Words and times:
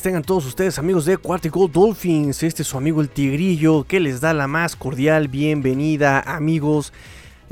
tengan 0.00 0.22
todos 0.22 0.46
ustedes 0.46 0.78
amigos 0.78 1.04
de 1.04 1.18
Cuartico 1.18 1.68
Dolphins. 1.68 2.42
Este 2.42 2.62
es 2.62 2.68
su 2.68 2.78
amigo 2.78 3.02
el 3.02 3.10
Tigrillo 3.10 3.84
que 3.84 4.00
les 4.00 4.20
da 4.20 4.32
la 4.32 4.46
más 4.46 4.74
cordial 4.74 5.28
bienvenida 5.28 6.20
amigos. 6.20 6.92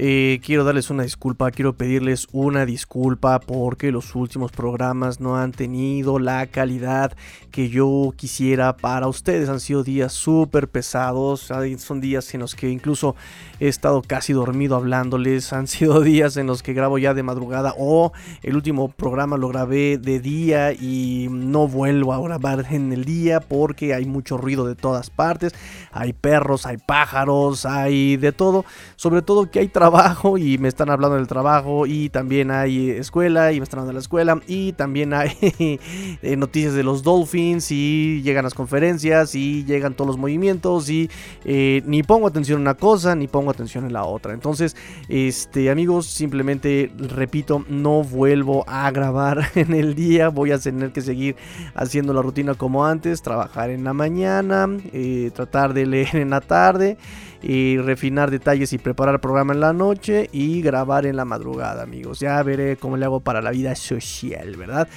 Eh, 0.03 0.41
quiero 0.43 0.65
darles 0.65 0.89
una 0.89 1.03
disculpa, 1.03 1.51
quiero 1.51 1.75
pedirles 1.75 2.27
una 2.33 2.65
disculpa 2.65 3.39
porque 3.39 3.93
los 3.93 4.15
últimos 4.15 4.51
programas 4.51 5.21
no 5.21 5.37
han 5.37 5.53
tenido 5.53 6.19
la 6.19 6.47
calidad 6.47 7.15
que 7.51 7.69
yo 7.69 8.15
quisiera 8.17 8.79
para 8.79 9.09
ustedes. 9.09 9.51
Han 9.51 9.61
sido 9.61 9.85
días 9.85 10.15
súper 10.15 10.69
pesados, 10.69 11.51
son 11.77 12.01
días 12.01 12.33
en 12.33 12.41
los 12.41 12.55
que 12.55 12.71
incluso 12.71 13.15
he 13.59 13.69
estado 13.69 14.01
casi 14.01 14.33
dormido 14.33 14.75
hablándoles, 14.75 15.53
han 15.53 15.67
sido 15.67 16.01
días 16.01 16.39
en 16.39 16.47
los 16.47 16.63
que 16.63 16.73
grabo 16.73 16.97
ya 16.97 17.13
de 17.13 17.23
madrugada 17.23 17.75
o 17.77 18.15
el 18.43 18.57
último 18.57 18.89
programa 18.89 19.37
lo 19.37 19.49
grabé 19.49 19.99
de 19.99 20.19
día 20.19 20.73
y 20.73 21.29
no 21.31 21.69
vuelvo 21.69 22.15
a 22.15 22.23
grabar 22.23 22.65
en 22.71 22.95
el 22.95 23.05
día 23.05 23.41
porque 23.41 23.93
hay 23.93 24.07
mucho 24.07 24.39
ruido 24.39 24.67
de 24.67 24.77
todas 24.77 25.11
partes, 25.11 25.53
hay 25.93 26.15
perros, 26.15 26.65
hay 26.65 26.79
pájaros, 26.79 27.67
hay 27.67 28.17
de 28.17 28.33
todo, 28.33 28.65
sobre 28.97 29.21
todo 29.21 29.51
que 29.51 29.59
hay 29.59 29.69
trabajo 29.69 29.90
y 30.39 30.59
me 30.59 30.69
están 30.69 30.89
hablando 30.89 31.17
del 31.17 31.27
trabajo 31.27 31.85
y 31.85 32.11
también 32.11 32.51
hay 32.53 32.91
escuela 32.91 33.53
y 33.53 33.59
me 33.59 33.65
están 33.65 33.81
hablando 33.81 33.91
de 33.91 33.95
la 33.95 34.01
escuela 34.01 34.41
y 34.47 34.73
también 34.73 35.13
hay 35.13 35.33
eh, 36.23 36.37
noticias 36.37 36.75
de 36.75 36.85
los 36.85 37.03
Dolphins 37.03 37.73
y 37.73 38.23
llegan 38.23 38.45
las 38.45 38.55
conferencias 38.55 39.35
y 39.35 39.65
llegan 39.65 39.95
todos 39.95 40.07
los 40.07 40.17
movimientos 40.19 40.89
y 40.91 41.11
eh, 41.45 41.83
ni 41.87 42.05
pongo 42.05 42.29
atención 42.29 42.59
en 42.59 42.63
una 42.63 42.75
cosa 42.75 43.17
ni 43.17 43.27
pongo 43.27 43.51
atención 43.51 43.85
en 43.85 43.93
la 43.93 44.05
otra. 44.05 44.33
Entonces, 44.33 44.77
este 45.09 45.71
amigos, 45.71 46.07
simplemente 46.07 46.93
repito, 46.97 47.65
no 47.69 48.05
vuelvo 48.05 48.65
a 48.69 48.91
grabar 48.93 49.51
en 49.57 49.75
el 49.75 49.97
día, 49.97 50.29
voy 50.29 50.53
a 50.53 50.59
tener 50.59 50.93
que 50.93 51.01
seguir 51.01 51.35
haciendo 51.75 52.13
la 52.13 52.23
rutina 52.23 52.55
como 52.55 52.87
antes, 52.87 53.23
trabajar 53.23 53.71
en 53.71 53.83
la 53.83 53.93
mañana, 53.93 54.69
eh, 54.93 55.33
tratar 55.35 55.75
de 55.75 55.87
leer 55.87 56.15
en 56.17 56.31
la 56.31 56.41
tarde 56.41 56.97
y 57.43 57.79
refinar 57.79 58.31
detalles 58.31 58.73
y 58.73 58.79
preparar 58.79 59.15
el 59.15 59.21
programa 59.21 59.53
en 59.53 59.61
la 59.61 59.73
noche 59.73 60.29
y 60.33 60.63
grabar 60.63 61.07
en 61.07 61.17
la 61.17 61.25
madrugada, 61.25 61.83
amigos. 61.83 62.21
Ya 62.21 62.43
veré 62.43 62.77
cómo 62.77 62.97
le 62.97 63.05
hago 63.05 63.21
para 63.21 63.41
la 63.41 63.51
vida 63.51 63.75
social, 63.75 64.57
¿verdad? 64.57 64.89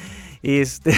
Este, 0.44 0.94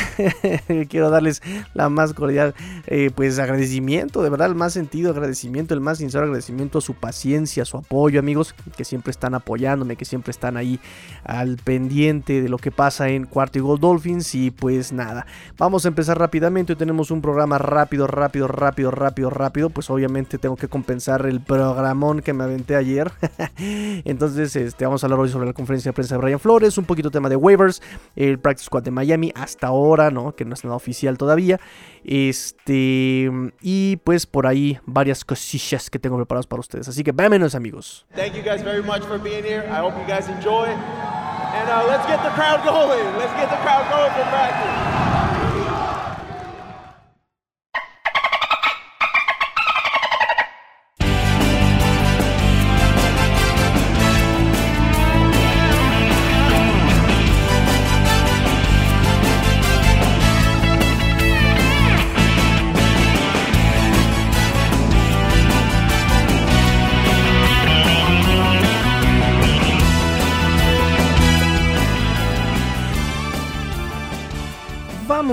quiero 0.90 1.12
darles 1.12 1.42
la 1.76 1.88
más 1.90 2.14
cordial, 2.14 2.56
eh, 2.88 3.12
pues 3.14 3.38
agradecimiento, 3.38 4.24
de 4.24 4.30
verdad, 4.32 4.48
el 4.48 4.56
más 4.56 4.74
sentido 4.74 5.12
agradecimiento, 5.12 5.76
el 5.76 5.82
más 5.82 6.00
sincero 6.00 6.26
agradecimiento 6.26 6.80
a 6.80 6.82
su 6.82 6.96
paciencia, 6.96 7.64
a 7.64 7.66
su 7.66 7.78
apoyo, 7.78 8.20
amigos, 8.20 8.56
que 8.76 8.84
siempre 8.84 9.12
están 9.12 9.36
apoyándome, 9.36 9.96
que 9.96 10.06
siempre 10.06 10.32
están 10.32 10.58
ahí 10.58 10.80
al 11.24 11.58
pendiente 11.58 12.42
de 12.42 12.50
lo 12.50 12.58
que 12.58 12.72
pasa 12.72 13.10
en 13.10 13.26
Cuarto 13.26 13.60
y 13.60 13.62
Gold 13.62 13.82
Dolphins. 13.82 14.34
Y 14.34 14.50
pues 14.50 14.92
nada, 14.92 15.28
vamos 15.58 15.86
a 15.86 15.90
empezar 15.90 16.18
rápidamente. 16.18 16.74
Hoy 16.74 16.78
tenemos 16.78 17.12
un 17.12 17.22
programa 17.22 17.60
rápido, 17.60 18.08
rápido, 18.08 18.48
rápido, 18.48 18.90
rápido, 18.90 19.30
rápido. 19.30 19.70
Pues 19.70 19.90
obviamente 19.92 20.40
tengo 20.40 20.56
que 20.56 20.68
compensar 20.68 21.26
el 21.28 21.40
programón 21.40 22.22
que 22.22 22.34
me 22.34 22.44
aventé 22.44 22.76
ayer. 22.76 23.12
Entonces, 23.58 24.56
este, 24.56 24.86
vamos 24.86 25.04
a 25.04 25.08
hablar 25.08 25.20
hoy 25.20 25.30
sobre 25.30 25.46
la 25.46 25.54
conferencia 25.54 25.90
de 25.90 25.94
prensa 25.94 26.16
de 26.16 26.22
Brian 26.22 26.40
Flores, 26.40 26.78
un 26.80 26.86
poquito 26.86 27.12
tema 27.12 27.30
de 27.30 27.36
waivers, 27.36 27.82
el 28.16 28.40
Practice 28.40 28.66
Squad 28.66 28.84
de 28.84 28.92
Miami 28.92 29.32
hasta 29.36 29.68
ahora, 29.68 30.10
¿no? 30.10 30.36
Que 30.36 30.46
no 30.46 30.54
es 30.54 30.64
nada 30.64 30.76
oficial 30.76 31.18
todavía. 31.18 31.60
Este, 32.04 33.30
y 33.62 33.98
pues 33.98 34.26
por 34.26 34.48
ahí 34.48 34.80
varias 34.86 35.24
cosillas 35.24 35.90
que 35.90 36.00
tengo 36.00 36.16
preparadas 36.18 36.48
para 36.48 36.62
ustedes. 36.62 36.88
Así 36.88 37.04
que 37.04 37.12
vámonos, 37.12 37.54
amigos. 37.54 38.06
Thank 38.16 38.34
you 38.34 38.42
guys 38.42 38.64
very 38.64 38.82
much 38.82 39.04
for 39.04 39.20
being 39.20 39.44
here. 39.44 39.64
I 39.70 39.80
hope 39.82 39.96
you 40.00 40.08
guys 40.08 40.28
enjoy. 40.30 40.68
And 40.68 41.70
uh, 41.70 41.86
let's 41.88 42.06
get 42.08 42.22
the 42.24 42.32
crowd 42.32 42.64
going. 42.66 43.06
Let's 43.18 43.34
get 43.34 43.50
the 43.50 43.62
crowd 43.64 43.86
going 43.92 44.12
for 44.12 44.24
practice. 44.30 44.95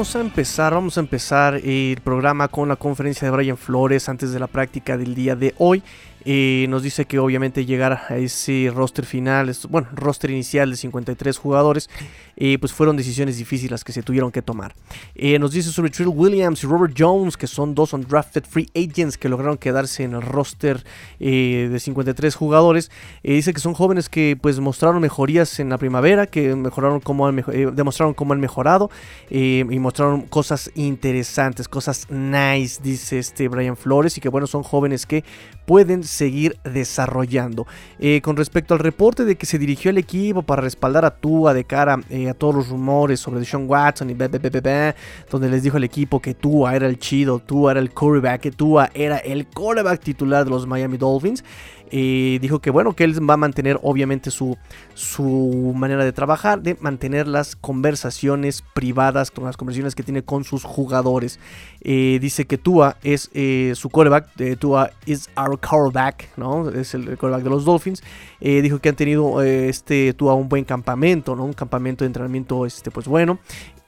Vamos 0.03 0.17
a 0.17 0.21
empezar, 0.21 0.75
vamos 0.75 0.97
a 0.97 1.01
empezar 1.01 1.55
el 1.63 2.01
programa 2.03 2.49
con 2.49 2.69
la 2.69 2.75
conferencia 2.75 3.25
de 3.25 3.37
Brian 3.37 3.57
Flores 3.57 4.09
antes 4.09 4.33
de 4.33 4.41
la 4.41 4.49
práctica 4.49 4.97
del 4.97 5.15
día 5.15 5.37
de 5.37 5.55
hoy. 5.59 5.81
Eh, 6.25 6.67
nos 6.69 6.83
dice 6.83 7.05
que 7.07 7.19
obviamente 7.19 7.65
llegar 7.65 8.05
a 8.09 8.17
ese 8.17 8.71
roster 8.75 9.05
final, 9.05 9.55
bueno, 9.69 9.89
roster 9.93 10.31
inicial 10.31 10.71
de 10.71 10.77
53 10.77 11.39
jugadores, 11.39 11.91
eh, 12.37 12.59
pues 12.59 12.73
fueron 12.73 12.97
decisiones 12.97 13.39
difíciles 13.39 13.85
que 13.85 13.93
se 13.93 14.03
tuvieron 14.03 14.31
que 14.31 14.43
tomar. 14.43 14.75
Eh, 15.15 15.39
nos 15.39 15.53
dice 15.53 15.71
sobre 15.71 15.91
Trill 15.91 16.09
Williams 16.09 16.63
y 16.65 16.67
Robert 16.67 16.95
Jones, 16.97 17.37
que 17.37 17.47
son 17.47 17.75
dos 17.75 17.93
undrafted 17.93 18.45
free 18.45 18.69
agents 18.75 19.19
que 19.19 19.29
lograron 19.29 19.59
quedarse 19.59 20.05
en 20.05 20.15
el 20.15 20.23
roster 20.23 20.85
de 21.19 21.79
53 21.79 22.35
jugadores. 22.35 22.91
dice 23.23 23.53
que 23.53 23.61
son 23.61 23.75
jóvenes 23.75 24.09
que 24.09 24.37
pues 24.41 24.59
mostraron 24.61 25.01
mejorías 25.01 25.61
en 25.61 25.69
la 25.69 25.79
primavera, 25.79 26.27
que 26.27 26.55
mejoraron 26.55 27.01
como 27.01 27.31
demostraron 27.31 28.15
cómo 28.15 28.33
han 28.33 28.41
mejorado 28.41 28.91
y 29.31 29.65
mostraron 29.65 30.23
cosas 30.23 30.71
interesantes, 30.75 31.69
cosas 31.69 32.09
nice, 32.11 32.81
dice 32.83 33.19
este 33.19 33.49
Brian 33.49 33.77
Flores, 33.77 34.17
y 34.19 34.21
que 34.21 34.29
bueno, 34.29 34.47
son 34.47 34.63
jóvenes 34.63 35.07
que 35.07 35.25
pueden 35.67 36.05
seguir 36.13 36.59
desarrollando. 36.63 37.67
Eh, 37.99 38.21
con 38.21 38.37
respecto 38.37 38.75
al 38.75 38.81
reporte 38.81 39.25
de 39.25 39.37
que 39.37 39.47
se 39.47 39.59
dirigió 39.59 39.91
el 39.91 39.99
equipo 39.99 40.43
para 40.43 40.61
respaldar 40.61 41.05
a 41.05 41.11
Tua 41.11 41.55
de 41.55 41.65
cara 41.65 42.01
eh, 42.11 42.29
a 42.29 42.35
todos 42.35 42.55
los 42.55 42.69
rumores 42.69 43.19
sobre 43.21 43.45
Sean 43.45 43.69
Watson 43.69 44.11
y 44.11 44.15
donde 44.15 45.49
les 45.49 45.63
dijo 45.63 45.77
el 45.79 45.85
equipo 45.85 46.21
que 46.21 46.35
Tua 46.35 46.77
era 46.77 46.87
el 46.87 46.99
chido, 46.99 47.39
Tua 47.39 47.73
era 47.73 47.81
el 47.81 47.91
quarterback, 47.93 48.41
que 48.43 48.51
Tua 48.51 48.91
era 48.95 49.17
el 49.19 49.47
quarterback 49.47 50.01
titular 50.01 50.45
de 50.45 50.51
los 50.51 50.67
Miami 50.67 50.99
Dolphins. 50.99 51.43
Eh, 51.95 52.39
dijo 52.41 52.61
que 52.61 52.71
bueno, 52.71 52.95
que 52.95 53.05
él 53.05 53.15
va 53.29 53.35
a 53.35 53.37
mantener 53.37 53.79
obviamente 53.83 54.31
su, 54.31 54.57
su 54.95 55.75
manera 55.77 56.05
de 56.05 56.13
trabajar, 56.13 56.63
de 56.63 56.75
mantener 56.81 57.29
las 57.29 57.55
conversaciones 57.55 58.63
privadas, 58.75 59.31
con 59.31 59.45
las 59.45 59.59
conversaciones 59.59 59.95
que 59.95 60.03
tiene 60.03 60.23
con 60.23 60.45
sus 60.45 60.65
jugadores. 60.65 61.39
Eh, 61.83 62.19
dice 62.21 62.47
que 62.47 62.57
Tua 62.57 62.97
es 63.03 63.31
eh, 63.35 63.75
su 63.77 63.91
quarterback, 63.91 64.27
Tua 64.59 64.91
is 65.05 65.29
our 65.37 65.61
quarterback, 65.61 66.31
¿no? 66.39 66.71
Es 66.71 66.95
el 66.95 67.05
quarterback 67.19 67.43
de 67.43 67.51
los 67.51 67.67
Dolphins. 67.67 68.03
Dijo 68.43 68.81
que 68.81 68.89
han 68.89 68.97
tenido 68.97 69.43
este 69.43 70.13
Tua 70.15 70.35
un 70.35 70.49
buen 70.49 70.65
campamento, 70.65 71.37
¿no? 71.37 71.45
Un 71.45 71.53
campamento 71.53 72.05
de 72.05 72.07
entrenamiento 72.07 72.67
este, 72.67 72.91
pues 72.91 73.07
bueno. 73.07 73.39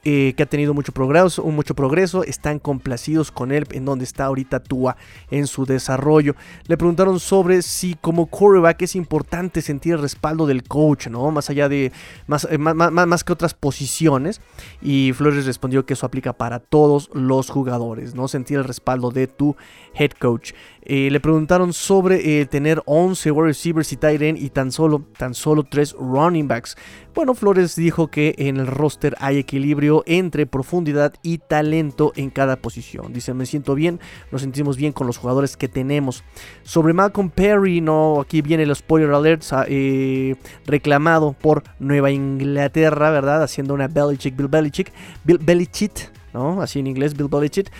Eh, 0.07 0.35
que 0.37 0.43
ha 0.43 0.45
tenido 0.45 0.75
mucho 0.75 0.91
progreso, 0.91 1.43
mucho 1.45 1.73
progreso, 1.73 2.23
están 2.23 2.59
complacidos 2.59 3.31
con 3.31 3.51
él 3.51 3.65
en 3.71 3.85
donde 3.85 4.03
está 4.03 4.25
ahorita 4.25 4.59
Tua 4.59 4.97
en 5.31 5.47
su 5.47 5.65
desarrollo. 5.65 6.35
Le 6.67 6.77
preguntaron 6.77 7.19
sobre 7.19 7.63
si 7.63 7.95
como 7.95 8.27
quarterback 8.27 8.83
es 8.83 8.95
importante 8.95 9.63
sentir 9.63 9.93
el 9.93 10.01
respaldo 10.03 10.45
del 10.45 10.61
coach, 10.61 11.07
¿no? 11.07 11.31
Más 11.31 11.49
allá 11.49 11.69
de, 11.69 11.91
más, 12.27 12.47
eh, 12.51 12.59
más, 12.59 12.75
más, 12.75 13.23
que 13.23 13.33
otras 13.33 13.55
posiciones. 13.55 14.41
Y 14.79 15.11
Flores 15.13 15.47
respondió 15.47 15.87
que 15.87 15.93
eso 15.93 16.05
aplica 16.05 16.33
para 16.33 16.59
todos 16.59 17.09
los 17.15 17.49
jugadores, 17.49 18.13
¿no? 18.13 18.27
Sentir 18.27 18.59
el 18.59 18.63
respaldo 18.63 19.09
de 19.09 19.25
tu 19.25 19.55
head 19.95 20.11
coach. 20.11 20.51
Eh, 20.85 21.09
le 21.11 21.19
preguntaron 21.19 21.73
sobre 21.73 22.45
tener 22.45 22.81
11 22.85 23.31
wide 23.31 23.47
receivers 23.47 23.91
y 23.91 23.97
tight 23.97 24.21
end 24.21 24.37
y 24.37 24.49
tan 24.49 24.71
solo, 24.71 25.03
tan 25.17 25.33
solo 25.33 25.63
3 25.63 25.95
running 25.99 26.47
backs. 26.47 26.77
Bueno, 27.15 27.33
Flores 27.33 27.77
dijo 27.77 28.09
que 28.09 28.35
en 28.37 28.57
el 28.57 28.67
roster 28.67 29.15
hay 29.19 29.37
equilibrio 29.37 30.03
entre 30.05 30.45
profundidad 30.45 31.13
y 31.23 31.37
talento 31.37 32.11
en 32.17 32.29
cada 32.29 32.57
posición. 32.57 33.13
Dice, 33.13 33.33
me 33.33 33.45
siento 33.45 33.73
bien, 33.73 34.01
nos 34.31 34.41
sentimos 34.41 34.75
bien 34.75 34.91
con 34.91 35.07
los 35.07 35.17
jugadores 35.17 35.55
que 35.55 35.69
tenemos. 35.69 36.25
Sobre 36.63 36.93
Malcolm 36.93 37.29
Perry, 37.29 37.79
no, 37.79 38.19
aquí 38.19 38.41
viene 38.41 38.63
el 38.63 38.75
spoiler 38.75 39.11
alert, 39.11 39.43
eh, 39.67 40.35
reclamado 40.65 41.33
por 41.33 41.63
Nueva 41.79 42.11
Inglaterra, 42.11 43.11
¿verdad? 43.11 43.43
Haciendo 43.43 43.73
una 43.73 43.87
Belichick, 43.87 44.35
Bill 44.35 44.49
Belichick, 44.49 44.91
Bill 45.23 45.37
Belichick, 45.37 46.11
¿no? 46.33 46.61
Así 46.61 46.79
en 46.79 46.87
inglés, 46.87 47.15
Bill 47.15 47.29
Belichick. 47.29 47.71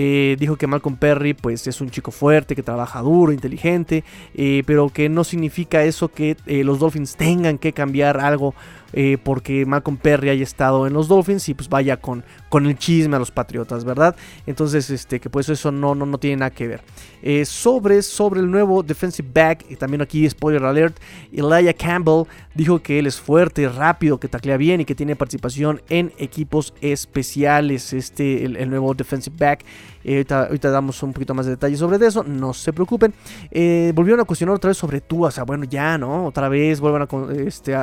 Eh, 0.00 0.36
dijo 0.38 0.54
que 0.54 0.68
Malcolm 0.68 0.96
Perry 0.96 1.34
pues 1.34 1.66
es 1.66 1.80
un 1.80 1.90
chico 1.90 2.12
fuerte, 2.12 2.54
que 2.54 2.62
trabaja 2.62 3.00
duro, 3.02 3.32
inteligente, 3.32 4.04
eh, 4.32 4.62
pero 4.64 4.90
que 4.90 5.08
no 5.08 5.24
significa 5.24 5.82
eso 5.82 6.06
que 6.06 6.36
los 6.46 6.78
Dolphins 6.78 7.16
tengan 7.16 7.58
que 7.58 7.72
cambiar 7.72 8.20
algo 8.20 8.54
eh, 8.92 9.18
porque 9.22 9.66
Malcolm 9.66 9.96
Perry 9.96 10.30
haya 10.30 10.42
estado 10.42 10.86
en 10.86 10.92
los 10.92 11.08
Dolphins 11.08 11.48
y 11.48 11.54
pues 11.54 11.68
vaya 11.68 11.98
con, 11.98 12.24
con 12.48 12.66
el 12.66 12.76
chisme 12.78 13.16
a 13.16 13.18
los 13.18 13.30
Patriotas, 13.30 13.84
¿verdad? 13.84 14.16
Entonces, 14.46 14.90
este, 14.90 15.20
que 15.20 15.30
pues 15.30 15.48
eso 15.48 15.70
no, 15.70 15.94
no, 15.94 16.06
no 16.06 16.18
tiene 16.18 16.36
nada 16.36 16.50
que 16.50 16.68
ver. 16.68 16.80
Eh, 17.22 17.44
sobre, 17.44 18.02
sobre 18.02 18.40
el 18.40 18.50
nuevo 18.50 18.82
defensive 18.82 19.28
back, 19.32 19.64
y 19.68 19.76
también 19.76 20.02
aquí 20.02 20.28
spoiler 20.28 20.64
alert, 20.64 20.98
Elijah 21.32 21.74
Campbell 21.74 22.24
dijo 22.54 22.80
que 22.80 22.98
él 22.98 23.06
es 23.06 23.20
fuerte, 23.20 23.68
rápido, 23.68 24.18
que 24.18 24.28
taclea 24.28 24.56
bien 24.56 24.80
y 24.80 24.84
que 24.84 24.94
tiene 24.94 25.16
participación 25.16 25.82
en 25.88 26.12
equipos 26.18 26.74
especiales. 26.80 27.92
Este, 27.92 28.44
el, 28.44 28.68
nuevo 28.70 28.94
defensive 28.94 29.36
back. 29.38 29.64
Eh, 30.04 30.24
ahorita, 30.28 30.70
damos 30.70 31.02
un 31.02 31.12
poquito 31.12 31.34
más 31.34 31.46
de 31.46 31.52
detalles 31.52 31.78
sobre 31.78 32.04
eso, 32.06 32.22
no 32.24 32.54
se 32.54 32.72
preocupen. 32.72 33.12
Eh, 33.50 33.92
volvieron 33.94 34.20
a 34.20 34.24
cuestionar 34.24 34.54
otra 34.56 34.68
vez 34.68 34.76
sobre 34.76 35.00
Tua, 35.00 35.28
o 35.28 35.30
sea, 35.30 35.44
bueno, 35.44 35.64
ya, 35.64 35.98
¿no? 35.98 36.26
Otra 36.26 36.48
vez 36.48 36.80
vuelvan 36.80 37.02
a, 37.02 37.32
este, 37.42 37.76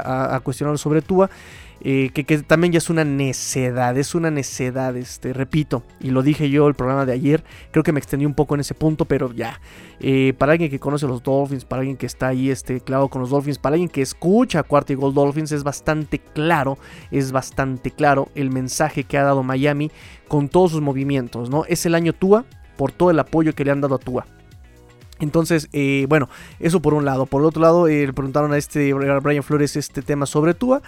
cuestionar 0.44 0.78
sobre 0.78 1.02
Tua. 1.02 1.30
Eh, 1.82 2.10
que, 2.14 2.24
también 2.40 2.72
ya 2.74 2.78
es 2.78 2.90
una 2.90 3.04
necedad, 3.04 3.98
es 3.98 4.16
una 4.16 4.32
necedad, 4.32 4.96
este, 4.96 5.34
repito, 5.34 5.84
y 6.00 6.10
lo 6.10 6.24
dije 6.24 6.50
yo 6.50 6.68
el 6.68 6.74
programa 6.74 7.06
de 7.06 7.14
ayer, 7.14 7.44
creo 7.72 7.84
que 7.84 7.92
me 7.92 8.00
extendí 8.00 8.26
un 8.26 8.34
poco 8.34 8.56
en 8.56 8.62
ese 8.62 8.74
punto, 8.74 9.06
pero 9.06 9.32
ya, 9.34 9.60
eh, 10.00 10.34
para 10.38 10.54
alguien 10.54 10.72
que 10.72 10.80
conoce 10.80 11.06
los 11.06 11.22
Dolphins, 11.22 11.66
para 11.66 11.82
alguien 11.82 11.98
que 11.98 12.06
está 12.06 12.30
ahí 12.30 12.50
este, 12.50 12.82
con 12.82 13.22
los 13.22 13.30
Dolphins, 13.30 13.60
para 13.60 13.76
alguien 13.76 13.90
que 13.90 14.02
escucha 14.02 14.64
Cuarta 14.64 14.94
y 14.94 14.96
Gol 14.96 15.14
Dolphins, 15.14 15.52
es 15.52 15.64
bastante 15.64 16.20
claro, 16.20 16.78
es 17.12 17.32
bastante 17.32 17.92
claro 17.92 18.30
el 18.36 18.50
mensaje 18.52 19.04
que 19.04 19.18
ha 19.18 19.24
dado 19.24 19.44
Miami 19.44 19.92
con 20.28 20.50
todos 20.50 20.72
sus 20.72 20.82
movimientos, 20.82 21.50
¿no? 21.50 21.66
Es 21.66 21.86
el 21.86 21.96
año 21.96 22.14
Tua 22.14 22.46
por 22.78 22.92
todo 22.92 23.12
el 23.12 23.20
apoyo 23.20 23.54
que 23.54 23.66
le 23.66 23.72
han 23.72 23.82
dado 23.82 23.96
a 23.96 24.00
Tua. 24.00 24.26
Entonces, 25.20 25.70
eh, 25.72 26.06
bueno, 26.10 26.30
eso 26.60 26.82
por 26.82 26.94
un 26.94 27.06
lado. 27.06 27.26
Por 27.26 27.42
el 27.42 27.48
otro 27.48 27.62
lado, 27.62 27.88
le 27.88 28.12
preguntaron 28.12 28.52
a 28.52 28.58
este 28.58 28.94
Brian 28.94 29.44
Flores 29.44 29.76
este 29.76 30.02
tema 30.02 30.26
sobre 30.26 30.54
Tua 30.54 30.82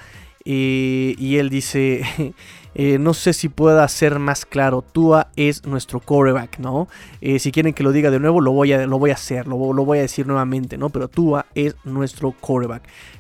y 0.54 1.38
él 1.38 1.50
dice, 1.50 2.34
eh, 2.80 3.00
no 3.00 3.16
sé 3.16 3.34
si 3.34 3.50
pueda 3.50 3.88
ser 3.88 4.20
más 4.20 4.46
claro, 4.46 4.84
Tua 4.84 5.30
es 5.36 5.66
nuestro 5.66 6.00
quarterback, 6.00 6.60
¿no? 6.60 6.88
Eh, 7.22 7.40
si 7.40 7.52
quieren 7.52 7.74
que 7.74 7.82
lo 7.82 7.92
diga 7.92 8.12
de 8.12 8.20
nuevo, 8.20 8.40
lo 8.40 8.52
voy 8.52 8.72
a, 8.72 8.86
lo 8.86 9.00
voy 9.00 9.10
a 9.10 9.16
hacer, 9.16 9.48
lo, 9.48 9.58
voy 9.58 9.98
a 9.98 10.02
decir 10.02 10.28
nuevamente, 10.28 10.78
¿no? 10.78 10.90
Pero 10.90 11.08
Tua 11.08 11.48
es 11.56 11.76
nuestro. 11.86 12.36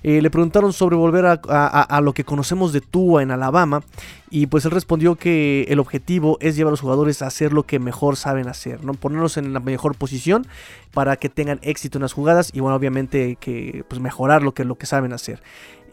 Eh, 0.03 0.21
le 0.21 0.29
preguntaron 0.29 0.74
sobre 0.74 0.95
volver 0.95 1.25
a, 1.25 2.01
lo 2.01 2.13
que 2.13 2.24
conocemos 2.24 2.71
de 2.71 2.81
Tua 2.81 3.24
en 3.24 3.31
Alabama 3.31 3.81
y 4.29 4.45
pues 4.45 4.63
él 4.65 4.71
respondió 4.71 5.15
que 5.15 5.65
el 5.69 5.79
objetivo 5.79 6.38
es 6.39 6.56
llevar 6.56 6.69
a 6.69 6.71
los 6.74 6.81
jugadores 6.81 7.24
a 7.24 7.27
hacer 7.27 7.51
lo 7.51 7.63
que 7.63 7.79
mejor 7.79 8.15
saben 8.15 8.47
hacer, 8.47 8.83
¿no? 8.83 8.94
Ponerlos 8.94 9.38
en 9.38 9.53
la 9.53 9.59
mejor 9.59 9.95
posición 9.95 10.45
para 10.94 11.15
que 11.15 11.29
tengan 11.29 11.59
éxito 11.63 11.97
en 11.97 12.03
las 12.03 12.13
jugadas 12.13 12.51
y 12.53 12.59
bueno, 12.59 12.75
obviamente 12.75 13.38
que 13.39 13.83
pues 13.88 14.00
mejorar 14.00 14.44
lo 14.44 14.53
que, 14.53 14.65
lo 14.65 14.75
que 14.75 14.85
saben 14.85 15.13
hacer. 15.13 15.41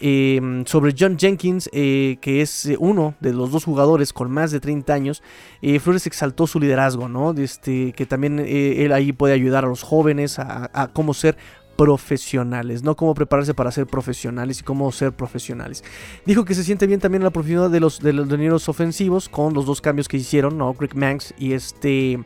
Em, 0.01 0.65
sobre 0.67 0.95
John 0.99 1.17
Jenkins, 1.17 1.71
eh, 1.73 2.19
que 2.21 2.41
es 2.41 2.67
eh, 2.67 2.77
uno 2.79 3.15
de 3.21 3.33
los 3.33 3.53
dos 3.53 3.65
jugadores 3.65 4.13
con 4.13 4.31
más 4.31 4.51
de 4.51 4.61
30 4.61 4.93
años, 4.93 5.23
eh, 5.63 5.79
Flores 5.79 6.07
exaltó 6.07 6.47
su 6.47 6.59
liderazgo, 6.59 7.09
¿no? 7.09 7.33
Este, 7.33 7.93
que 7.93 8.05
también 8.05 8.41
él 8.41 8.93
ahí 8.93 9.13
puede 9.13 9.35
ayudar 9.35 9.65
a 9.65 9.69
los 9.69 9.83
jóvenes 9.83 10.39
a, 10.39 10.91
cómo 10.93 11.15
ser 11.15 11.37
profesionales, 11.77 12.83
no 12.83 12.95
cómo 12.95 13.15
prepararse 13.15 13.53
para 13.53 13.73
ser 13.73 13.87
profesionales 13.87 14.61
y 14.61 14.63
cómo 14.63 14.91
ser 14.93 15.13
profesionales. 15.13 15.83
Dijo 16.25 16.45
que 16.45 16.55
se 16.55 16.63
siente 16.65 16.87
bien 16.87 17.01
también 17.01 17.23
la 17.23 17.31
profundidad 17.31 17.71
de 17.71 17.81
los 17.81 18.01
de 18.01 18.13
los 18.13 18.69
ofensivos 18.69 19.29
con 19.29 19.55
los 19.55 19.67
dos 19.67 19.81
cambios 19.81 20.07
que 20.09 20.17
hicieron, 20.17 20.57
¿no? 20.57 20.73
Greg 20.75 20.95
Manx 20.95 21.35
y 21.39 21.53
este 21.53 22.21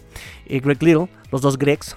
Greg 0.47 0.83
Little, 0.83 1.09
los 1.31 1.41
dos 1.41 1.59
Gregs. 1.59 1.97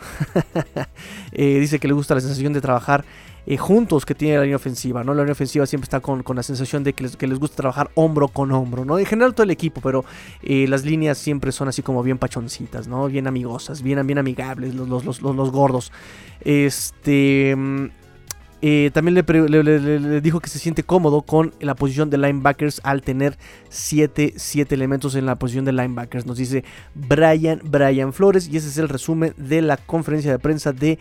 dice 1.32 1.80
que 1.80 1.88
le 1.88 1.94
gusta 1.94 2.16
la 2.16 2.22
sensación 2.22 2.54
de 2.54 2.62
trabajar 2.62 3.04
eh, 3.48 3.58
juntos 3.58 4.06
que 4.06 4.14
tiene 4.14 4.38
la 4.38 4.44
línea 4.44 4.56
ofensiva, 4.56 5.04
¿no? 5.04 5.14
La 5.14 5.24
línea 5.24 5.34
ofensiva 5.34 5.66
siempre 5.66 5.86
está 5.86 6.00
con, 6.00 6.24
la 6.36 6.44
sensación 6.44 6.84
de 6.84 6.94
que 6.94 7.04
les, 7.04 7.18
que 7.18 7.26
les, 7.26 7.40
gusta 7.40 7.58
trabajar 7.58 7.90
hombro 7.96 8.28
con 8.28 8.52
hombro, 8.52 8.86
¿no? 8.86 9.00
En 9.00 9.06
general 9.06 9.34
todo 9.34 9.44
el 9.44 9.52
equipo, 9.52 9.82
pero 9.82 10.06
eh, 10.44 10.68
las 10.68 10.86
líneas 10.86 11.18
siempre 11.18 11.52
son 11.52 11.68
así 11.68 11.82
como 11.82 12.04
bien 12.04 12.20
pachoncitas, 12.20 12.88
¿no? 12.88 13.08
Bien 13.08 13.26
amigosas, 13.28 13.82
bien, 13.82 14.06
bien 14.06 14.20
amigables, 14.20 14.76
los, 14.76 15.06
los, 15.06 15.22
los, 15.22 15.52
gordos. 15.52 15.92
Este... 16.42 17.56
Mm, 17.56 17.88
eh, 18.64 18.92
también 18.94 19.16
le, 19.16 20.22
dijo 20.22 20.40
que 20.40 20.48
se 20.48 20.60
siente 20.60 20.84
cómodo 20.84 21.24
con 21.24 21.52
la 21.62 21.74
posición 21.74 22.12
de 22.12 22.20
linebackers 22.20 22.80
al 22.84 23.02
tener 23.02 23.36
7 23.70 24.36
elementos 24.70 25.16
en 25.16 25.26
la 25.26 25.36
posición 25.40 25.66
de 25.66 25.72
linebackers. 25.72 26.28
Nos 26.28 26.38
dice 26.38 26.64
Brian, 26.94 27.60
Brian 27.64 28.14
Flores 28.14 28.48
y 28.48 28.58
ese 28.58 28.68
es 28.68 28.78
el 28.78 28.88
resumen 28.88 29.34
de 29.36 29.64
la 29.64 29.78
conferencia 29.78 30.32
de 30.32 30.38
prensa 30.38 30.74
de 30.74 31.00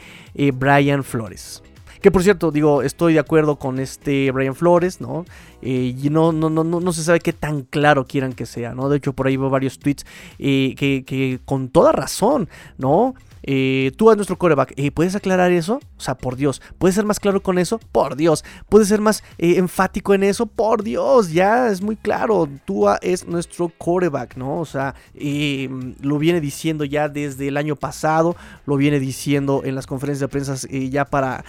Brian 0.54 1.04
Flores. 1.04 1.62
Que 2.00 2.10
por 2.10 2.22
cierto, 2.22 2.50
digo, 2.50 2.82
estoy 2.82 3.14
de 3.14 3.18
acuerdo 3.18 3.56
con 3.56 3.78
este 3.78 4.30
Brian 4.30 4.54
Flores, 4.54 5.00
¿no? 5.00 5.26
Eh, 5.60 5.94
y 6.02 6.10
no, 6.10 6.32
no, 6.32 6.48
no, 6.48 6.64
no, 6.64 6.92
se 6.92 7.04
sabe 7.04 7.20
qué 7.20 7.32
tan 7.32 7.62
claro 7.62 8.06
quieran 8.06 8.32
que 8.32 8.46
sea, 8.46 8.74
¿no? 8.74 8.88
De 8.88 8.96
hecho, 8.96 9.12
por 9.12 9.26
ahí 9.26 9.36
veo 9.36 9.50
varios 9.50 9.78
tweets 9.78 10.06
eh, 10.38 10.74
que 10.76 11.40
con 11.44 11.68
toda 11.68 11.92
razón, 11.92 12.48
¿no? 12.78 13.14
Eh, 13.42 13.92
tú 13.96 14.10
a 14.10 14.16
nuestro 14.16 14.38
coreback, 14.38 14.74
eh, 14.76 14.90
¿puedes 14.90 15.14
aclarar 15.14 15.50
eso? 15.50 15.80
O 15.96 16.00
sea, 16.00 16.16
por 16.16 16.36
Dios, 16.36 16.60
¿puedes 16.78 16.94
ser 16.94 17.04
más 17.04 17.20
claro 17.20 17.42
con 17.42 17.58
eso? 17.58 17.78
Por 17.92 18.16
Dios, 18.16 18.44
¿puedes 18.68 18.88
ser 18.88 19.00
más 19.00 19.22
eh, 19.38 19.56
enfático 19.56 20.14
en 20.14 20.22
eso? 20.22 20.46
Por 20.46 20.82
Dios, 20.82 21.32
ya 21.32 21.68
es 21.68 21.82
muy 21.82 21.96
claro, 21.96 22.48
Tua 22.64 22.98
es 23.02 23.26
nuestro 23.26 23.68
coreback, 23.68 24.36
¿no? 24.36 24.60
O 24.60 24.64
sea, 24.64 24.94
lo 25.14 26.18
viene 26.18 26.40
diciendo 26.40 26.84
ya 26.84 27.08
desde 27.08 27.48
el 27.48 27.56
año 27.56 27.76
pasado, 27.76 28.36
lo 28.66 28.76
viene 28.76 29.00
diciendo 29.00 29.62
en 29.64 29.74
las 29.74 29.86
conferencias 29.86 30.20
de 30.20 30.28
prensa 30.28 30.54
ya 30.68 31.04
para 31.04 31.44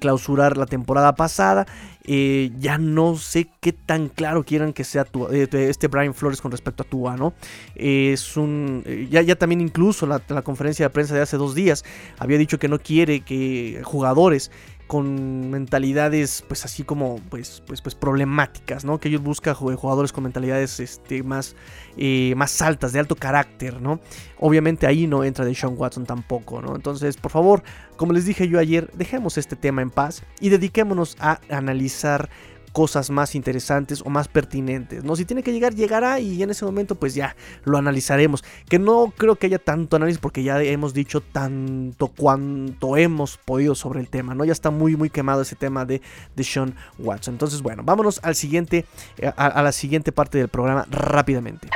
clausurar 0.00 0.56
la 0.56 0.66
temporada 0.66 1.14
pasada. 1.14 1.66
Eh, 2.08 2.52
ya 2.58 2.78
no 2.78 3.16
sé 3.16 3.48
qué 3.60 3.72
tan 3.72 4.08
claro 4.08 4.44
quieran 4.44 4.72
que 4.72 4.84
sea 4.84 5.06
eh, 5.32 5.48
este 5.52 5.88
Brian 5.88 6.14
Flores 6.14 6.40
con 6.40 6.52
respecto 6.52 6.84
a 6.84 6.86
Tua, 6.86 7.16
¿no? 7.16 7.34
es 7.74 8.36
un. 8.36 8.82
Eh, 8.86 9.08
ya, 9.10 9.22
ya 9.22 9.34
también 9.36 9.60
incluso 9.60 10.06
la, 10.06 10.22
la 10.28 10.42
conferencia 10.42 10.86
de 10.86 10.90
prensa 10.90 11.14
de 11.14 11.22
hace 11.22 11.36
dos 11.36 11.54
días 11.54 11.84
había 12.18 12.38
dicho 12.38 12.58
que 12.58 12.68
no 12.68 12.78
quiere 12.78 13.20
que 13.20 13.80
jugadores 13.84 14.52
con 14.86 15.50
mentalidades 15.50 16.44
pues 16.46 16.64
así 16.64 16.84
como 16.84 17.20
pues 17.28 17.62
pues 17.66 17.80
pues 17.80 17.94
problemáticas 17.94 18.84
no 18.84 18.98
que 19.00 19.08
ellos 19.08 19.22
buscan 19.22 19.54
jugadores 19.54 20.12
con 20.12 20.24
mentalidades 20.24 20.78
este 20.80 21.22
más 21.22 21.56
eh, 21.96 22.34
más 22.36 22.62
altas 22.62 22.92
de 22.92 23.00
alto 23.00 23.16
carácter 23.16 23.80
no 23.80 24.00
obviamente 24.38 24.86
ahí 24.86 25.06
no 25.06 25.24
entra 25.24 25.44
de 25.44 25.54
Sean 25.54 25.74
Watson 25.76 26.06
tampoco 26.06 26.62
no 26.62 26.76
entonces 26.76 27.16
por 27.16 27.32
favor 27.32 27.62
como 27.96 28.12
les 28.12 28.26
dije 28.26 28.48
yo 28.48 28.58
ayer 28.58 28.90
dejemos 28.94 29.38
este 29.38 29.56
tema 29.56 29.82
en 29.82 29.90
paz 29.90 30.22
y 30.40 30.50
dediquémonos 30.50 31.16
a 31.18 31.40
analizar 31.48 32.28
cosas 32.76 33.08
más 33.08 33.34
interesantes 33.34 34.02
o 34.04 34.10
más 34.10 34.28
pertinentes, 34.28 35.02
¿no? 35.02 35.16
Si 35.16 35.24
tiene 35.24 35.42
que 35.42 35.50
llegar, 35.50 35.74
llegará 35.74 36.20
y 36.20 36.42
en 36.42 36.50
ese 36.50 36.66
momento 36.66 36.94
pues 36.94 37.14
ya 37.14 37.34
lo 37.64 37.78
analizaremos. 37.78 38.44
Que 38.68 38.78
no 38.78 39.14
creo 39.16 39.36
que 39.36 39.46
haya 39.46 39.58
tanto 39.58 39.96
análisis 39.96 40.20
porque 40.20 40.42
ya 40.42 40.62
hemos 40.62 40.92
dicho 40.92 41.22
tanto 41.22 42.08
cuanto 42.08 42.98
hemos 42.98 43.38
podido 43.38 43.74
sobre 43.74 44.00
el 44.00 44.10
tema, 44.10 44.34
¿no? 44.34 44.44
Ya 44.44 44.52
está 44.52 44.70
muy 44.70 44.94
muy 44.94 45.08
quemado 45.08 45.40
ese 45.40 45.56
tema 45.56 45.86
de, 45.86 46.02
de 46.36 46.44
Sean 46.44 46.74
Watson. 46.98 47.36
Entonces 47.36 47.62
bueno, 47.62 47.82
vámonos 47.82 48.20
al 48.22 48.34
siguiente, 48.34 48.84
eh, 49.16 49.32
a 49.34 49.62
la 49.62 49.72
siguiente 49.72 50.12
parte 50.12 50.36
del 50.36 50.48
programa 50.48 50.86
rápidamente. 50.90 51.70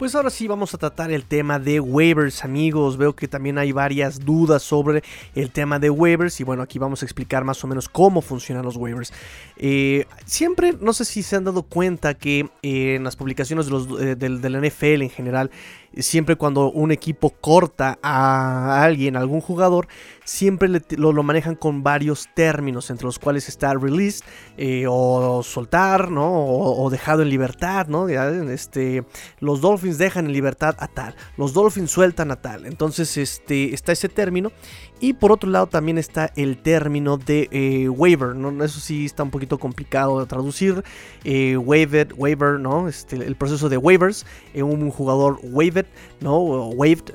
Pues 0.00 0.14
ahora 0.14 0.30
sí 0.30 0.48
vamos 0.48 0.72
a 0.72 0.78
tratar 0.78 1.10
el 1.10 1.24
tema 1.24 1.58
de 1.58 1.78
waivers 1.78 2.42
amigos. 2.42 2.96
Veo 2.96 3.14
que 3.14 3.28
también 3.28 3.58
hay 3.58 3.70
varias 3.70 4.18
dudas 4.18 4.62
sobre 4.62 5.02
el 5.34 5.50
tema 5.50 5.78
de 5.78 5.90
waivers 5.90 6.40
y 6.40 6.44
bueno 6.44 6.62
aquí 6.62 6.78
vamos 6.78 7.02
a 7.02 7.04
explicar 7.04 7.44
más 7.44 7.62
o 7.64 7.66
menos 7.66 7.86
cómo 7.86 8.22
funcionan 8.22 8.64
los 8.64 8.78
waivers. 8.78 9.12
Eh, 9.58 10.06
siempre, 10.24 10.74
no 10.80 10.94
sé 10.94 11.04
si 11.04 11.22
se 11.22 11.36
han 11.36 11.44
dado 11.44 11.64
cuenta 11.64 12.14
que 12.14 12.48
eh, 12.62 12.94
en 12.94 13.04
las 13.04 13.16
publicaciones 13.16 13.66
de, 13.66 13.72
los, 13.72 14.00
eh, 14.00 14.16
del, 14.16 14.40
NFL 14.40 15.02
en 15.02 15.10
general 15.10 15.50
siempre 15.96 16.36
cuando 16.36 16.70
un 16.70 16.92
equipo 16.92 17.30
corta 17.30 17.98
a 18.02 18.82
alguien, 18.82 19.16
a 19.16 19.20
algún 19.20 19.40
jugador, 19.40 19.88
siempre 20.24 20.68
lo, 20.96 21.22
manejan 21.22 21.56
con 21.56 21.82
varios 21.82 22.28
términos, 22.34 22.90
entre 22.90 23.06
los 23.06 23.18
cuales 23.18 23.48
está 23.48 23.74
release 23.74 24.24
eh, 24.56 24.84
o 24.88 25.42
soltar, 25.42 26.10
¿no? 26.10 26.30
O, 26.30 26.88
dejado 26.90 27.22
en 27.22 27.30
libertad, 27.30 27.88
¿no? 27.88 28.08
Este, 28.08 29.04
los 29.40 29.60
Dolphins 29.60 29.98
dejan 29.98 30.26
en 30.26 30.32
libertad 30.32 30.76
a 30.78 30.86
tal, 30.86 31.16
los 31.36 31.52
Dolphins 31.52 31.90
sueltan 31.90 32.30
a 32.30 32.36
tal. 32.36 32.66
Entonces, 32.66 33.16
este, 33.16 33.74
está 33.74 33.92
ese 33.92 34.08
término 34.08 34.52
y 35.00 35.14
por 35.14 35.32
otro 35.32 35.48
lado 35.48 35.66
también 35.66 35.96
está 35.96 36.30
el 36.36 36.58
término 36.58 37.16
de 37.16 37.48
eh, 37.50 37.88
waiver, 37.88 38.36
¿no? 38.36 38.62
Eso 38.62 38.80
sí 38.80 39.06
está 39.06 39.22
un 39.22 39.30
poquito 39.30 39.58
complicado 39.58 40.20
de 40.20 40.26
traducir. 40.26 40.84
Eh, 41.24 41.56
waiver, 41.56 42.12
waiver, 42.16 42.60
¿no? 42.60 42.86
Este, 42.86 43.16
el 43.16 43.34
proceso 43.34 43.70
de 43.70 43.78
waivers. 43.78 44.26
Eh, 44.52 44.62
un 44.62 44.90
jugador 44.90 45.40
¿no? 46.20 46.38
Waived, 46.38 47.14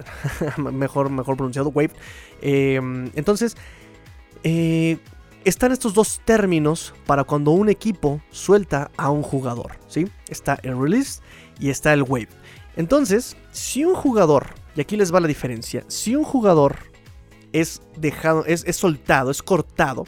mejor, 0.57 1.09
mejor 1.09 1.37
pronunciado, 1.37 1.69
waived. 1.69 1.95
Em, 2.41 3.11
entonces, 3.15 3.55
eh, 4.43 4.97
están 5.45 5.71
estos 5.71 5.93
dos 5.93 6.21
términos 6.25 6.93
para 7.05 7.23
cuando 7.23 7.51
un 7.51 7.69
equipo 7.69 8.21
suelta 8.31 8.91
a 8.97 9.11
un 9.11 9.21
jugador, 9.21 9.73
¿sí? 9.87 10.07
Está 10.27 10.59
el 10.63 10.79
release 10.79 11.21
y 11.59 11.69
está 11.69 11.93
el 11.93 12.03
wave. 12.03 12.29
Entonces, 12.75 13.37
si 13.51 13.85
un 13.85 13.95
jugador, 13.95 14.47
y 14.75 14.81
aquí 14.81 14.97
les 14.97 15.13
va 15.13 15.19
la 15.19 15.27
diferencia, 15.27 15.85
si 15.87 16.15
un 16.15 16.23
jugador 16.23 16.77
es 17.53 17.81
dejado, 17.95 18.43
es, 18.45 18.63
soltado, 18.75 19.31
es 19.31 19.41
cortado, 19.41 20.05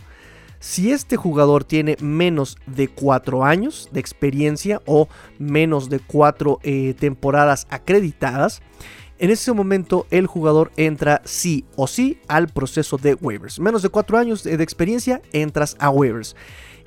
Si 0.60 0.92
este 0.92 1.18
jugador 1.18 1.64
tiene 1.64 1.98
menos 2.00 2.58
de 2.66 2.88
4 2.88 3.46
años 3.46 3.90
de 3.92 4.00
experiencia 4.00 4.82
o 4.86 5.08
menos 5.38 5.90
de 5.90 6.00
4 6.00 6.60
eh, 6.64 6.94
temporadas 6.98 7.68
acreditadas, 7.70 8.62
en 9.20 9.30
ese 9.32 9.52
momento 9.54 10.06
el 10.10 10.28
jugador 10.28 10.72
entra 10.78 11.22
sí 11.26 11.66
o 11.76 11.88
sí 11.88 12.20
al 12.28 12.48
proceso 12.48 12.98
de 12.98 13.16
waivers. 13.16 13.60
Menos 13.60 13.82
de 13.82 13.90
4 13.90 14.18
años 14.18 14.44
de 14.44 14.64
experiencia, 14.64 15.22
entras 15.32 15.76
a 15.80 15.90
waivers. 15.90 16.36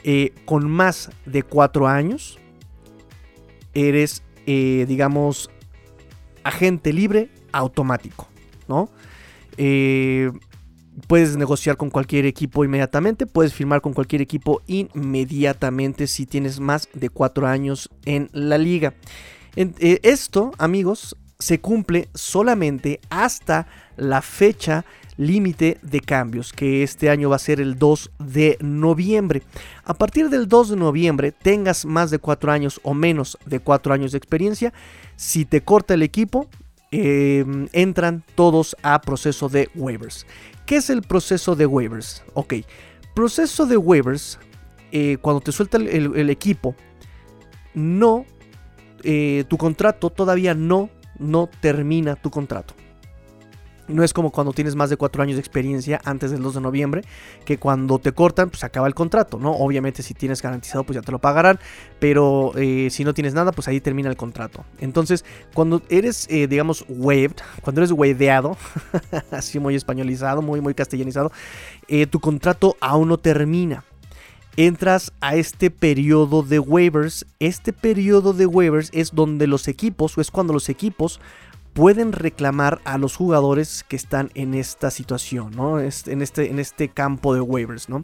Eh, 0.02 0.32
con 0.44 0.68
más 0.68 1.10
de 1.26 1.42
4 1.42 1.86
años, 1.86 2.38
eres, 3.74 4.22
eh, 4.46 4.84
digamos, 4.88 5.50
agente 6.42 6.92
libre 6.92 7.30
automático, 7.52 8.28
¿no? 8.66 8.90
Puedes 11.06 11.36
negociar 11.36 11.76
con 11.76 11.90
cualquier 11.90 12.26
equipo 12.26 12.64
inmediatamente, 12.64 13.26
puedes 13.26 13.54
firmar 13.54 13.80
con 13.80 13.92
cualquier 13.92 14.22
equipo 14.22 14.62
inmediatamente 14.66 16.06
si 16.06 16.26
tienes 16.26 16.60
más 16.60 16.88
de 16.92 17.08
4 17.08 17.46
años 17.46 17.90
en 18.04 18.28
la 18.32 18.58
liga. 18.58 18.94
esto, 19.54 20.52
amigos, 20.58 21.16
se 21.38 21.60
cumple 21.60 22.08
solamente 22.14 23.00
hasta 23.08 23.66
la 23.96 24.22
fecha 24.22 24.84
límite 25.16 25.78
de 25.82 26.00
cambios, 26.00 26.52
que 26.52 26.82
este 26.82 27.10
año 27.10 27.28
va 27.28 27.36
a 27.36 27.40
ser 27.40 27.60
el 27.60 27.78
2 27.78 28.10
de 28.18 28.56
noviembre. 28.60 29.42
A 29.84 29.94
partir 29.94 30.30
del 30.30 30.48
2 30.48 30.70
de 30.70 30.76
noviembre, 30.76 31.32
tengas 31.32 31.84
más 31.84 32.10
de 32.10 32.18
4 32.18 32.50
años 32.50 32.80
o 32.82 32.94
menos 32.94 33.36
de 33.44 33.60
4 33.60 33.92
años 33.92 34.12
de 34.12 34.18
experiencia, 34.18 34.72
si 35.16 35.44
te 35.44 35.60
corta 35.60 35.94
el 35.94 36.02
equipo, 36.02 36.48
em, 36.90 37.68
entran 37.72 38.24
todos 38.34 38.76
a 38.82 39.00
proceso 39.00 39.48
de 39.48 39.70
waivers. 39.74 40.26
¿Qué 40.66 40.76
es 40.76 40.90
el 40.90 41.02
proceso 41.02 41.56
de 41.56 41.66
waivers? 41.66 42.22
Ok, 42.34 42.54
proceso 43.14 43.66
de 43.66 43.76
waivers, 43.76 44.38
eh, 44.92 45.18
cuando 45.20 45.40
te 45.40 45.52
suelta 45.52 45.78
el, 45.78 46.30
equipo, 46.30 46.74
no, 47.74 48.24
eh, 49.02 49.44
tu 49.48 49.56
contrato 49.56 50.10
todavía 50.10 50.54
no 50.54 50.90
no 51.20 51.48
termina 51.60 52.16
tu 52.16 52.30
contrato. 52.30 52.74
No 53.90 54.04
es 54.04 54.12
como 54.12 54.30
cuando 54.30 54.52
tienes 54.52 54.74
más 54.74 54.90
de 54.90 54.96
4 54.96 55.22
años 55.22 55.36
de 55.36 55.40
experiencia 55.40 56.00
antes 56.04 56.30
del 56.30 56.42
2 56.42 56.54
de 56.54 56.60
noviembre, 56.60 57.02
que 57.44 57.58
cuando 57.58 57.98
te 57.98 58.12
cortan, 58.12 58.50
pues 58.50 58.64
acaba 58.64 58.86
el 58.86 58.94
contrato, 58.94 59.38
¿no? 59.38 59.52
Obviamente 59.52 60.02
si 60.02 60.14
tienes 60.14 60.42
garantizado, 60.42 60.84
pues 60.84 60.94
ya 60.94 61.02
te 61.02 61.12
lo 61.12 61.18
pagarán, 61.18 61.58
pero 61.98 62.52
eh, 62.56 62.88
si 62.90 63.04
no 63.04 63.14
tienes 63.14 63.34
nada, 63.34 63.52
pues 63.52 63.68
ahí 63.68 63.80
termina 63.80 64.08
el 64.08 64.16
contrato. 64.16 64.64
Entonces, 64.78 65.24
cuando 65.54 65.82
eres, 65.88 66.26
eh, 66.30 66.46
digamos, 66.46 66.84
waived, 66.88 67.36
cuando 67.62 67.80
eres 67.80 67.92
waveado, 67.92 68.56
así 69.30 69.58
muy 69.58 69.74
españolizado, 69.74 70.42
muy, 70.42 70.60
muy 70.60 70.74
castellanizado, 70.74 71.32
eh, 71.88 72.06
tu 72.06 72.20
contrato 72.20 72.76
aún 72.80 73.08
no 73.08 73.18
termina 73.18 73.84
entras 74.56 75.12
a 75.20 75.36
este 75.36 75.70
periodo 75.70 76.42
de 76.42 76.58
waivers. 76.58 77.26
Este 77.38 77.72
periodo 77.72 78.32
de 78.32 78.46
waivers 78.46 78.90
es 78.92 79.14
donde 79.14 79.46
los 79.46 79.68
equipos, 79.68 80.16
o 80.16 80.20
es 80.20 80.30
cuando 80.30 80.52
los 80.52 80.68
equipos 80.68 81.20
pueden 81.72 82.12
reclamar 82.12 82.80
a 82.84 82.98
los 82.98 83.16
jugadores 83.16 83.84
que 83.84 83.96
están 83.96 84.30
en 84.34 84.54
esta 84.54 84.90
situación, 84.90 85.52
¿no? 85.52 85.80
En 85.80 86.22
este, 86.22 86.50
en 86.50 86.58
este 86.58 86.88
campo 86.88 87.34
de 87.34 87.40
waivers, 87.40 87.88
¿no? 87.88 88.00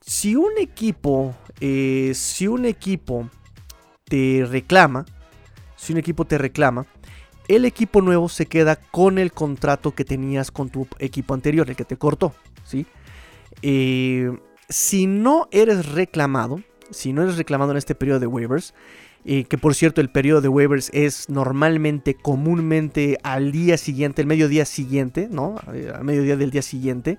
Si 0.00 0.36
un 0.36 0.52
equipo, 0.58 1.34
eh, 1.60 2.12
si 2.14 2.46
un 2.46 2.66
equipo 2.66 3.30
te 4.04 4.46
reclama, 4.48 5.06
si 5.76 5.92
un 5.92 5.98
equipo 5.98 6.24
te 6.24 6.36
reclama, 6.36 6.86
el 7.48 7.64
equipo 7.64 8.00
nuevo 8.00 8.28
se 8.28 8.46
queda 8.46 8.76
con 8.76 9.18
el 9.18 9.32
contrato 9.32 9.94
que 9.94 10.04
tenías 10.04 10.50
con 10.50 10.70
tu 10.70 10.86
equipo 10.98 11.34
anterior, 11.34 11.68
el 11.68 11.76
que 11.76 11.84
te 11.84 11.96
cortó, 11.96 12.34
¿sí? 12.64 12.86
Eh, 13.62 14.30
si 14.68 15.06
no 15.06 15.48
eres 15.50 15.92
reclamado, 15.92 16.62
si 16.90 17.12
no 17.12 17.22
eres 17.22 17.36
reclamado 17.36 17.70
en 17.72 17.78
este 17.78 17.94
periodo 17.94 18.20
de 18.20 18.26
waivers, 18.26 18.74
eh, 19.26 19.44
que 19.44 19.56
por 19.56 19.74
cierto 19.74 20.02
el 20.02 20.10
periodo 20.10 20.42
de 20.42 20.48
waivers 20.48 20.90
es 20.92 21.30
normalmente, 21.30 22.14
comúnmente 22.14 23.18
al 23.22 23.52
día 23.52 23.78
siguiente, 23.78 24.20
el 24.20 24.28
mediodía 24.28 24.66
siguiente, 24.66 25.28
¿no? 25.30 25.56
Eh, 25.72 25.90
al 25.94 26.04
mediodía 26.04 26.36
del 26.36 26.50
día 26.50 26.60
siguiente. 26.60 27.18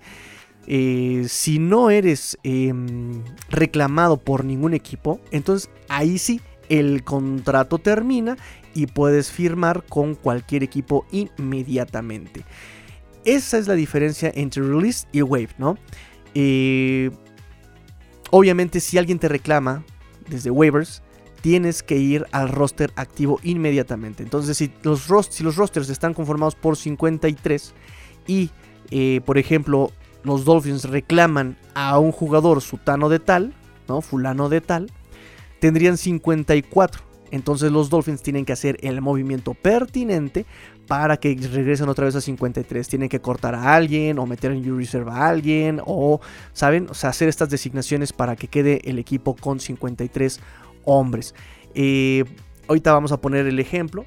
Eh, 0.68 1.26
si 1.28 1.58
no 1.58 1.90
eres 1.90 2.38
em, 2.44 3.24
reclamado 3.50 4.18
por 4.18 4.46
ningún 4.46 4.76
equipo, 4.76 5.20
entonces 5.32 5.70
ahí 5.90 6.20
sí 6.20 6.42
el 6.70 7.04
contrato 7.04 7.80
termina 7.80 8.38
y 8.76 8.88
puedes 8.88 9.32
firmar 9.32 9.84
con 9.84 10.14
cualquier 10.14 10.64
equipo 10.64 11.08
inmediatamente. 11.12 12.44
Esa 13.24 13.58
es 13.58 13.68
la 13.68 13.74
diferencia 13.74 14.32
entre 14.36 14.62
release 14.62 15.08
y 15.12 15.24
wave, 15.24 15.50
¿no? 15.58 15.78
Obviamente 18.32 18.80
si 18.80 18.98
alguien 18.98 19.18
te 19.18 19.28
reclama 19.28 19.84
desde 20.30 20.52
waivers, 20.52 21.02
tienes 21.46 21.84
que 21.84 21.98
ir 21.98 22.26
al 22.32 22.50
roster 22.50 22.92
activo 22.96 23.40
inmediatamente. 23.44 24.24
Entonces 24.24 24.58
si 24.58 24.72
los, 24.82 25.08
rosters 25.08 25.90
están 25.90 26.16
conformados 26.16 26.56
por 26.56 26.76
53 26.76 27.72
y 28.26 28.50
eh, 28.90 29.22
por 29.24 29.38
ejemplo 29.38 29.92
los 30.24 30.44
Dolphins 30.44 30.86
reclaman 30.86 31.56
a 31.76 32.00
un 32.00 32.12
jugador 32.12 32.62
sutano 32.62 33.10
de 33.10 33.20
tal, 33.20 33.54
¿no? 33.88 34.02
Fulano 34.02 34.50
de 34.50 34.60
tal, 34.60 34.92
tendrían 35.60 35.98
54. 35.98 37.04
Entonces 37.30 37.72
los 37.72 37.92
Dolphins 37.92 38.24
tienen 38.24 38.44
que 38.44 38.54
hacer 38.54 38.78
el 38.82 39.02
movimiento 39.02 39.54
pertinente 39.54 40.48
para 40.88 41.18
que 41.18 41.36
regresen 41.36 41.90
otra 41.90 42.06
vez 42.06 42.16
a 42.16 42.22
53. 42.22 42.88
Tienen 42.88 43.10
que 43.10 43.20
cortar 43.20 43.54
a 43.54 43.76
alguien 43.76 44.18
o 44.18 44.26
meter 44.26 44.52
en 44.52 44.68
U-Reserve 44.72 45.12
a 45.12 45.28
alguien 45.28 45.80
o, 45.86 46.22
¿saben? 46.54 46.88
O 46.90 46.96
sea, 46.96 47.12
hacer 47.12 47.30
estas 47.30 47.52
designaciones 47.52 48.14
para 48.14 48.36
que 48.36 48.48
quede 48.48 48.82
el 48.90 48.98
equipo 48.98 49.36
con 49.36 49.60
53 49.60 50.40
hombres. 50.86 51.34
Eh, 51.74 52.24
ahorita 52.68 52.94
vamos 52.94 53.12
a 53.12 53.22
poner 53.22 53.46
el 53.46 53.60
ejemplo 53.60 54.06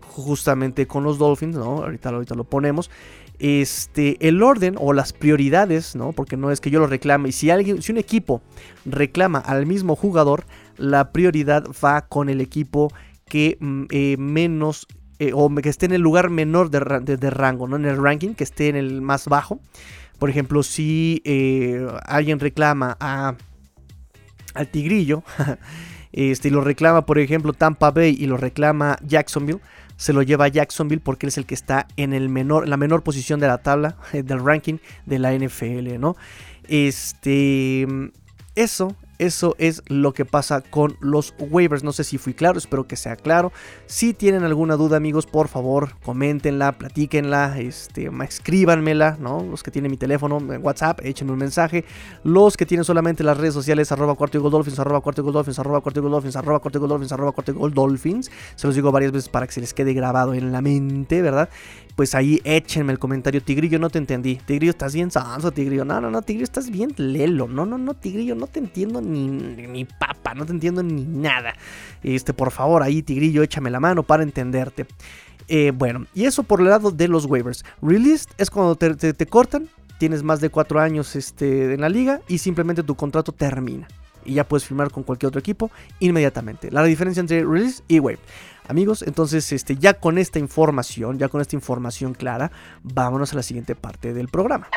justamente 0.00 0.86
con 0.86 1.02
los 1.04 1.18
Dolphins, 1.18 1.56
¿no? 1.56 1.82
Ahorita, 1.82 2.10
ahorita 2.10 2.34
lo 2.34 2.44
ponemos. 2.44 2.90
Este, 3.40 4.28
el 4.28 4.42
orden 4.42 4.76
o 4.78 4.92
las 4.92 5.12
prioridades, 5.12 5.96
¿no? 5.96 6.12
Porque 6.12 6.36
no 6.36 6.52
es 6.52 6.60
que 6.60 6.70
yo 6.70 6.78
lo 6.78 6.86
reclame. 6.86 7.30
Y 7.30 7.32
si 7.32 7.50
alguien, 7.50 7.82
si 7.82 7.90
un 7.90 7.98
equipo 7.98 8.40
reclama 8.84 9.38
al 9.38 9.66
mismo 9.66 9.96
jugador, 9.96 10.44
la 10.76 11.10
prioridad 11.10 11.64
va 11.84 12.02
con 12.02 12.28
el 12.28 12.40
equipo 12.40 12.92
que 13.26 13.56
mm, 13.60 13.84
eh, 13.90 14.16
menos 14.18 14.86
eh, 15.18 15.32
o 15.34 15.52
que 15.56 15.68
esté 15.68 15.86
en 15.86 15.92
el 15.92 16.00
lugar 16.00 16.30
menor 16.30 16.70
de, 16.70 17.30
rango, 17.30 17.66
¿no? 17.66 17.76
En 17.76 17.84
el 17.84 18.00
ranking, 18.00 18.34
que 18.34 18.44
esté 18.44 18.68
en 18.68 18.76
el 18.76 19.02
más 19.02 19.26
bajo. 19.26 19.60
Por 20.18 20.30
ejemplo, 20.30 20.62
si 20.62 21.22
alguien 22.06 22.38
reclama 22.38 22.96
a, 23.00 23.34
al 24.54 24.68
Tigrillo, 24.68 25.24
este, 26.14 26.48
y 26.48 26.50
lo 26.52 26.60
reclama, 26.60 27.06
por 27.06 27.18
ejemplo, 27.18 27.52
Tampa 27.52 27.90
Bay 27.90 28.16
y 28.18 28.26
lo 28.26 28.36
reclama 28.36 28.96
Jacksonville, 29.04 29.60
se 29.96 30.12
lo 30.12 30.22
lleva 30.22 30.44
a 30.44 30.48
Jacksonville 30.48 31.02
porque 31.02 31.26
él 31.26 31.28
es 31.28 31.38
el 31.38 31.46
que 31.46 31.54
está 31.54 31.88
en 31.96 32.12
el 32.12 32.28
menor, 32.28 32.68
la 32.68 32.76
menor 32.76 33.02
posición 33.02 33.40
de 33.40 33.48
la 33.48 33.58
tabla 33.58 33.96
del 34.12 34.44
ranking 34.44 34.78
de 35.06 35.18
la 35.18 35.32
NFL, 35.32 35.98
¿no? 35.98 36.16
Este, 36.68 37.86
eso 38.54 38.94
eso 39.18 39.54
es 39.58 39.82
lo 39.86 40.12
que 40.12 40.24
pasa 40.24 40.60
con 40.60 40.96
los 41.00 41.34
waivers. 41.38 41.84
No 41.84 41.92
sé 41.92 42.04
si 42.04 42.18
fui 42.18 42.34
claro, 42.34 42.58
espero 42.58 42.86
que 42.86 42.96
sea 42.96 43.16
claro. 43.16 43.52
Si 43.86 44.14
tienen 44.14 44.44
alguna 44.44 44.76
duda, 44.76 44.96
amigos, 44.96 45.26
por 45.26 45.48
favor, 45.48 45.96
coméntenla, 46.04 46.72
platíquenla, 46.72 47.58
este, 47.58 48.10
escríbanmela, 48.26 49.16
¿no? 49.20 49.42
Los 49.42 49.62
que 49.62 49.70
tienen 49.70 49.90
mi 49.90 49.96
teléfono 49.96 50.38
WhatsApp, 50.38 51.00
échenme 51.02 51.32
un 51.32 51.38
mensaje. 51.38 51.84
Los 52.22 52.56
que 52.56 52.66
tienen 52.66 52.84
solamente 52.84 53.24
las 53.24 53.36
redes 53.36 53.54
sociales, 53.54 53.92
arroba 53.92 54.14
cuarto 54.14 54.38
y 54.38 54.50
dolphins, 54.50 54.78
arroba 54.78 55.00
cuarto 55.00 55.22
y 55.22 55.32
dolphins, 55.32 55.58
arroba 55.58 55.80
cuarto 55.80 56.02
dolphins, 56.02 56.36
arroba 56.36 56.60
cuarto 56.60 56.80
dolphins, 56.80 57.12
arroba 57.12 57.32
cuarto 57.32 57.52
dolphins. 57.52 58.30
Se 58.56 58.66
los 58.66 58.74
digo 58.74 58.92
varias 58.92 59.12
veces 59.12 59.28
para 59.28 59.46
que 59.46 59.52
se 59.52 59.60
les 59.60 59.74
quede 59.74 59.94
grabado 59.94 60.34
en 60.34 60.52
la 60.52 60.60
mente, 60.60 61.22
¿verdad? 61.22 61.48
Pues 61.96 62.14
ahí 62.14 62.40
échenme 62.44 62.92
el 62.92 62.98
comentario. 62.98 63.42
Tigrillo, 63.42 63.78
no 63.78 63.90
te 63.90 63.98
entendí. 63.98 64.36
Tigrillo, 64.36 64.70
estás 64.70 64.94
bien 64.94 65.10
sanso, 65.10 65.52
Tigrillo. 65.52 65.84
No, 65.84 66.00
no, 66.00 66.10
no, 66.10 66.22
Tigrillo, 66.22 66.44
estás 66.44 66.70
bien 66.70 66.92
lelo. 66.96 67.46
No, 67.46 67.66
no, 67.66 67.78
no, 67.78 67.94
Tigrillo, 67.94 68.34
no 68.34 68.46
te 68.46 68.58
entiendo 68.58 69.00
ni, 69.00 69.28
ni, 69.28 69.84
papa, 69.84 70.34
no 70.34 70.44
te 70.44 70.52
entiendo 70.52 70.82
ni 70.82 71.04
nada. 71.04 71.54
Este, 72.02 72.32
por 72.32 72.50
favor, 72.50 72.82
ahí, 72.82 73.02
Tigrillo, 73.02 73.42
échame 73.42 73.70
la 73.70 73.80
mano 73.80 74.02
para 74.02 74.22
entenderte. 74.22 74.86
Eh, 75.48 75.72
bueno, 75.74 76.06
y 76.14 76.24
eso 76.24 76.42
por 76.42 76.60
el 76.60 76.68
lado 76.68 76.90
de 76.90 77.08
los 77.08 77.26
waivers. 77.26 77.64
Released 77.82 78.30
es 78.38 78.50
cuando 78.50 78.76
te, 78.76 79.26
cortan, 79.26 79.68
tienes 79.98 80.22
más 80.22 80.40
de 80.40 80.50
cuatro 80.50 80.80
años 80.80 81.14
este, 81.16 81.74
en 81.74 81.80
la 81.80 81.88
liga 81.88 82.20
y 82.28 82.38
simplemente 82.38 82.82
tu 82.82 82.94
contrato 82.94 83.32
termina. 83.32 83.86
Y 84.24 84.34
ya 84.34 84.44
puedes 84.44 84.64
firmar 84.64 84.90
con 84.90 85.02
cualquier 85.02 85.28
otro 85.28 85.38
equipo 85.38 85.70
inmediatamente. 86.00 86.70
La 86.70 86.82
diferencia 86.82 87.20
entre 87.20 87.44
release 87.44 87.82
y 87.88 87.98
wave. 87.98 88.18
Amigos, 88.66 89.02
entonces 89.02 89.52
este, 89.52 89.76
ya 89.76 89.94
con 89.94 90.16
esta 90.16 90.38
información, 90.38 91.18
ya 91.18 91.28
con 91.28 91.42
esta 91.42 91.54
información 91.54 92.14
clara, 92.14 92.50
vámonos 92.82 93.32
a 93.32 93.36
la 93.36 93.42
siguiente 93.42 93.74
parte 93.74 94.14
del 94.14 94.28
programa. 94.28 94.68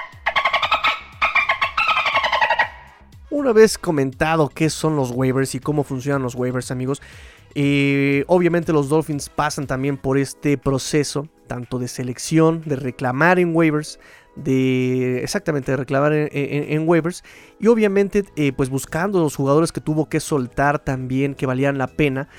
Una 3.29 3.53
vez 3.53 3.77
comentado 3.77 4.50
qué 4.50 4.70
son 4.70 4.96
los 4.98 5.12
waivers 5.12 5.56
y 5.56 5.60
cómo 5.60 5.84
funcionan 5.84 6.22
los 6.22 6.36
waivers, 6.36 6.72
amigos, 6.72 7.01
eh, 7.56 8.25
obviamente 8.27 8.74
los 8.74 8.89
Dolphins 8.89 9.29
pasan 9.29 9.67
también 9.67 9.98
por 9.98 10.17
este 10.17 10.58
proceso, 10.58 11.29
tanto 11.48 11.79
de 11.79 11.88
selección, 11.88 12.62
de 12.65 12.75
reclamar 12.75 13.39
en 13.39 13.56
waivers, 13.56 14.00
de 14.36 15.24
exactamente 15.24 15.72
de 15.72 15.77
reclamar 15.77 16.13
en, 16.13 16.88
waivers 16.88 17.24
y 17.60 17.67
obviamente 17.67 18.24
eh, 18.36 18.51
pues 18.56 18.70
buscando 18.70 19.20
los 19.20 19.36
jugadores 19.36 19.72
que 19.72 19.82
tuvo 19.82 20.08
que 20.10 20.20
soltar 20.20 20.77
también 20.77 21.34
que 21.34 21.48
valían 21.48 21.79
la 21.79 21.88
pena 21.88 22.29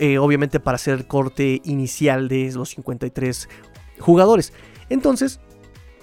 eh, 0.00 0.18
obviamente 0.18 0.58
para 0.58 0.74
hacer 0.74 0.94
el 0.94 1.06
corte 1.06 1.60
inicial 1.64 2.28
de 2.28 2.50
los 2.52 2.70
53 2.70 3.48
jugadores 4.00 4.52
entonces 4.88 5.40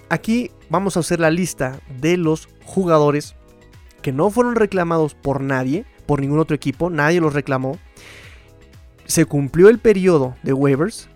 aquí 0.08 0.50
vamos 0.70 0.96
a 0.96 1.00
hacer 1.00 1.20
la 1.20 1.30
lista 1.30 1.80
de 2.00 2.16
los 2.16 2.48
jugadores 2.64 3.34
que 4.00 4.12
no 4.12 4.30
fueron 4.30 4.54
reclamados 4.54 5.14
por 5.14 5.42
nadie 5.42 5.84
por 6.06 6.20
ningún 6.20 6.38
otro 6.38 6.56
equipo 6.56 6.88
nadie 6.88 7.20
los 7.20 7.34
reclamó 7.34 7.78
se 9.04 9.24
cumplió 9.24 9.68
el 9.68 9.78
periodo 9.78 10.36
de 10.42 10.52
waivers 10.52 11.08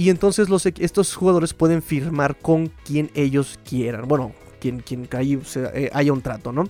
y 0.00 0.08
entonces 0.08 0.48
estos 0.78 1.14
jugadores 1.14 1.52
pueden 1.52 1.82
firmar 1.82 2.38
con 2.38 2.68
quien 2.68 3.10
ellos 3.14 3.60
quieran. 3.68 4.08
Bueno, 4.08 4.32
quien, 4.58 4.80
quien 4.80 5.06
eh, 5.12 5.90
haya 5.92 6.12
un 6.14 6.22
trato, 6.22 6.52
¿no? 6.52 6.64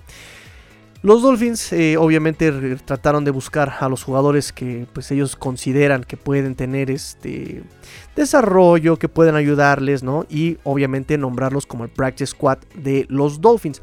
Los 1.03 1.23
Dolphins 1.23 1.73
eh, 1.73 1.97
obviamente 1.97 2.53
trataron 2.85 3.25
de 3.25 3.31
buscar 3.31 3.73
a 3.81 3.89
los 3.89 4.03
jugadores 4.03 4.53
que 4.53 4.87
pues 4.93 5.11
ellos 5.11 5.35
consideran 5.35 6.05
que 6.05 6.19
pueden 6.19 6.55
tener 6.55 6.91
este 6.91 7.63
desarrollo, 8.15 8.99
que 8.99 9.09
pueden 9.09 9.35
ayudarles, 9.35 10.03
¿no? 10.03 10.27
Y 10.29 10.59
obviamente 10.63 11.17
nombrarlos 11.17 11.65
como 11.65 11.85
el 11.85 11.91
practice 11.91 12.33
squad 12.33 12.59
de 12.75 13.07
los 13.09 13.41
Dolphins. 13.41 13.81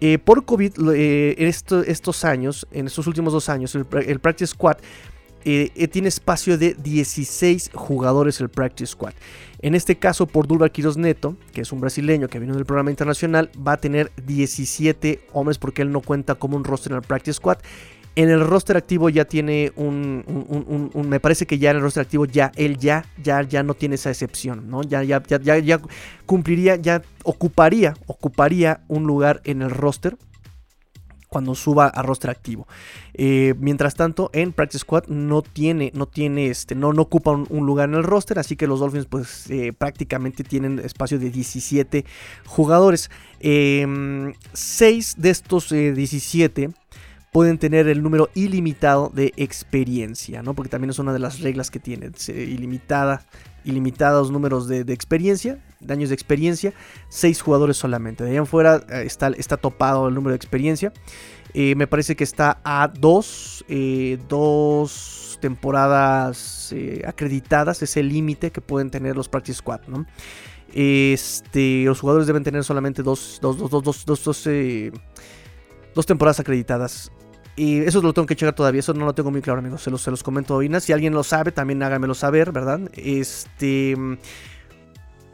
Eh, 0.00 0.18
por 0.18 0.44
COVID, 0.44 0.72
en 0.94 1.48
estos 1.48 2.24
años, 2.24 2.66
en 2.72 2.86
estos 2.86 3.06
últimos 3.06 3.32
dos 3.32 3.48
años, 3.48 3.74
el 3.74 4.18
practice 4.20 4.48
squad 4.48 4.78
eh, 5.50 5.72
eh, 5.76 5.88
tiene 5.88 6.08
espacio 6.08 6.58
de 6.58 6.74
16 6.74 7.70
jugadores 7.72 8.38
el 8.42 8.50
Practice 8.50 8.92
Squad. 8.92 9.14
En 9.62 9.74
este 9.74 9.96
caso, 9.96 10.26
por 10.26 10.46
Durval 10.46 10.70
Quiroz 10.70 10.98
Neto, 10.98 11.38
que 11.54 11.62
es 11.62 11.72
un 11.72 11.80
brasileño 11.80 12.28
que 12.28 12.38
vino 12.38 12.54
del 12.54 12.66
programa 12.66 12.90
internacional, 12.90 13.50
va 13.66 13.72
a 13.72 13.76
tener 13.78 14.12
17 14.26 15.22
hombres 15.32 15.56
porque 15.56 15.80
él 15.80 15.90
no 15.90 16.02
cuenta 16.02 16.34
como 16.34 16.54
un 16.54 16.64
roster 16.64 16.92
en 16.92 16.96
el 16.96 17.02
Practice 17.02 17.32
Squad. 17.38 17.56
En 18.14 18.28
el 18.28 18.46
roster 18.46 18.76
activo 18.76 19.08
ya 19.08 19.24
tiene 19.24 19.72
un, 19.76 20.22
me 21.08 21.18
parece 21.18 21.46
que 21.46 21.58
ya 21.58 21.70
en 21.70 21.76
el 21.76 21.82
roster 21.82 22.02
activo 22.02 22.26
ya 22.26 22.52
él 22.56 22.76
ya 22.76 23.06
ya 23.22 23.40
ya 23.40 23.62
no 23.62 23.72
tiene 23.72 23.94
esa 23.94 24.10
excepción, 24.10 24.68
¿no? 24.68 24.82
Ya 24.82 25.02
ya 25.02 25.22
ya 25.22 25.40
ya, 25.40 25.56
ya 25.58 25.80
cumpliría, 26.26 26.76
ya 26.76 27.00
ocuparía 27.22 27.94
ocuparía 28.06 28.80
un 28.88 29.04
lugar 29.04 29.40
en 29.44 29.62
el 29.62 29.70
roster 29.70 30.18
cuando 31.28 31.54
suba 31.54 31.86
a 31.86 32.02
roster 32.02 32.30
activo. 32.30 32.66
Eh, 33.14 33.54
mientras 33.58 33.94
tanto, 33.94 34.30
en 34.32 34.52
Practice 34.52 34.80
Squad 34.80 35.06
no 35.08 35.42
tiene, 35.42 35.92
no 35.94 36.06
tiene, 36.06 36.48
este, 36.48 36.74
no, 36.74 36.92
no 36.92 37.02
ocupa 37.02 37.32
un, 37.32 37.66
lugar 37.66 37.88
en 37.88 37.96
el 37.96 38.04
roster, 38.04 38.38
así 38.38 38.56
que 38.56 38.66
los 38.66 38.80
Dolphins, 38.80 39.06
pues, 39.06 39.50
eh, 39.50 39.72
prácticamente 39.72 40.44
tienen 40.44 40.78
espacio 40.78 41.18
de 41.18 41.30
17 41.30 42.04
jugadores. 42.46 43.10
6 43.40 43.42
em, 43.42 44.32
de 45.22 45.30
estos 45.30 45.68
17 45.70 46.62
eh, 46.62 46.70
pueden 47.32 47.58
tener 47.58 47.88
el 47.88 48.02
número 48.02 48.30
ilimitado 48.34 49.10
de 49.14 49.32
experiencia, 49.36 50.42
¿no? 50.42 50.54
Porque 50.54 50.70
también 50.70 50.90
es 50.90 50.98
una 50.98 51.12
de 51.12 51.18
las 51.18 51.40
reglas 51.40 51.70
que 51.70 51.78
tiene, 51.78 52.10
ilimitada, 52.28 53.22
ilimitados 53.64 54.30
números 54.30 54.66
de, 54.66 54.80
experiencia, 54.92 55.58
de 55.80 55.92
años 55.92 56.08
de 56.08 56.14
experiencia, 56.14 56.72
6 57.08 57.42
jugadores 57.42 57.76
solamente. 57.76 58.24
De 58.24 58.30
ahí 58.30 58.36
en 58.36 58.46
fuera 58.46 58.84
eh, 58.90 59.02
está, 59.04 59.28
está 59.28 59.56
topado 59.56 60.08
el 60.08 60.14
número 60.14 60.30
de 60.30 60.36
experiencia. 60.36 60.92
Eh, 61.54 61.74
me 61.76 61.86
parece 61.86 62.16
que 62.16 62.24
está 62.24 62.60
a 62.64 62.88
dos, 62.88 63.64
eh, 63.68 64.18
dos 64.28 65.38
temporadas 65.40 66.74
acreditadas, 67.06 67.82
es 67.82 67.96
el 67.96 68.08
límite 68.08 68.50
que 68.50 68.60
pueden 68.60 68.90
tener 68.90 69.16
los 69.16 69.28
Practice 69.28 69.58
Squad, 69.58 69.82
¿no? 69.86 70.04
Este, 70.74 71.84
los 71.84 72.00
jugadores 72.00 72.26
deben 72.26 72.44
tener 72.44 72.62
solamente 72.64 73.02
dos, 73.02 73.38
dos, 73.40 73.56
dos, 73.56 74.04
dos, 74.04 76.06
temporadas 76.06 76.40
acreditadas. 76.40 77.10
Y 77.56 77.78
eso 77.80 78.02
lo 78.02 78.12
tengo 78.12 78.26
que 78.26 78.36
checar 78.36 78.54
todavía, 78.54 78.80
eso 78.80 78.92
no 78.94 79.06
lo 79.06 79.14
tengo 79.14 79.30
muy 79.30 79.40
claro, 79.40 79.60
amigos. 79.60 79.82
Se 79.82 79.90
los, 79.90 80.02
se 80.02 80.10
los 80.10 80.22
comento 80.22 80.54
hoy. 80.54 80.70
Si 80.80 80.92
alguien 80.92 81.14
lo 81.14 81.24
sabe, 81.24 81.50
también 81.50 81.82
háganmelo 81.82 82.14
saber, 82.14 82.52
¿verdad? 82.52 82.80
Este. 82.94 83.96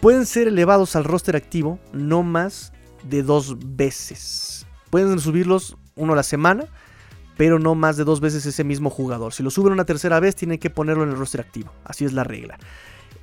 Pueden 0.04 0.26
ser 0.26 0.48
elevados 0.48 0.96
al 0.96 1.04
roster 1.04 1.34
activo 1.34 1.78
no 1.94 2.22
más 2.22 2.74
de 3.04 3.22
dos 3.22 3.56
veces. 3.74 4.66
Pueden 4.90 5.18
subirlos 5.18 5.78
uno 5.94 6.12
a 6.12 6.16
la 6.16 6.22
semana, 6.22 6.66
pero 7.38 7.58
no 7.58 7.74
más 7.74 7.96
de 7.96 8.04
dos 8.04 8.20
veces 8.20 8.44
ese 8.44 8.64
mismo 8.64 8.90
jugador. 8.90 9.32
Si 9.32 9.42
lo 9.42 9.48
suben 9.48 9.72
una 9.72 9.86
tercera 9.86 10.20
vez, 10.20 10.36
tienen 10.36 10.58
que 10.58 10.68
ponerlo 10.68 11.04
en 11.04 11.08
el 11.08 11.16
roster 11.16 11.40
activo. 11.40 11.72
Así 11.84 12.04
es 12.04 12.12
la 12.12 12.22
regla. 12.22 12.58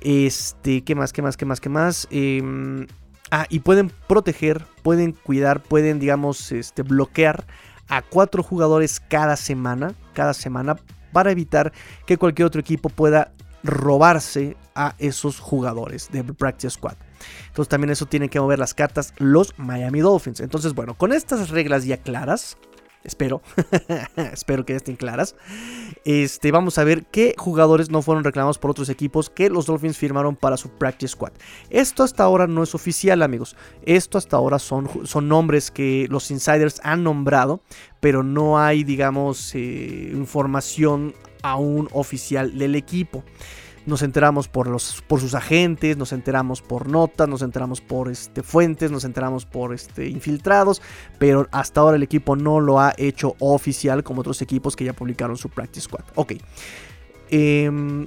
Este, 0.00 0.82
¿qué 0.82 0.96
más? 0.96 1.12
¿Qué 1.12 1.22
más? 1.22 1.36
¿Qué 1.36 1.44
más? 1.44 1.60
¿Qué 1.60 1.68
más? 1.68 2.08
Em, 2.10 2.88
ah, 3.30 3.46
y 3.48 3.60
pueden 3.60 3.92
proteger, 4.08 4.66
pueden 4.82 5.12
cuidar, 5.12 5.62
pueden, 5.62 6.00
digamos, 6.00 6.50
este, 6.50 6.82
bloquear 6.82 7.46
a 7.86 8.02
cuatro 8.02 8.42
jugadores 8.42 8.98
cada 8.98 9.36
semana, 9.36 9.94
cada 10.14 10.34
semana, 10.34 10.74
para 11.12 11.30
evitar 11.30 11.72
que 12.06 12.16
cualquier 12.16 12.46
otro 12.46 12.60
equipo 12.60 12.88
pueda 12.88 13.30
robarse 13.62 14.56
a 14.74 14.94
esos 14.98 15.38
jugadores 15.38 16.10
de 16.10 16.24
Practice 16.24 16.70
Squad. 16.70 16.96
Entonces 17.48 17.68
también 17.68 17.90
eso 17.90 18.06
tienen 18.06 18.28
que 18.28 18.40
mover 18.40 18.58
las 18.58 18.74
cartas 18.74 19.14
los 19.18 19.58
Miami 19.58 20.00
Dolphins. 20.00 20.40
Entonces 20.40 20.74
bueno, 20.74 20.94
con 20.94 21.12
estas 21.12 21.50
reglas 21.50 21.84
ya 21.84 21.98
claras, 21.98 22.56
Espero. 23.04 23.42
Espero 24.32 24.64
que 24.64 24.76
estén 24.76 24.96
claras. 24.96 25.34
Este, 26.04 26.52
vamos 26.52 26.78
a 26.78 26.84
ver 26.84 27.04
qué 27.06 27.34
jugadores 27.36 27.90
no 27.90 28.02
fueron 28.02 28.24
reclamados 28.24 28.58
por 28.58 28.70
otros 28.70 28.88
equipos 28.88 29.30
que 29.30 29.50
los 29.50 29.66
Dolphins 29.66 29.98
firmaron 29.98 30.36
para 30.36 30.56
su 30.56 30.70
practice 30.70 31.12
squad. 31.12 31.32
Esto 31.70 32.02
hasta 32.02 32.22
ahora 32.22 32.46
no 32.46 32.62
es 32.62 32.74
oficial, 32.74 33.22
amigos. 33.22 33.56
Esto 33.84 34.18
hasta 34.18 34.36
ahora 34.36 34.58
son, 34.58 34.88
son 35.06 35.28
nombres 35.28 35.70
que 35.70 36.06
los 36.10 36.30
insiders 36.30 36.80
han 36.84 37.02
nombrado, 37.02 37.62
pero 38.00 38.22
no 38.22 38.58
hay, 38.58 38.84
digamos, 38.84 39.54
eh, 39.54 40.10
información 40.12 41.14
aún 41.42 41.88
oficial 41.92 42.56
del 42.56 42.76
equipo 42.76 43.24
nos 43.86 44.02
enteramos 44.02 44.48
por, 44.48 44.68
los, 44.68 45.02
por 45.06 45.20
sus 45.20 45.34
agentes, 45.34 45.96
nos 45.96 46.12
enteramos 46.12 46.62
por 46.62 46.88
notas, 46.88 47.28
nos 47.28 47.42
enteramos 47.42 47.80
por 47.80 48.10
este, 48.10 48.42
fuentes, 48.42 48.90
nos 48.90 49.04
enteramos 49.04 49.44
por 49.44 49.74
este, 49.74 50.08
infiltrados, 50.08 50.80
pero 51.18 51.48
hasta 51.50 51.80
ahora 51.80 51.96
el 51.96 52.02
equipo 52.02 52.36
no 52.36 52.60
lo 52.60 52.80
ha 52.80 52.94
hecho 52.96 53.34
oficial 53.40 54.02
como 54.04 54.20
otros 54.20 54.40
equipos 54.42 54.76
que 54.76 54.84
ya 54.84 54.92
publicaron 54.92 55.36
su 55.36 55.48
Practice 55.48 55.84
Squad. 55.86 56.04
Ok. 56.14 56.34
Em, 57.30 58.06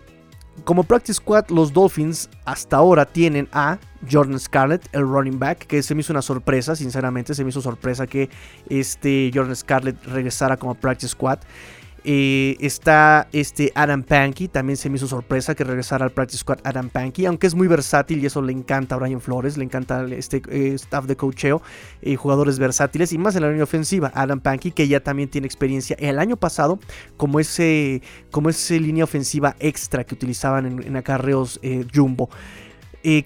como 0.63 0.83
Practice 0.83 1.15
Squad, 1.15 1.49
los 1.49 1.73
Dolphins 1.73 2.29
hasta 2.45 2.77
ahora 2.77 3.05
tienen 3.05 3.49
a 3.51 3.77
Jordan 4.09 4.39
Scarlett, 4.39 4.87
el 4.93 5.01
running 5.01 5.37
back, 5.37 5.65
que 5.65 5.83
se 5.83 5.93
me 5.93 6.01
hizo 6.01 6.13
una 6.13 6.21
sorpresa, 6.21 6.75
sinceramente, 6.75 7.33
se 7.33 7.43
me 7.43 7.49
hizo 7.49 7.59
sorpresa 7.61 8.07
que 8.07 8.29
este 8.69 9.31
Jordan 9.33 9.55
Scarlett 9.55 10.01
regresara 10.05 10.55
como 10.55 10.75
Practice 10.75 11.09
Squad. 11.09 11.39
Eh, 12.07 12.55
está 12.59 13.27
este 13.31 13.71
Adam 13.73 14.03
Pankey, 14.03 14.47
también 14.47 14.77
se 14.77 14.91
me 14.91 14.97
hizo 14.97 15.07
sorpresa 15.07 15.55
que 15.55 15.63
regresara 15.63 16.05
al 16.05 16.11
Practice 16.11 16.37
Squad 16.37 16.59
Adam 16.63 16.89
Pankey, 16.89 17.25
aunque 17.25 17.47
es 17.47 17.55
muy 17.55 17.67
versátil 17.67 18.21
y 18.21 18.27
eso 18.27 18.43
le 18.43 18.51
encanta 18.51 18.93
a 18.93 18.99
Brian 18.99 19.19
Flores, 19.19 19.57
le 19.57 19.63
encanta 19.63 20.05
este 20.11 20.43
eh, 20.49 20.75
staff 20.75 21.05
de 21.05 21.15
coacheo, 21.15 21.63
eh, 22.03 22.15
jugadores 22.15 22.59
versátiles 22.59 23.11
y 23.11 23.17
más 23.17 23.35
en 23.35 23.41
la 23.41 23.49
línea 23.49 23.63
ofensiva. 23.63 24.11
Adam 24.13 24.39
Pankey, 24.39 24.71
que 24.71 24.87
ya 24.87 24.99
también 24.99 25.29
tiene 25.29 25.47
experiencia 25.47 25.97
el 25.99 26.19
año 26.19 26.37
pasado 26.37 26.77
como 27.17 27.39
ese, 27.39 28.03
como 28.29 28.49
ese 28.49 28.79
línea 28.79 29.03
ofensiva 29.03 29.55
extra 29.59 30.03
que 30.03 30.13
utilizaban 30.13 30.67
en, 30.67 30.83
en 30.83 30.97
acarreos 30.97 31.59
Jumbo. 31.91 32.29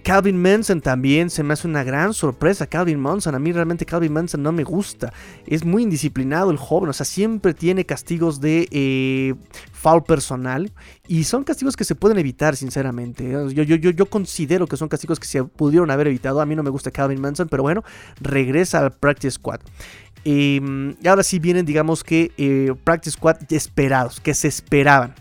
Calvin 0.02 0.40
Manson 0.40 0.82
también 0.82 1.30
se 1.30 1.42
me 1.42 1.54
hace 1.54 1.66
una 1.66 1.82
gran 1.82 2.12
sorpresa. 2.12 2.66
Calvin 2.66 3.00
Manson, 3.00 3.34
a 3.34 3.38
mí 3.38 3.50
realmente 3.50 3.86
Calvin 3.86 4.12
Manson 4.12 4.42
no 4.42 4.52
me 4.52 4.62
gusta. 4.62 5.12
Es 5.46 5.64
muy 5.64 5.84
indisciplinado 5.84 6.50
el 6.50 6.58
joven, 6.58 6.90
o 6.90 6.92
sea, 6.92 7.06
siempre 7.06 7.54
tiene 7.54 7.86
castigos 7.86 8.40
de 8.40 8.68
eh, 8.70 9.34
foul 9.72 10.02
personal. 10.02 10.70
Y 11.08 11.24
son 11.24 11.44
castigos 11.44 11.76
que 11.76 11.84
se 11.84 11.94
pueden 11.94 12.18
evitar, 12.18 12.56
sinceramente. 12.56 13.30
Yo, 13.30 13.48
yo, 13.50 13.76
yo, 13.76 13.90
yo 13.90 14.06
considero 14.06 14.66
que 14.66 14.76
son 14.76 14.88
castigos 14.88 15.18
que 15.18 15.26
se 15.26 15.44
pudieron 15.44 15.90
haber 15.90 16.08
evitado. 16.08 16.42
A 16.42 16.46
mí 16.46 16.54
no 16.54 16.62
me 16.62 16.70
gusta 16.70 16.90
Calvin 16.90 17.20
Manson, 17.20 17.48
pero 17.48 17.62
bueno, 17.62 17.82
regresa 18.20 18.80
al 18.80 18.92
Practice 18.92 19.32
Squad. 19.32 19.60
Em, 20.24 20.94
y 21.02 21.08
ahora 21.08 21.22
sí 21.22 21.38
vienen, 21.38 21.64
digamos 21.64 22.04
que 22.04 22.32
eh, 22.36 22.74
Practice 22.84 23.16
Squad 23.16 23.38
esperados, 23.50 24.20
que 24.20 24.34
se 24.34 24.48
esperaban. 24.48 25.14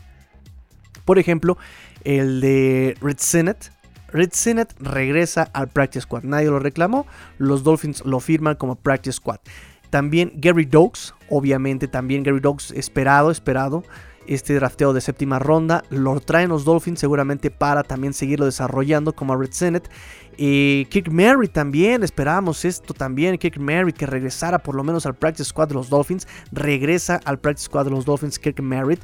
Por 1.05 1.17
ejemplo, 1.17 1.57
el 2.03 2.41
de 2.41 2.97
Red 3.01 3.17
Senate 3.19 3.78
Red 4.11 4.31
Senate 4.33 4.75
regresa 4.79 5.49
al 5.53 5.67
Practice 5.67 6.01
Squad. 6.01 6.23
Nadie 6.23 6.49
lo 6.49 6.59
reclamó. 6.59 7.05
Los 7.37 7.63
Dolphins 7.63 8.03
lo 8.05 8.19
firman 8.19 8.55
como 8.55 8.75
Practice 8.75 9.13
Squad. 9.13 9.39
También 9.89 10.33
Gary 10.35 10.65
Dokes, 10.65 11.13
obviamente 11.29 11.87
también 11.87 12.23
Gary 12.23 12.39
Dokes 12.39 12.71
esperado, 12.71 13.31
esperado. 13.31 13.83
Este 14.27 14.53
drafteo 14.53 14.93
de 14.93 15.01
séptima 15.01 15.39
ronda 15.39 15.83
lo 15.89 16.19
traen 16.19 16.49
los 16.49 16.63
Dolphins 16.63 16.99
seguramente 16.99 17.49
para 17.49 17.81
también 17.81 18.13
seguirlo 18.13 18.45
desarrollando 18.45 19.15
como 19.15 19.35
Red 19.35 19.53
Senate. 19.53 19.89
Kirk 20.39 21.11
Mary 21.11 21.49
también, 21.49 22.01
esperábamos 22.01 22.63
esto 22.63 22.93
también. 22.93 23.37
Kirk 23.37 23.59
Mary 23.59 23.91
que 23.91 24.05
regresara 24.05 24.57
por 24.57 24.73
lo 24.73 24.85
menos 24.85 25.05
al 25.05 25.13
Practice 25.13 25.49
Squad 25.49 25.67
de 25.67 25.73
los 25.73 25.89
Dolphins. 25.89 26.27
Regresa 26.53 27.19
al 27.25 27.39
Practice 27.39 27.65
Squad 27.65 27.85
de 27.85 27.91
los 27.91 28.05
Dolphins 28.05 28.39
Kirk 28.39 28.61
Merritt. 28.61 29.01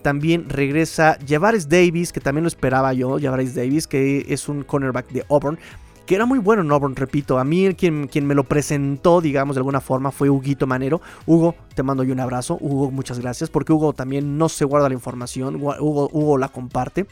También 0.00 0.48
regresa 0.48 1.18
Javaris 1.28 1.68
Davis, 1.68 2.12
que 2.12 2.20
también 2.20 2.44
lo 2.44 2.48
esperaba 2.48 2.94
yo. 2.94 3.18
Javaris 3.20 3.54
Davis, 3.54 3.86
que 3.86 4.24
es 4.28 4.48
un 4.48 4.62
cornerback 4.62 5.10
de 5.10 5.24
Auburn. 5.28 5.58
que 6.06 6.14
era 6.14 6.26
muy 6.26 6.38
bueno 6.38 6.62
en 6.62 6.70
Auburn, 6.70 6.96
repito. 6.96 7.38
A 7.38 7.44
mí 7.44 7.74
quien, 7.74 8.06
quien 8.08 8.26
me 8.26 8.34
lo 8.34 8.44
presentó, 8.44 9.20
digamos, 9.20 9.56
de 9.56 9.60
alguna 9.60 9.80
forma 9.80 10.10
fue 10.10 10.30
Huguito 10.30 10.66
Manero. 10.66 11.00
Hugo, 11.26 11.54
te 11.74 11.82
mando 11.82 12.04
yo 12.04 12.12
un 12.12 12.20
abrazo. 12.20 12.58
Hugo, 12.60 12.90
muchas 12.90 13.18
gracias, 13.18 13.50
porque 13.50 13.72
Hugo 13.72 13.92
también 13.92 14.38
no 14.38 14.48
se 14.48 14.64
guarda 14.64 14.88
la 14.88 14.94
información, 14.94 15.56
Hugo, 15.56 16.08
Hugo 16.12 16.38
la 16.38 16.48
comparte 16.48 17.06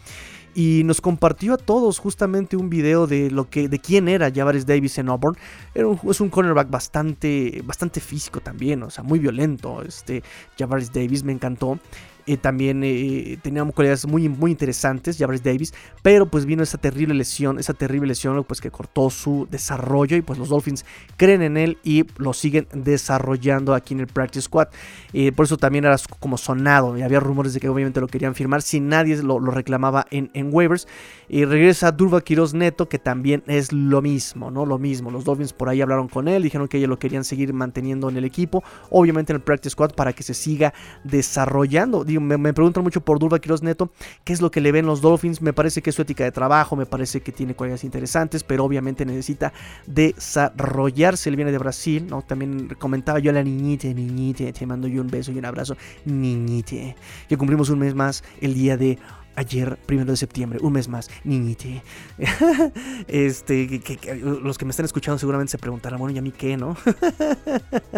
y 0.55 0.83
nos 0.85 1.01
compartió 1.01 1.55
a 1.55 1.57
todos 1.57 1.99
justamente 1.99 2.57
un 2.57 2.69
video 2.69 3.07
de 3.07 3.31
lo 3.31 3.49
que 3.49 3.69
de 3.69 3.79
quién 3.79 4.09
era 4.09 4.31
Javaris 4.33 4.67
Davis 4.67 4.99
en 4.99 5.09
Auburn. 5.09 5.37
Era 5.75 5.87
un, 5.87 5.99
es 6.11 6.21
un 6.21 6.29
cornerback 6.29 6.71
bastante 6.71 7.63
bastante 7.65 8.01
físico 8.01 8.41
también, 8.41 8.83
o 8.83 8.91
sea, 8.91 9.03
muy 9.05 9.19
violento. 9.19 9.83
Este 9.83 10.23
Javaris 10.59 10.93
Davis 10.93 11.25
me 11.25 11.33
encantó. 11.33 11.79
Eh, 12.27 12.37
también 12.37 12.83
eh, 12.85 13.39
tenía 13.43 13.65
cualidades 13.65 14.07
muy, 14.07 14.29
muy 14.29 14.53
interesantes, 14.53 15.19
Jabris 15.19 15.43
Davis, 15.43 15.75
pero 16.03 16.27
pues 16.27 16.47
vino 16.47 16.63
esa 16.63 16.79
terrible 16.79 17.15
lesión, 17.15 17.59
esa 17.59 17.75
terrible 17.75 18.09
lesión 18.09 18.45
pues 18.45 18.61
que 18.61 18.71
cortó 18.71 19.11
su 19.11 19.49
desarrollo 19.51 20.17
y 20.17 20.23
pues 20.23 20.39
los 20.39 20.49
Dolphins 20.49 20.85
creen 21.17 21.43
en 21.43 21.57
él 21.57 21.79
y 21.83 22.05
lo 22.19 22.33
siguen 22.33 22.69
desarrollando 22.73 23.75
aquí 23.75 23.95
en 23.95 24.01
el 24.01 24.07
Practice 24.07 24.43
Squad. 24.43 24.69
Eh, 25.13 25.33
por 25.33 25.47
eso 25.47 25.57
también 25.57 25.85
era 25.85 25.97
como 26.21 26.39
sonado 26.39 26.97
y 26.97 27.03
había 27.03 27.21
rumores 27.21 27.55
de 27.55 27.61
que 27.61 27.69
obviamente 27.69 28.01
lo 28.01 28.07
querían 28.07 28.35
firmar 28.35 28.63
si 28.63 28.81
nadie 28.81 29.17
lo, 29.23 29.39
reclamaba 29.41 30.07
en, 30.11 30.31
en, 30.35 30.51
waivers. 30.53 30.87
Y 31.29 31.45
regresa 31.45 31.91
Durva 31.93 32.21
Quiroz 32.21 32.53
Neto 32.55 32.89
que 32.89 32.99
también 32.99 33.43
es 33.47 33.73
lo 33.73 34.03
mismo, 34.03 34.51
¿no? 34.51 34.67
Lo 34.67 34.79
mismo. 34.79 35.11
Los 35.11 35.25
Dolphins 35.25 35.53
por 35.53 35.69
ahí 35.69 35.81
hablaron 35.81 36.09
con 36.09 36.29
él, 36.29 36.43
dijeron 36.43 36.69
que 36.69 36.77
ellos 36.77 36.91
lo 36.91 36.99
querían 36.99 37.25
seguir 37.25 37.53
manteniendo 37.53 38.09
en 38.11 38.17
el 38.17 38.25
equipo, 38.25 38.63
obviamente 38.91 39.33
en 39.33 39.37
el 39.37 39.43
Practice 39.43 39.71
Squad 39.71 39.95
para 39.95 40.13
que 40.13 40.23
se 40.23 40.35
siga 40.35 40.75
desarrollando 41.05 42.05
me, 42.21 42.53
preguntan 42.53 42.83
mucho 42.83 43.01
por 43.01 43.19
Durva 43.19 43.39
Quiroz 43.39 43.63
Neto, 43.63 43.91
qué 44.25 44.33
es 44.33 44.41
lo 44.41 44.51
que 44.51 44.61
le 44.61 44.73
ven 44.73 44.87
los 44.87 45.01
Dolphins. 45.01 45.43
Me 45.43 45.53
parece 45.53 45.83
que 45.83 45.91
es 45.91 45.97
su 45.97 46.03
ética 46.03 46.25
de 46.25 46.33
trabajo, 46.33 46.77
me 46.77 46.87
parece 46.87 47.21
que 47.21 47.33
tiene 47.33 47.55
cualidades 47.55 47.85
interesantes, 47.85 48.45
pero 48.45 48.65
obviamente 48.65 49.05
necesita 49.05 49.53
desarrollarse. 49.87 51.29
Él 51.31 51.37
viene 51.37 51.53
de 51.53 51.59
Brasil, 51.59 52.07
¿no? 52.09 52.23
También 52.23 52.75
comentaba 52.79 53.19
yo 53.19 53.31
a 53.31 53.35
la 53.35 53.43
niñite, 53.43 53.93
niñite, 53.95 54.53
te 54.53 54.67
mando 54.67 54.89
yo 54.89 55.01
un 55.01 55.09
beso 55.09 55.33
y 55.33 55.39
un 55.39 55.45
abrazo, 55.45 55.77
niñite. 56.05 56.97
Que 57.29 57.37
cumplimos 57.37 57.71
un 57.71 57.79
mes 57.79 57.95
más 57.95 58.25
el 58.41 58.55
día 58.55 58.77
de 58.77 58.99
ayer, 59.37 59.79
primero 59.87 60.11
de 60.11 60.17
septiembre, 60.17 60.59
un 60.63 60.73
mes 60.73 60.89
más, 60.89 61.11
niñite. 61.25 61.83
este, 63.09 63.81
que, 63.81 64.15
los 64.23 64.59
que 64.59 64.65
me 64.65 64.71
están 64.71 64.87
escuchando 64.87 65.19
seguramente 65.19 65.51
se 65.51 65.59
preguntarán, 65.59 65.99
bueno, 65.99 66.15
¿y 66.15 66.19
a 66.19 66.23
mí 66.23 66.33
qué, 66.33 66.57
no? 66.57 66.77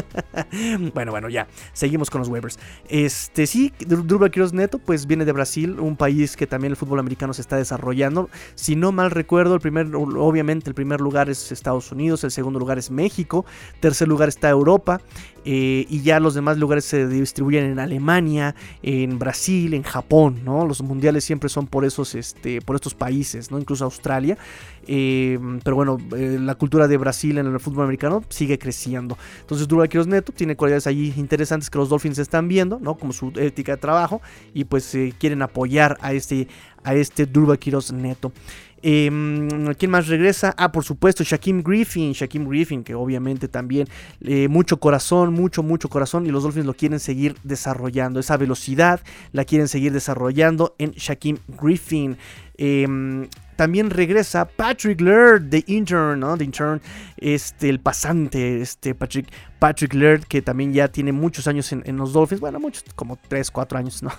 bueno, 0.95 1.13
bueno, 1.13 1.29
ya, 1.29 1.47
seguimos 1.73 2.11
con 2.11 2.21
los 2.21 2.29
waivers. 2.29 2.59
Este, 2.89 3.47
sí, 3.47 3.73
Quiroz 4.31 4.53
Neto, 4.53 4.79
pues 4.79 5.07
viene 5.07 5.25
de 5.25 5.33
Brasil, 5.33 5.79
un 5.81 5.97
país 5.97 6.37
que 6.37 6.47
también 6.47 6.73
el 6.73 6.77
fútbol 6.77 6.99
americano 6.99 7.33
se 7.35 7.43
está 7.43 7.57
desarrollando. 7.57 8.31
Si 8.55 8.77
no 8.77 8.93
mal 8.93 9.11
recuerdo, 9.11 9.55
el 9.55 9.61
primer, 9.61 9.95
obviamente, 9.95 10.71
el 10.71 10.75
primer 10.75 11.01
lugar 11.01 11.29
es 11.29 11.53
Estados 11.53 11.93
Unidos, 11.93 12.25
el 12.25 12.31
segundo 12.31 12.59
lugar 12.59 12.79
es 12.79 12.91
México, 12.91 13.45
tercer 13.81 14.09
lugar 14.09 14.29
está 14.29 14.49
Europa. 14.49 15.01
Eh, 15.47 15.87
y 15.91 16.01
ya 16.01 16.21
los 16.21 16.35
demás 16.35 16.57
lugares 16.57 16.87
se 16.87 17.07
distribuyen 17.07 17.65
en 17.65 17.79
Alemania, 17.79 18.55
en 18.83 19.19
Brasil, 19.19 19.75
en 19.75 19.83
Japón, 19.83 20.41
¿no? 20.43 20.67
Los 20.67 20.81
mundiales 20.83 21.24
siempre 21.25 21.49
son 21.49 21.67
por 21.67 21.85
esos, 21.85 22.15
este, 22.15 22.61
por 22.61 22.77
estos 22.77 22.95
países, 22.95 23.51
¿no? 23.51 23.59
Incluso 23.59 23.85
Australia. 23.85 24.39
Eh, 24.87 25.39
pero 25.65 25.77
bueno, 25.77 25.99
eh, 26.17 26.39
la 26.41 26.55
cultura 26.55 26.87
de 26.87 26.97
Brasil 26.97 27.39
en 27.39 27.47
el 27.47 27.61
fútbol 27.61 27.85
americano 27.85 28.23
sigue 28.29 28.59
creciendo. 28.59 29.17
Entonces, 29.41 29.67
Durval 29.67 29.89
Quiroz 29.89 30.07
Neto 30.07 30.33
tiene 30.33 30.57
cualidades 30.57 30.87
allí 30.87 31.13
interesantes 31.17 31.71
que 31.71 31.79
los 31.79 31.89
Dolphins 31.89 32.19
están 32.19 32.49
viendo, 32.49 32.79
¿no? 32.79 32.97
Como 32.97 33.13
su 33.13 33.33
ética 33.37 33.73
de 33.73 33.79
trabajo 33.79 34.21
y 34.53 34.65
pues 34.65 34.97
quieren 35.19 35.43
apoyar 35.43 35.97
a 36.01 36.13
este, 36.13 36.49
a 36.83 36.95
este 36.95 37.27
Durval 37.27 37.59
Quiroz 37.59 37.93
Neto. 37.93 38.33
Em, 38.87 39.73
¿Quién 39.79 39.91
más 39.91 40.09
regresa? 40.09 40.55
Ah, 40.59 40.71
por 40.71 40.85
supuesto, 40.85 41.25
Shaquem 41.25 41.63
Griffin. 41.63 42.13
Shaquem 42.13 42.47
Griffin, 42.47 42.85
que 42.85 42.95
obviamente 42.95 43.49
también 43.49 43.89
eh, 44.21 44.47
mucho 44.49 44.79
corazón, 44.79 45.33
mucho, 45.33 45.63
mucho 45.63 45.89
corazón. 45.89 46.27
Y 46.27 46.31
los 46.31 46.43
Dolphins 46.43 46.67
lo 46.67 46.75
quieren 46.75 47.01
seguir 47.01 47.35
desarrollando. 47.45 48.21
Esa 48.21 48.37
velocidad 48.37 49.01
la 49.33 49.47
quieren 49.47 49.69
seguir 49.69 49.91
desarrollando 49.95 50.75
en 50.77 50.91
Shaquem 50.91 51.39
Griffin. 51.49 52.19
Em, 52.59 53.27
también 53.57 53.89
regresa 53.89 54.45
Patrick 54.45 55.01
Laird 55.01 55.45
de 55.45 55.65
Intern, 55.67 56.21
¿no? 56.21 56.37
De 56.37 56.45
Intern, 56.45 56.83
este, 57.17 57.71
el 57.71 57.81
pasante, 57.81 58.61
este 58.61 58.95
Patrick, 58.95 59.33
Patrick 59.59 59.95
Laird, 59.95 60.25
que 60.27 60.43
también 60.43 60.75
ya 60.75 60.89
tiene 60.89 61.11
muchos 61.11 61.49
años 61.49 61.73
en, 61.73 61.83
en 61.87 61.97
los 61.97 62.13
Dolphins, 62.13 62.43
bueno, 62.43 62.61
muchos, 62.61 62.85
como 62.95 63.19
3, 63.29 63.51
4 63.51 63.79
años, 63.79 64.03
¿no? 64.03 64.11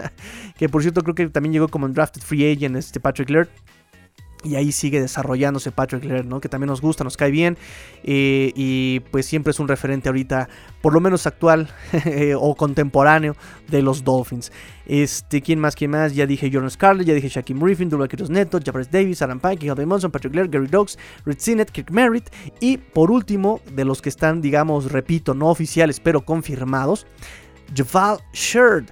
que 0.58 0.70
por 0.70 0.80
cierto 0.80 1.02
creo 1.02 1.14
que 1.14 1.28
también 1.28 1.52
llegó 1.52 1.68
como 1.68 1.84
en 1.84 1.92
Drafted 1.92 2.22
Free 2.22 2.50
Agent, 2.50 2.76
este 2.76 2.98
Patrick 2.98 3.28
Laird. 3.28 3.50
Y 4.46 4.56
ahí 4.56 4.72
sigue 4.72 5.00
desarrollándose 5.00 5.72
Patrick 5.72 6.04
Laird, 6.04 6.26
¿no? 6.26 6.40
Que 6.40 6.48
también 6.48 6.68
nos 6.68 6.80
gusta, 6.80 7.04
nos 7.04 7.16
cae 7.16 7.30
bien. 7.30 7.58
Eh, 8.04 8.52
y 8.54 9.00
pues 9.10 9.26
siempre 9.26 9.50
es 9.50 9.58
un 9.58 9.68
referente 9.68 10.08
ahorita, 10.08 10.48
por 10.80 10.92
lo 10.94 11.00
menos 11.00 11.26
actual 11.26 11.68
o 12.38 12.54
contemporáneo, 12.54 13.34
de 13.68 13.82
los 13.82 14.04
Dolphins. 14.04 14.52
Este, 14.86 15.42
¿quién 15.42 15.58
más? 15.58 15.74
¿Quién 15.74 15.90
más? 15.90 16.14
Ya 16.14 16.26
dije 16.26 16.48
Jordan 16.52 16.70
Scarlett, 16.70 17.06
ya 17.06 17.14
dije 17.14 17.28
Shaquem 17.28 17.58
Griffin, 17.58 17.88
Dulakitos 17.88 18.30
Neto, 18.30 18.60
Jabez 18.64 18.90
Davis, 18.90 19.20
Alan 19.20 19.40
Pike, 19.40 19.66
Calvin 19.66 19.88
Monson, 19.88 20.10
Patrick 20.10 20.34
Laird, 20.34 20.50
Gary 20.50 20.68
Dogs, 20.68 20.96
Red 21.24 21.38
Sinnett, 21.38 21.70
Kirk 21.70 21.90
Merritt. 21.90 22.30
Y 22.60 22.76
por 22.76 23.10
último, 23.10 23.60
de 23.72 23.84
los 23.84 24.00
que 24.00 24.08
están, 24.08 24.40
digamos, 24.40 24.92
repito, 24.92 25.34
no 25.34 25.48
oficiales, 25.48 25.98
pero 25.98 26.24
confirmados, 26.24 27.06
Javal 27.74 28.18
Sherd. 28.32 28.86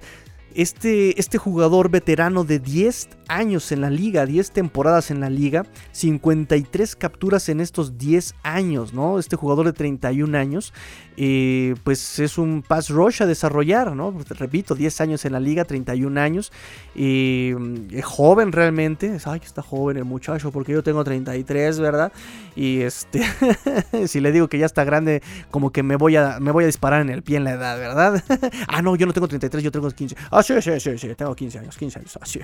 Este, 0.55 1.19
este, 1.19 1.37
jugador 1.37 1.90
veterano 1.90 2.45
de 2.45 2.61
10 2.61 3.09
años 3.27 3.73
en 3.73 3.81
la 3.81 3.90
liga, 3.90 4.25
10 4.25 4.53
temporadas 4.53 5.11
en 5.11 5.19
la 5.19 5.29
liga, 5.29 5.67
53 5.90 6.95
capturas 6.95 7.49
en 7.49 7.61
estos 7.61 7.99
10 7.99 8.37
años, 8.45 8.93
¿no? 8.93 9.19
Este 9.19 9.35
jugador 9.35 9.67
de 9.67 9.73
31 9.73 10.38
años, 10.38 10.73
eh, 11.17 11.75
pues 11.83 12.21
es 12.21 12.38
un 12.38 12.62
pass 12.62 12.90
rush 12.90 13.23
a 13.23 13.27
desarrollar, 13.27 13.97
¿no? 13.97 14.14
Repito, 14.29 14.77
10 14.77 15.01
años 15.01 15.25
en 15.25 15.33
la 15.33 15.40
liga, 15.40 15.64
31 15.64 16.21
años, 16.21 16.53
eh, 16.95 17.57
joven 18.05 18.53
realmente, 18.53 19.17
ay, 19.25 19.40
está 19.45 19.61
joven 19.61 19.97
el 19.97 20.05
muchacho, 20.05 20.53
porque 20.53 20.71
yo 20.71 20.85
tengo 20.85 21.03
33, 21.03 21.81
¿verdad? 21.81 22.12
Y 22.55 22.83
este, 22.83 23.23
si 24.07 24.21
le 24.21 24.31
digo 24.31 24.49
que 24.49 24.59
ya 24.59 24.67
está 24.67 24.85
grande, 24.85 25.21
como 25.51 25.73
que 25.73 25.83
me 25.83 25.97
voy 25.97 26.14
a, 26.14 26.38
me 26.38 26.53
voy 26.53 26.62
a 26.62 26.67
disparar 26.69 27.01
en 27.01 27.11
el 27.11 27.25
pie 27.25 27.38
en 27.38 27.45
la 27.45 27.53
edad, 27.53 27.77
¿verdad? 27.77 28.23
ah, 28.69 28.83
no, 28.83 28.95
yo 28.95 29.07
no 29.07 29.12
tengo 29.12 29.27
33, 29.27 29.64
yo 29.64 29.73
tengo 29.73 29.90
15. 29.90 30.14
Ah, 30.31 30.43
sí, 30.44 30.62
sí, 30.62 30.80
sí, 30.80 30.98
sí, 30.98 31.14
tengo 31.14 31.35
15 31.35 31.59
años, 31.59 31.76
15 31.76 31.98
años, 31.98 32.18
así. 32.20 32.40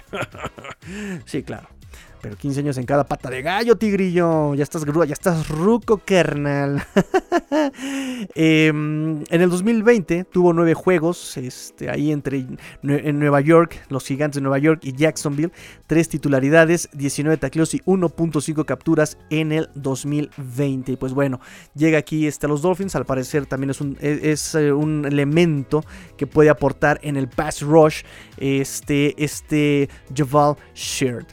sí, 1.24 1.42
claro. 1.42 1.68
Pero 2.20 2.37
15 2.37 2.61
años 2.61 2.78
en 2.78 2.85
cada 2.85 3.04
pata 3.04 3.30
de 3.30 3.42
gallo, 3.42 3.76
tigrillo. 3.76 4.54
Ya 4.54 4.62
estás 4.62 4.85
grúa, 4.85 5.06
ya 5.06 5.14
estás 5.14 5.48
ruco, 5.48 6.00
carnal. 6.04 6.83
Em, 8.35 9.22
en 9.30 9.40
el 9.40 9.50
2020 9.50 10.24
tuvo 10.24 10.52
nueve 10.52 10.74
juegos. 10.74 11.37
Este, 11.37 11.90
ahí 11.90 12.12
entre 12.12 12.46
en 12.83 13.18
Nueva 13.18 13.40
York, 13.40 13.83
los 13.88 14.04
gigantes 14.04 14.37
de 14.37 14.42
Nueva 14.42 14.59
York 14.59 14.80
y 14.85 14.92
Jacksonville. 14.92 15.52
Tres 15.87 16.09
titularidades, 16.09 16.88
19 16.92 17.38
tacleos 17.38 17.74
y 17.74 17.80
1.5 17.80 18.64
capturas 18.64 19.18
en 19.30 19.52
el 19.52 19.70
2020. 19.74 20.92
Y 20.92 20.96
pues 20.96 21.12
bueno, 21.12 21.40
llega 21.74 21.98
aquí 21.98 22.26
este, 22.26 22.48
los 22.48 22.62
Dolphins. 22.62 22.94
Al 22.94 23.06
parecer 23.06 23.46
también 23.46 23.70
es 23.70 23.80
un, 23.80 23.96
es, 24.00 24.54
eh, 24.54 24.72
un 24.72 25.04
elemento 25.06 25.85
que 26.16 26.26
puede 26.26 26.50
aportar 26.50 26.98
en 27.02 27.16
el 27.16 27.28
pass 27.28 27.62
rush. 27.62 28.02
Este, 28.37 29.14
este 29.22 29.88
Javal 30.14 30.56
Sheard. 30.74 31.26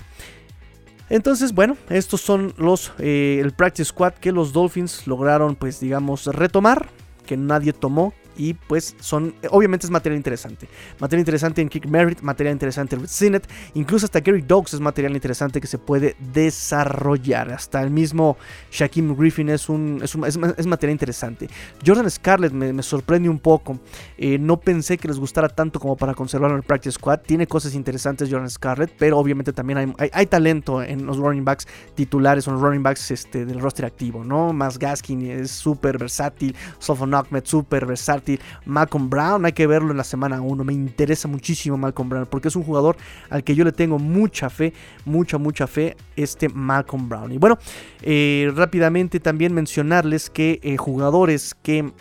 Entonces, 1.10 1.54
bueno, 1.54 1.78
estos 1.89 2.22
son 2.22 2.54
los 2.58 2.91
eh, 3.00 3.39
el 3.41 3.52
practice 3.54 3.86
squad 3.86 4.13
que 4.13 4.32
los 4.32 4.52
Dolphins 4.54 5.08
lograron, 5.08 5.56
pues 5.56 5.80
digamos, 5.80 6.26
retomar, 6.26 6.89
que 7.26 7.38
nadie 7.38 7.74
tomó, 7.74 8.13
y 8.38 8.54
pues 8.54 8.95
son, 9.00 9.34
obviamente 9.50 9.88
es 9.88 9.91
material 9.91 10.17
interesante. 10.17 10.67
Material 11.00 11.21
interesante 11.21 11.62
en 11.62 11.69
Kick 11.69 11.88
Merit, 11.88 12.21
material 12.21 12.54
interesante 12.54 12.95
en 12.95 13.08
Sinet, 13.08 13.47
incluso 13.73 14.06
hasta 14.06 14.19
Gary 14.19 14.41
Dogs 14.41 14.73
es 14.73 14.80
material 14.80 15.13
interesante 15.13 15.60
que 15.60 15.67
se 15.67 15.78
puede 15.78 16.15
desarrollar. 16.34 17.52
Hasta 17.52 17.82
el 17.82 17.89
mismo 17.89 18.38
Shaquem 18.71 19.15
Griffin 19.15 19.50
es, 19.50 19.69
un, 19.69 20.02
es, 20.04 20.38
material 20.38 20.91
interesante. 20.91 21.50
Jordan 21.86 22.10
Scarlett 22.10 22.54
me, 22.54 22.84
sorprende 22.84 23.30
un 23.30 23.39
poco. 23.39 23.80
Eh, 24.17 24.38
no 24.38 24.60
pensé 24.60 24.97
que 24.97 25.08
les 25.08 25.17
gustara 25.17 25.50
tanto 25.50 25.80
como 25.80 25.97
para 25.97 26.13
conservarlo 26.13 26.56
en 26.56 26.62
el 26.62 26.65
Practice 26.65 26.93
Squad. 26.93 27.21
Tiene 27.21 27.47
cosas 27.47 27.73
interesantes 27.73 28.30
Jordan 28.30 28.50
Scarlett, 28.50 28.93
pero 28.97 29.17
obviamente 29.17 29.52
también 29.54 29.95
hay, 29.97 30.26
talento 30.28 30.84
en 30.84 31.06
los 31.06 31.17
running 31.17 31.45
backs 31.45 31.67
titulares, 31.95 32.47
o 32.47 32.52
los 32.52 32.62
running 32.62 32.84
backs 32.84 33.12
este, 33.12 33.45
del 33.45 33.60
roster 33.60 33.86
activo, 33.86 34.23
¿no? 34.23 34.54
Más 34.54 34.78
Gaskin 34.78 35.21
es 35.21 35.52
súper 35.52 35.97
versátil, 35.97 36.56
Sofon 36.80 37.13
Ahmed 37.13 37.45
súper 37.45 37.86
versátil. 37.86 38.27
Malcolm 38.66 39.10
Brown, 39.10 39.46
hay 39.46 39.54
que 39.54 39.68
verlo 39.68 39.92
en 39.92 39.98
la 39.98 40.04
semana 40.04 40.42
1. 40.42 40.63
Me 40.63 40.74
interesa 40.74 41.28
muchísimo 41.28 41.78
Malcolm 41.78 42.10
Brown 42.10 42.28
porque 42.30 42.48
es 42.48 42.56
un 42.56 42.63
jugador 42.63 42.98
al 43.30 43.44
que 43.44 43.56
yo 43.56 43.63
le 43.63 43.72
tengo 43.72 44.00
mucha 44.00 44.50
fe, 44.50 44.74
mucha, 45.06 45.38
mucha 45.38 45.68
fe, 45.68 45.96
este 46.16 46.50
Malcolm 46.50 47.10
Brown. 47.10 47.32
Y 47.32 47.38
bueno, 47.38 47.58
eh, 48.02 48.52
rápidamente 48.56 49.20
también 49.20 49.54
mencionarles 49.54 50.30
que 50.30 50.60
eh, 50.63 50.78
jugadores 50.78 51.56
que 51.62 51.92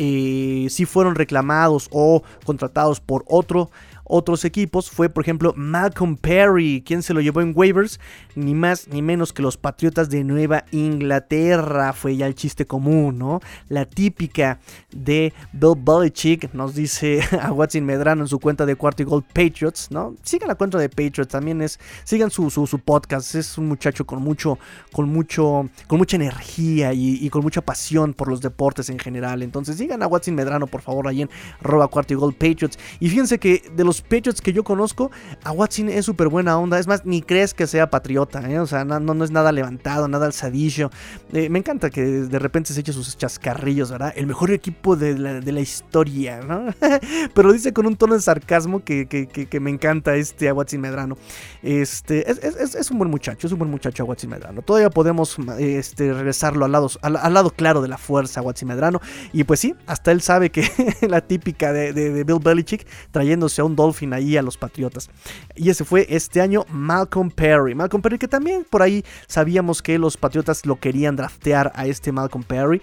eh, 0.00 0.68
si 0.70 0.84
fueron 0.84 1.16
reclamados 1.16 1.88
o 1.90 2.22
contratados 2.44 3.00
por 3.00 3.24
otro 3.26 3.70
otros 4.08 4.44
equipos 4.44 4.90
fue, 4.90 5.08
por 5.08 5.22
ejemplo, 5.22 5.52
Malcolm 5.56 6.16
Perry, 6.16 6.82
quien 6.84 7.02
se 7.02 7.14
lo 7.14 7.20
llevó 7.20 7.40
en 7.40 7.52
waivers, 7.54 8.00
ni 8.34 8.54
más 8.54 8.88
ni 8.88 9.02
menos 9.02 9.32
que 9.32 9.42
los 9.42 9.56
Patriotas 9.56 10.08
de 10.10 10.24
Nueva 10.24 10.64
Inglaterra. 10.72 11.92
Fue 11.92 12.16
ya 12.16 12.26
el 12.26 12.34
chiste 12.34 12.66
común, 12.66 13.18
¿no? 13.18 13.40
La 13.68 13.84
típica 13.84 14.60
de 14.90 15.32
Bill 15.52 15.74
Belichick, 15.76 16.52
nos 16.54 16.74
dice 16.74 17.20
a 17.42 17.52
Watson 17.52 17.84
Medrano 17.84 18.22
en 18.22 18.28
su 18.28 18.38
cuenta 18.38 18.66
de 18.66 18.76
Cuarto 18.76 19.02
y 19.02 19.06
Gold 19.06 19.24
Patriots, 19.26 19.90
¿no? 19.90 20.16
Sigan 20.22 20.48
la 20.48 20.54
cuenta 20.54 20.78
de 20.78 20.88
Patriots, 20.88 21.28
también 21.28 21.60
es, 21.62 21.78
sigan 22.04 22.30
su, 22.30 22.50
su, 22.50 22.78
podcast, 22.78 23.34
es 23.34 23.58
un 23.58 23.68
muchacho 23.68 24.06
con 24.06 24.22
mucho, 24.22 24.58
con 24.92 25.08
mucho, 25.08 25.68
con 25.86 25.98
mucha 25.98 26.16
energía 26.16 26.92
y, 26.92 27.28
con 27.28 27.42
mucha 27.42 27.60
pasión 27.60 28.14
por 28.14 28.28
los 28.28 28.40
deportes 28.40 28.88
en 28.88 28.98
general. 28.98 29.42
Entonces 29.42 29.76
sigan 29.76 30.02
a 30.02 30.06
Watson 30.06 30.34
Medrano, 30.34 30.66
por 30.66 30.80
favor, 30.80 31.08
ahí 31.08 31.22
en 31.22 31.30
roba 31.60 31.88
Cuarto 31.88 32.14
y 32.14 32.16
Gold 32.16 32.36
Patriots. 32.36 32.78
Y 33.00 33.08
fíjense 33.10 33.38
que 33.38 33.62
de 33.74 33.84
los 33.84 33.97
Patriots 34.00 34.40
que 34.40 34.52
yo 34.52 34.64
conozco, 34.64 35.10
a 35.42 35.52
Watson 35.52 35.88
es 35.88 36.04
súper 36.04 36.28
buena 36.28 36.58
onda. 36.58 36.78
Es 36.78 36.86
más, 36.86 37.04
ni 37.04 37.22
crees 37.22 37.54
que 37.54 37.66
sea 37.66 37.90
patriota, 37.90 38.48
¿eh? 38.50 38.58
O 38.60 38.66
sea, 38.66 38.84
no, 38.84 38.98
no, 39.00 39.24
es 39.24 39.30
nada 39.30 39.52
levantado, 39.52 40.08
nada 40.08 40.26
alzadillo. 40.26 40.90
Eh, 41.32 41.48
me 41.48 41.58
encanta 41.58 41.90
que 41.90 42.02
de 42.02 42.38
repente 42.38 42.72
se 42.72 42.80
eche 42.80 42.92
sus 42.92 43.16
chascarrillos, 43.16 43.90
¿verdad? 43.90 44.12
El 44.16 44.26
mejor 44.26 44.50
equipo 44.50 44.96
de 44.96 45.18
la, 45.18 45.60
historia, 45.60 46.40
¿no? 46.40 46.66
Pero 47.34 47.52
dice 47.52 47.72
con 47.72 47.86
un 47.86 47.96
tono 47.96 48.14
de 48.14 48.20
sarcasmo 48.20 48.82
que, 48.84 49.58
me 49.60 49.70
encanta 49.70 50.14
este 50.16 50.50
Watson 50.52 50.80
Medrano. 50.80 51.16
Este, 51.62 52.30
es, 52.30 52.90
un 52.90 52.98
buen 52.98 53.10
muchacho, 53.10 53.46
es 53.46 53.52
un 53.52 53.58
buen 53.58 53.70
muchacho 53.70 54.04
Watson 54.04 54.30
Medrano. 54.30 54.62
Todavía 54.62 54.90
podemos 54.90 55.36
este, 55.58 56.12
regresarlo 56.12 56.64
al 56.64 56.72
lado, 56.72 56.90
al, 57.02 57.34
lado 57.34 57.50
claro 57.50 57.82
de 57.82 57.88
la 57.88 57.98
fuerza, 57.98 58.40
Watson 58.40 58.68
Medrano. 58.68 59.00
Y 59.32 59.44
pues 59.44 59.60
sí, 59.60 59.74
hasta 59.86 60.12
él 60.12 60.22
sabe 60.22 60.50
que 60.50 60.68
la 61.08 61.20
típica 61.20 61.72
de, 61.72 61.92
de 61.92 62.24
Bill 62.24 62.38
Belichick 62.40 62.86
trayéndose 63.10 63.60
a 63.60 63.64
un 63.64 63.74
Dolphin 63.74 63.87
ahí 64.12 64.36
a 64.36 64.42
los 64.42 64.56
Patriotas. 64.56 65.10
Y 65.54 65.70
ese 65.70 65.84
fue 65.84 66.06
este 66.08 66.40
año 66.40 66.64
Malcolm 66.70 67.30
Perry. 67.30 67.74
Malcolm 67.74 68.02
Perry 68.02 68.18
que 68.18 68.28
también 68.28 68.66
por 68.68 68.82
ahí 68.82 69.04
sabíamos 69.26 69.82
que 69.82 69.98
los 69.98 70.16
Patriotas 70.16 70.66
lo 70.66 70.76
querían 70.76 71.16
draftear 71.16 71.72
a 71.74 71.86
este 71.86 72.12
Malcolm 72.12 72.44
Perry. 72.44 72.80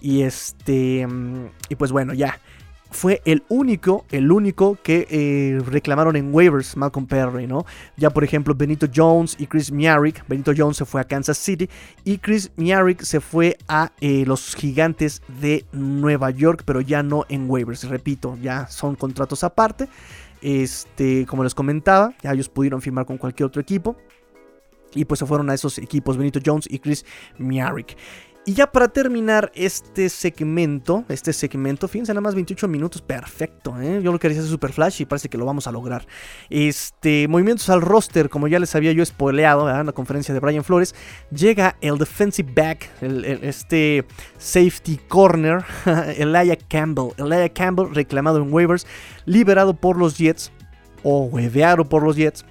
Y 0.00 0.22
este. 0.22 1.06
Mm, 1.06 1.46
y 1.68 1.74
pues 1.76 1.92
bueno, 1.92 2.14
ya 2.14 2.38
fue 2.90 3.20
el 3.24 3.44
único, 3.48 4.04
el 4.10 4.30
único 4.32 4.78
que 4.82 5.06
eh, 5.10 5.60
reclamaron 5.66 6.16
en 6.16 6.32
waivers 6.34 6.76
Malcolm 6.76 7.06
Perry, 7.06 7.46
¿no? 7.46 7.66
Ya 7.96 8.10
por 8.10 8.24
ejemplo 8.24 8.54
Benito 8.54 8.86
Jones 8.92 9.36
y 9.38 9.46
Chris 9.46 9.70
Miarick, 9.70 10.26
Benito 10.28 10.52
Jones 10.56 10.78
se 10.78 10.84
fue 10.84 11.00
a 11.00 11.04
Kansas 11.04 11.38
City 11.38 11.68
y 12.04 12.18
Chris 12.18 12.50
Miarick 12.56 13.02
se 13.02 13.20
fue 13.20 13.58
a 13.68 13.92
eh, 14.00 14.24
los 14.26 14.54
Gigantes 14.54 15.22
de 15.40 15.66
Nueva 15.72 16.30
York, 16.30 16.62
pero 16.64 16.80
ya 16.80 17.02
no 17.02 17.24
en 17.28 17.50
waivers, 17.50 17.88
repito, 17.88 18.38
ya 18.40 18.66
son 18.68 18.94
contratos 18.96 19.44
aparte. 19.44 19.88
Este, 20.46 21.26
como 21.26 21.42
les 21.42 21.56
comentaba, 21.56 22.14
ya 22.22 22.32
ellos 22.32 22.48
pudieron 22.48 22.80
firmar 22.80 23.04
con 23.04 23.18
cualquier 23.18 23.48
otro 23.48 23.60
equipo. 23.60 23.96
Y 24.94 25.04
pues 25.04 25.18
se 25.18 25.26
fueron 25.26 25.50
a 25.50 25.54
esos 25.54 25.76
equipos 25.78 26.16
Benito 26.16 26.38
Jones 26.44 26.68
y 26.70 26.78
Chris 26.78 27.04
Miarick. 27.36 27.96
Y 28.48 28.54
ya 28.54 28.70
para 28.70 28.86
terminar 28.86 29.50
este 29.56 30.08
segmento, 30.08 31.04
este 31.08 31.32
segmento, 31.32 31.88
fíjense 31.88 32.12
nada 32.12 32.20
más 32.20 32.36
28 32.36 32.68
minutos, 32.68 33.02
perfecto, 33.02 33.74
¿eh? 33.80 34.00
yo 34.00 34.12
lo 34.12 34.20
quería 34.20 34.38
hacer 34.38 34.48
super 34.48 34.72
flash 34.72 35.02
y 35.02 35.04
parece 35.04 35.28
que 35.28 35.36
lo 35.36 35.44
vamos 35.44 35.66
a 35.66 35.72
lograr. 35.72 36.06
Este, 36.48 37.26
movimientos 37.26 37.68
al 37.70 37.82
roster, 37.82 38.30
como 38.30 38.46
ya 38.46 38.60
les 38.60 38.72
había 38.76 38.92
yo 38.92 39.04
spoileado 39.04 39.68
en 39.68 39.86
la 39.86 39.90
conferencia 39.90 40.32
de 40.32 40.38
Brian 40.38 40.62
Flores, 40.62 40.94
llega 41.32 41.76
el 41.80 41.98
defensive 41.98 42.52
back, 42.54 42.88
este 43.02 44.06
safety 44.38 45.00
corner, 45.08 45.64
Elijah 46.16 46.56
Campbell. 46.68 47.14
Elijah 47.16 47.48
Campbell 47.48 47.92
reclamado 47.92 48.40
en 48.40 48.54
waivers, 48.54 48.86
liberado 49.24 49.74
por 49.74 49.98
los 49.98 50.18
Jets, 50.18 50.52
o 51.02 51.24
hueveado 51.24 51.88
por 51.88 52.04
los 52.04 52.14
Jets, 52.14 52.44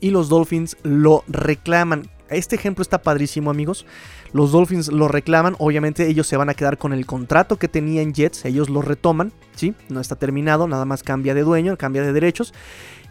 y 0.00 0.10
los 0.10 0.28
Dolphins 0.28 0.76
lo 0.82 1.22
reclaman. 1.28 2.10
Este 2.30 2.56
ejemplo 2.56 2.82
está 2.82 3.02
padrísimo 3.02 3.50
amigos. 3.50 3.86
Los 4.32 4.52
Dolphins 4.52 4.88
lo 4.88 5.08
reclaman, 5.08 5.56
obviamente 5.58 6.06
ellos 6.06 6.26
se 6.26 6.36
van 6.36 6.48
a 6.48 6.54
quedar 6.54 6.78
con 6.78 6.92
el 6.92 7.06
contrato 7.06 7.58
que 7.58 7.68
tenían 7.68 8.14
Jets, 8.14 8.44
ellos 8.44 8.70
lo 8.70 8.82
retoman, 8.82 9.32
¿sí? 9.56 9.74
No 9.88 10.00
está 10.00 10.16
terminado, 10.16 10.68
nada 10.68 10.84
más 10.84 11.02
cambia 11.02 11.34
de 11.34 11.42
dueño, 11.42 11.76
cambia 11.76 12.02
de 12.02 12.12
derechos. 12.12 12.54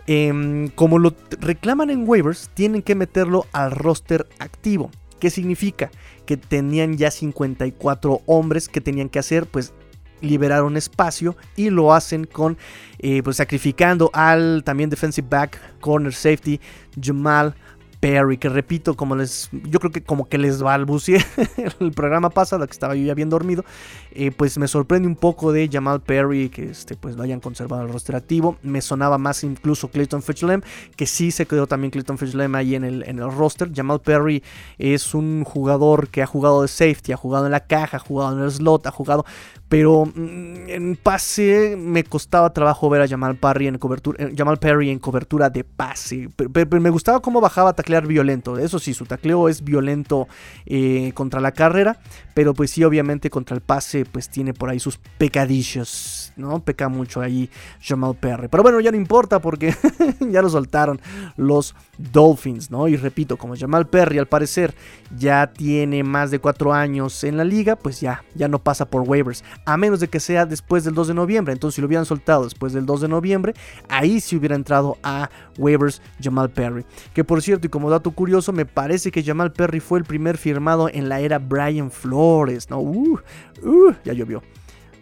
Em, 0.07 0.69
como 0.69 0.97
lo 0.97 1.13
reclaman 1.39 1.89
en 1.89 2.07
waivers, 2.07 2.49
tienen 2.53 2.81
que 2.81 2.95
meterlo 2.95 3.45
al 3.51 3.71
roster 3.71 4.27
activo. 4.39 4.89
¿Qué 5.19 5.29
significa? 5.29 5.91
Que 6.25 6.37
tenían 6.37 6.97
ya 6.97 7.11
54 7.11 8.21
hombres 8.25 8.69
que 8.69 8.81
tenían 8.81 9.09
que 9.09 9.19
hacer, 9.19 9.45
pues 9.45 9.73
liberar 10.21 10.63
un 10.63 10.77
espacio 10.77 11.35
y 11.55 11.69
lo 11.69 11.93
hacen 11.93 12.25
con 12.25 12.57
eh, 12.99 13.21
pues 13.23 13.37
sacrificando 13.37 14.09
al 14.13 14.63
también 14.65 14.89
defensive 14.89 15.27
back 15.29 15.59
corner 15.79 16.13
safety 16.13 16.59
Jamal 16.99 17.55
Perry, 17.99 18.37
que 18.37 18.47
repito, 18.47 18.95
como 18.95 19.15
les, 19.15 19.49
yo 19.51 19.79
creo 19.79 19.91
que 19.91 20.01
como 20.01 20.27
que 20.29 20.37
les 20.37 20.61
balbuceé 20.61 21.23
el 21.79 21.91
programa 21.91 22.29
pasado, 22.29 22.65
que 22.65 22.71
estaba 22.71 22.95
yo 22.95 23.05
ya 23.05 23.13
bien 23.13 23.29
dormido, 23.29 23.65
eh, 24.11 24.31
pues 24.31 24.57
me 24.57 24.67
sorprende 24.67 25.07
un 25.07 25.15
poco 25.15 25.51
de 25.51 25.69
Jamal 25.71 26.01
Perry, 26.01 26.49
que 26.49 26.69
este, 26.69 26.95
pues 26.95 27.15
lo 27.15 27.23
hayan 27.23 27.39
conservado 27.41 27.83
el 27.83 27.91
roster 27.91 28.15
activo, 28.15 28.57
me 28.63 28.81
sonaba 28.81 29.17
más 29.17 29.43
incluso 29.43 29.89
Clayton 29.89 30.21
Fitchlem, 30.21 30.61
que 30.95 31.05
sí 31.05 31.31
se 31.31 31.45
quedó 31.45 31.67
también 31.67 31.91
Clayton 31.91 32.17
Fitchlem 32.17 32.55
ahí 32.55 32.75
en 32.75 32.85
el, 32.85 33.03
en 33.03 33.19
el 33.19 33.31
roster, 33.31 33.69
Jamal 33.73 33.99
Perry 33.99 34.43
es 34.77 35.13
un 35.13 35.43
jugador 35.43 36.07
que 36.07 36.21
ha 36.21 36.25
jugado 36.25 36.61
de 36.61 36.69
safety, 36.69 37.11
ha 37.11 37.17
jugado 37.17 37.47
en 37.47 37.51
la 37.51 37.65
caja, 37.65 37.97
ha 37.97 37.99
jugado 37.99 38.37
en 38.37 38.43
el 38.43 38.51
slot, 38.51 38.87
ha 38.87 38.91
jugado 38.91 39.25
pero 39.69 40.05
mm, 40.05 40.69
en 40.69 40.95
pase 41.01 41.75
me 41.77 42.03
costaba 42.03 42.51
trabajo 42.51 42.89
ver 42.89 43.03
a 43.03 43.07
Jamal 43.07 43.35
Perry 43.35 43.67
en 43.67 43.77
cobertura, 43.77 44.25
eh, 44.25 44.33
Jamal 44.35 44.57
Perry 44.57 44.89
en 44.89 44.99
cobertura 44.99 45.49
de 45.49 45.63
pase. 45.63 46.27
Pero, 46.35 46.81
me 46.81 46.89
gustaba 46.89 47.21
cómo 47.21 47.39
bajaba 47.39 47.69
a 47.69 47.73
taclear 47.73 48.07
violento. 48.07 48.57
Eso 48.57 48.79
sí, 48.79 48.93
su 48.93 49.05
tacleo 49.05 49.47
es 49.47 49.63
violento 49.63 50.27
eh, 50.65 51.11
contra 51.13 51.39
la 51.39 51.51
carrera, 51.51 51.99
pero 52.33 52.53
pues 52.53 52.71
sí, 52.71 52.83
obviamente 52.83 53.29
contra 53.29 53.55
el 53.55 53.61
pase, 53.61 54.05
pues 54.05 54.29
tiene 54.29 54.53
por 54.53 54.69
ahí 54.69 54.79
sus 54.79 54.97
pecadillos, 54.97 56.33
¿no? 56.35 56.59
Peca 56.63 56.89
mucho 56.89 57.21
ahí 57.21 57.49
Jamal 57.79 58.15
Perry. 58.15 58.47
Pero 58.47 58.63
bueno, 58.63 58.79
ya 58.79 58.89
no 58.89 58.97
importa 58.97 59.39
porque 59.39 59.75
ya 60.31 60.41
lo 60.41 60.49
soltaron 60.49 60.99
los 61.37 61.75
Dolphins, 61.99 62.71
¿no? 62.71 62.87
Y 62.87 62.97
repito, 62.97 63.37
como 63.37 63.55
Jamal 63.55 63.87
Perry 63.87 64.17
al 64.17 64.27
parecer 64.27 64.73
ya 65.15 65.47
tiene 65.47 66.03
más 66.03 66.31
de 66.31 66.39
cuatro 66.39 66.73
años 66.73 67.23
en 67.23 67.37
la 67.37 67.43
liga, 67.43 67.75
pues 67.75 68.01
ya, 68.01 68.23
ya 68.33 68.47
no 68.47 68.57
pasa 68.57 68.85
por 68.85 69.03
waivers 69.03 69.43
a 69.65 69.77
menos 69.77 69.99
de 69.99 70.07
que 70.07 70.19
sea 70.19 70.45
después 70.45 70.83
del 70.83 70.93
2 70.93 71.09
de 71.09 71.13
noviembre. 71.13 71.53
Entonces, 71.53 71.75
si 71.75 71.81
lo 71.81 71.87
hubieran 71.87 72.05
soltado 72.05 72.43
después 72.43 72.73
del 72.73 72.85
2 72.85 73.01
de 73.01 73.07
noviembre, 73.07 73.53
ahí 73.87 74.19
sí 74.19 74.35
hubiera 74.35 74.55
entrado 74.55 74.97
a 75.03 75.29
waivers 75.57 76.01
Jamal 76.21 76.49
Perry. 76.49 76.85
Que 77.13 77.23
por 77.23 77.41
cierto, 77.41 77.67
y 77.67 77.69
como 77.69 77.89
dato 77.89 78.11
curioso, 78.11 78.51
me 78.51 78.65
parece 78.65 79.11
que 79.11 79.23
Jamal 79.23 79.51
Perry 79.51 79.79
fue 79.79 79.99
el 79.99 80.05
primer 80.05 80.37
firmado 80.37 80.89
en 80.89 81.09
la 81.09 81.19
era 81.19 81.39
Brian 81.39 81.91
Flores, 81.91 82.69
¿no? 82.69 82.79
Uh, 82.79 83.19
uh, 83.63 83.93
ya 84.03 84.13
llovió. 84.13 84.41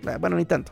Ah, 0.06 0.18
bueno, 0.20 0.36
ni 0.36 0.46
tanto. 0.46 0.72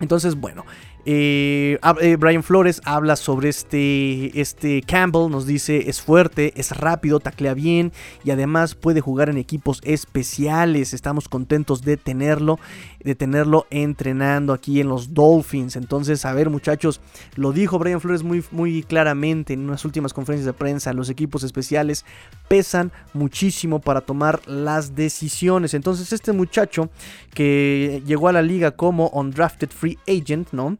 Entonces, 0.00 0.34
bueno, 0.34 0.64
eh, 1.08 1.78
eh, 2.00 2.16
Brian 2.16 2.42
Flores 2.42 2.82
habla 2.84 3.14
sobre 3.14 3.48
este, 3.48 4.40
este 4.40 4.82
Campbell, 4.82 5.30
nos 5.30 5.46
dice 5.46 5.88
es 5.88 6.02
fuerte, 6.02 6.52
es 6.56 6.76
rápido, 6.76 7.20
taclea 7.20 7.54
bien 7.54 7.92
y 8.24 8.32
además 8.32 8.74
puede 8.74 9.00
jugar 9.00 9.28
en 9.28 9.38
equipos 9.38 9.80
especiales. 9.84 10.92
Estamos 10.92 11.28
contentos 11.28 11.82
de 11.82 11.96
tenerlo, 11.96 12.58
de 13.02 13.14
tenerlo 13.14 13.66
entrenando 13.70 14.52
aquí 14.52 14.80
en 14.80 14.88
los 14.88 15.14
Dolphins. 15.14 15.76
Entonces, 15.76 16.24
a 16.24 16.32
ver 16.32 16.50
muchachos, 16.50 17.00
lo 17.34 17.52
dijo 17.52 17.78
Brian 17.78 18.00
Flores 18.00 18.22
muy, 18.22 18.44
muy 18.50 18.82
claramente 18.82 19.52
en 19.52 19.60
unas 19.60 19.84
últimas 19.84 20.12
conferencias 20.12 20.46
de 20.46 20.52
prensa, 20.52 20.92
los 20.92 21.10
equipos 21.10 21.42
especiales 21.42 22.04
pesan 22.48 22.92
muchísimo 23.12 23.80
para 23.80 24.00
tomar 24.00 24.40
las 24.46 24.94
decisiones. 24.94 25.74
Entonces, 25.74 26.12
este 26.12 26.32
muchacho 26.32 26.90
que 27.34 28.02
llegó 28.06 28.28
a 28.28 28.32
la 28.32 28.42
liga 28.42 28.72
como 28.72 29.08
undrafted 29.08 29.70
free 29.70 29.98
agent, 30.08 30.48
¿no? 30.52 30.78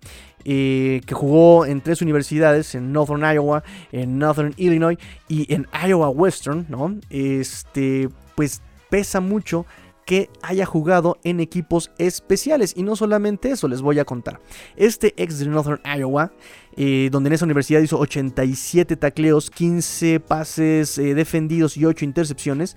Eh, 0.49 1.01
que 1.07 1.15
jugó 1.15 1.67
en 1.67 1.81
tres 1.81 2.03
universidades, 2.03 2.77
en 2.77 2.93
Northern 2.93 3.21
Iowa, 3.35 3.65
en 3.91 4.19
Northern 4.19 4.55
Illinois 4.57 4.97
y 5.27 5.53
en 5.53 5.67
Iowa 5.73 6.09
Western, 6.09 6.67
¿no? 6.69 6.97
Este, 7.11 8.09
pues 8.37 8.63
pesa 8.89 9.21
mucho 9.21 9.67
que 10.07 10.31
haya 10.41 10.65
jugado 10.65 11.19
en 11.25 11.41
equipos 11.41 11.91
especiales. 11.99 12.73
Y 12.75 12.85
no 12.85 12.97
solamente 12.97 13.51
eso, 13.51 13.69
les 13.69 13.83
voy 13.83 13.99
a 13.99 14.07
contar. 14.07 14.41
Este 14.77 15.13
ex 15.23 15.41
de 15.41 15.47
Northern 15.47 15.81
Iowa, 15.85 16.33
eh, 16.77 17.11
donde 17.13 17.29
en 17.29 17.35
esa 17.35 17.45
universidad 17.45 17.81
hizo 17.81 17.99
87 17.99 18.97
tacleos, 18.97 19.51
15 19.51 20.21
pases 20.21 20.97
eh, 20.97 21.15
defendidos 21.15 21.77
y 21.77 21.85
8 21.85 22.05
intercepciones, 22.05 22.77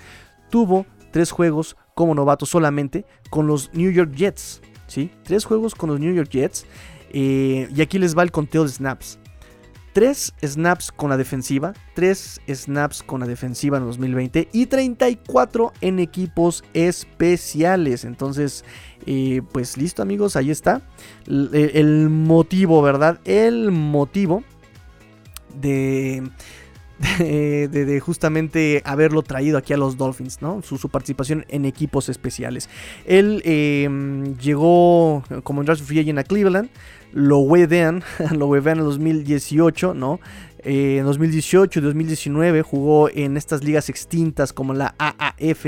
tuvo 0.49 0.85
tres 1.11 1.31
juegos 1.31 1.77
como 1.93 2.15
novato 2.15 2.45
solamente 2.45 3.05
con 3.29 3.45
los 3.45 3.71
New 3.73 3.91
York 3.91 4.11
Jets. 4.15 4.61
¿sí? 4.87 5.11
Tres 5.23 5.45
juegos 5.45 5.75
con 5.75 5.91
los 5.91 5.99
New 5.99 6.13
York 6.13 6.29
Jets. 6.29 6.65
Eh, 7.11 7.69
y 7.73 7.81
aquí 7.81 7.99
les 7.99 8.17
va 8.17 8.23
el 8.23 8.31
conteo 8.31 8.63
de 8.63 8.69
snaps. 8.69 9.19
3 9.93 10.33
snaps 10.41 10.91
con 10.91 11.09
la 11.09 11.17
defensiva, 11.17 11.73
3 11.95 12.41
snaps 12.47 13.03
con 13.03 13.19
la 13.19 13.27
defensiva 13.27 13.77
en 13.77 13.85
2020 13.85 14.49
y 14.51 14.65
34 14.65 15.73
en 15.81 15.99
equipos 15.99 16.63
especiales. 16.73 18.05
Entonces, 18.05 18.63
eh, 19.05 19.41
pues 19.51 19.77
listo 19.77 20.01
amigos, 20.01 20.35
ahí 20.35 20.51
está. 20.51 20.81
el 21.27 22.09
motivo, 22.09 22.81
¿verdad? 22.81 23.19
El 23.25 23.71
motivo 23.71 24.43
de 25.59 26.23
de, 26.99 28.01
justamente 28.03 28.81
haberlo 28.85 29.21
traído 29.21 29.57
aquí 29.57 29.73
a 29.73 29.77
los 29.77 29.97
Dolphins, 29.97 30.41
¿no? 30.41 30.61
Su, 30.61 30.77
participación 30.89 31.45
en 31.49 31.65
equipos 31.65 32.09
especiales. 32.09 32.69
Él 33.05 33.41
em, 33.45 34.37
llegó 34.37 35.23
como 35.43 35.63
draft 35.63 35.83
free 35.83 35.99
agent 35.99 36.19
a 36.19 36.23
Cleveland, 36.23 36.69
lo 37.13 37.39
wedean, 37.39 38.03
lo 38.31 38.47
wedean 38.47 38.79
en 38.79 38.85
2018, 38.85 39.93
¿no? 39.93 40.19
Eh, 40.63 40.97
en 40.99 41.05
2018 41.05 41.79
y 41.79 41.81
2019 41.81 42.63
jugó 42.63 43.09
en 43.09 43.37
estas 43.37 43.63
ligas 43.63 43.87
extintas 43.89 44.51
como 44.51 44.73
la 44.73 44.93
AAF, 44.97 45.65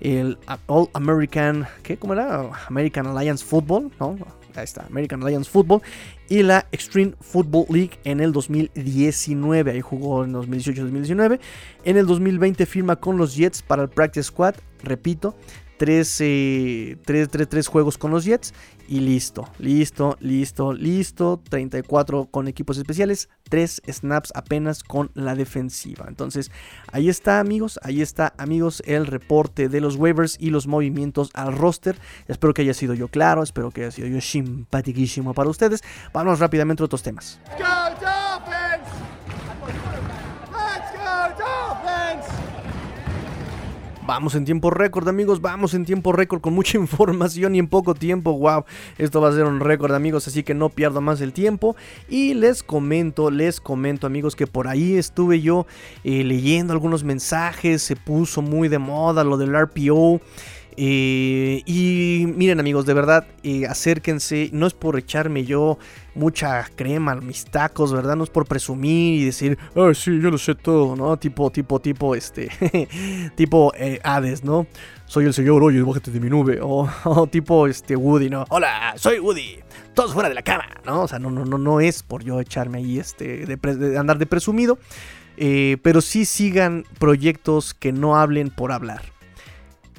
el 0.00 0.38
All 0.66 0.88
American, 0.92 1.66
¿qué? 1.82 1.96
¿Cómo 1.96 2.12
era? 2.12 2.50
American 2.68 3.06
Alliance 3.08 3.44
Football, 3.44 3.90
¿no? 3.98 4.16
Ahí 4.54 4.64
está, 4.64 4.86
American 4.86 5.22
Alliance 5.22 5.50
Football 5.50 5.82
y 6.28 6.42
la 6.42 6.66
Extreme 6.72 7.14
Football 7.20 7.66
League 7.68 7.98
en 8.04 8.20
el 8.20 8.32
2019. 8.32 9.70
Ahí 9.70 9.80
jugó 9.80 10.24
en 10.24 10.32
2018-2019. 10.32 11.40
En 11.84 11.96
el 11.96 12.06
2020 12.06 12.66
firma 12.66 12.96
con 12.96 13.16
los 13.16 13.36
Jets 13.36 13.62
para 13.62 13.82
el 13.82 13.88
Practice 13.88 14.24
Squad. 14.24 14.54
Repito, 14.82 15.34
3, 15.78 17.68
juegos 17.68 17.96
con 17.96 18.10
los 18.10 18.24
Jets 18.24 18.52
y 18.88 19.00
listo, 19.00 19.48
listo, 19.58 20.16
listo, 20.20 20.72
listo. 20.72 21.40
34 21.48 22.26
con 22.26 22.48
equipos 22.48 22.78
especiales, 22.78 23.28
3 23.48 23.82
snaps 23.88 24.32
apenas 24.34 24.82
con 24.82 25.10
la 25.14 25.34
defensiva. 25.34 26.06
Entonces, 26.08 26.50
ahí 26.92 27.08
está 27.08 27.40
amigos, 27.40 27.78
ahí 27.82 28.02
está 28.02 28.34
amigos 28.38 28.82
el 28.86 29.06
reporte 29.06 29.68
de 29.68 29.80
los 29.80 29.96
waivers 29.96 30.36
y 30.40 30.50
los 30.50 30.66
movimientos 30.66 31.30
al 31.34 31.56
roster. 31.56 31.96
Espero 32.26 32.54
que 32.54 32.62
haya 32.62 32.74
sido 32.74 32.94
yo 32.94 33.08
claro, 33.08 33.42
espero 33.42 33.70
que 33.70 33.82
haya 33.82 33.90
sido 33.90 34.08
yo 34.08 34.20
simpaticísimo 34.20 35.34
para 35.34 35.48
ustedes. 35.48 35.82
Vamos 36.12 36.38
rápidamente 36.40 36.82
a 36.82 36.86
otros 36.86 37.02
temas. 37.02 37.40
Vamos 44.08 44.34
en 44.34 44.46
tiempo 44.46 44.70
récord, 44.70 45.06
amigos. 45.06 45.42
Vamos 45.42 45.74
en 45.74 45.84
tiempo 45.84 46.12
récord 46.12 46.40
con 46.40 46.54
mucha 46.54 46.78
información 46.78 47.54
y 47.54 47.58
en 47.58 47.68
poco 47.68 47.94
tiempo. 47.94 48.32
Wow, 48.38 48.64
esto 48.96 49.20
va 49.20 49.28
a 49.28 49.32
ser 49.32 49.44
un 49.44 49.60
récord, 49.60 49.92
amigos. 49.92 50.26
Así 50.26 50.42
que 50.42 50.54
no 50.54 50.70
pierdo 50.70 51.02
más 51.02 51.20
el 51.20 51.34
tiempo. 51.34 51.76
Y 52.08 52.32
les 52.32 52.62
comento, 52.62 53.30
les 53.30 53.60
comento, 53.60 54.06
amigos, 54.06 54.34
que 54.34 54.46
por 54.46 54.66
ahí 54.66 54.96
estuve 54.96 55.42
yo 55.42 55.66
eh, 56.04 56.24
leyendo 56.24 56.72
algunos 56.72 57.04
mensajes. 57.04 57.82
Se 57.82 57.96
puso 57.96 58.40
muy 58.40 58.68
de 58.68 58.78
moda 58.78 59.24
lo 59.24 59.36
del 59.36 59.54
RPO. 59.54 60.22
Eh, 60.80 61.64
y 61.66 62.24
miren 62.36 62.60
amigos, 62.60 62.86
de 62.86 62.94
verdad, 62.94 63.26
eh, 63.42 63.66
acérquense, 63.66 64.48
no 64.52 64.68
es 64.68 64.74
por 64.74 64.96
echarme 64.96 65.44
yo 65.44 65.76
mucha 66.14 66.70
crema 66.76 67.16
mis 67.16 67.46
tacos, 67.46 67.92
¿verdad? 67.92 68.14
No 68.14 68.22
es 68.22 68.30
por 68.30 68.46
presumir 68.46 69.20
y 69.20 69.24
decir, 69.24 69.58
ah, 69.74 69.90
sí, 69.92 70.20
yo 70.20 70.30
lo 70.30 70.38
sé 70.38 70.54
todo, 70.54 70.94
¿no? 70.94 71.16
Tipo, 71.16 71.50
tipo, 71.50 71.80
tipo, 71.80 72.14
este, 72.14 72.48
tipo 73.34 73.72
eh, 73.76 73.98
Hades, 74.04 74.44
¿no? 74.44 74.68
Soy 75.06 75.24
el 75.24 75.34
señor, 75.34 75.64
oye, 75.64 75.82
bájate 75.82 76.12
de 76.12 76.20
mi 76.20 76.30
nube. 76.30 76.60
O, 76.68 77.26
tipo, 77.26 77.66
este, 77.66 77.96
Woody, 77.96 78.30
¿no? 78.30 78.44
Hola, 78.48 78.94
soy 78.98 79.18
Woody. 79.18 79.58
Todos 79.94 80.12
fuera 80.12 80.28
de 80.28 80.36
la 80.36 80.42
cama, 80.42 80.68
¿no? 80.86 81.02
O 81.02 81.08
sea, 81.08 81.18
no, 81.18 81.28
no, 81.28 81.44
no, 81.44 81.58
no 81.58 81.80
es 81.80 82.04
por 82.04 82.22
yo 82.22 82.40
echarme 82.40 82.78
ahí, 82.78 83.00
este, 83.00 83.46
de 83.46 83.98
andar 83.98 84.18
de 84.18 84.26
presumido. 84.26 84.78
pero 85.36 86.00
sí 86.02 86.24
sigan 86.24 86.84
proyectos 87.00 87.74
que 87.74 87.90
no 87.90 88.16
hablen 88.16 88.50
por 88.50 88.70
hablar. 88.70 89.17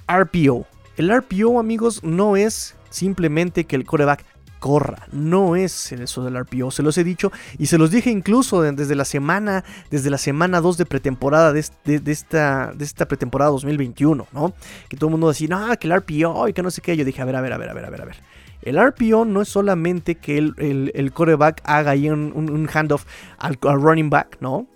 RPO. 0.10 0.66
El 0.98 1.16
RPO, 1.16 1.60
amigos, 1.60 2.04
no 2.04 2.36
es 2.36 2.76
simplemente 2.90 3.66
que 3.66 3.76
el 3.76 3.86
coreback 3.86 4.26
corra. 4.60 5.08
No 5.12 5.56
es 5.56 5.92
eso 5.92 6.24
del 6.24 6.38
RPO, 6.38 6.72
se 6.72 6.84
los 6.84 6.98
he 6.98 7.04
dicho 7.04 7.32
y 7.58 7.68
se 7.68 7.78
los 7.78 7.92
dije 7.92 8.10
incluso 8.10 8.62
desde 8.62 8.96
la 8.96 9.06
semana, 9.06 9.64
desde 9.90 10.10
la 10.10 10.18
semana 10.18 10.62
2 10.62 10.78
de 10.78 10.86
pretemporada 10.86 11.54
de, 11.54 11.60
esta, 11.60 12.74
de 12.76 12.84
esta 12.84 13.08
pretemporada 13.08 13.52
2021, 13.52 14.28
¿no? 14.32 14.54
Que 14.90 14.98
todo 14.98 15.08
el 15.08 15.12
mundo 15.12 15.30
decía, 15.30 15.48
no, 15.48 15.78
que 15.78 15.88
el 15.88 15.96
RPO 15.96 16.50
y 16.50 16.54
que 16.54 16.62
no 16.62 16.72
sé 16.72 16.82
qué. 16.82 16.98
Yo 16.98 17.06
dije, 17.06 17.22
a 17.22 17.26
ver, 17.26 17.36
a 17.36 17.42
ver, 17.42 17.54
a 17.54 17.58
ver, 17.58 17.70
a 17.70 17.74
ver, 17.74 17.86
a 17.86 17.90
ver, 17.90 18.02
a 18.02 18.06
ver. 18.06 18.18
El 18.62 18.78
RPO 18.78 19.24
no 19.24 19.42
es 19.42 19.48
solamente 19.48 20.16
que 20.16 20.38
el, 20.38 21.12
coreback 21.14 21.62
haga 21.64 21.92
ahí 21.92 22.10
un, 22.10 22.70
handoff 22.72 23.06
al, 23.38 23.58
running 23.62 24.10
back, 24.10 24.38
¿no? 24.42 24.68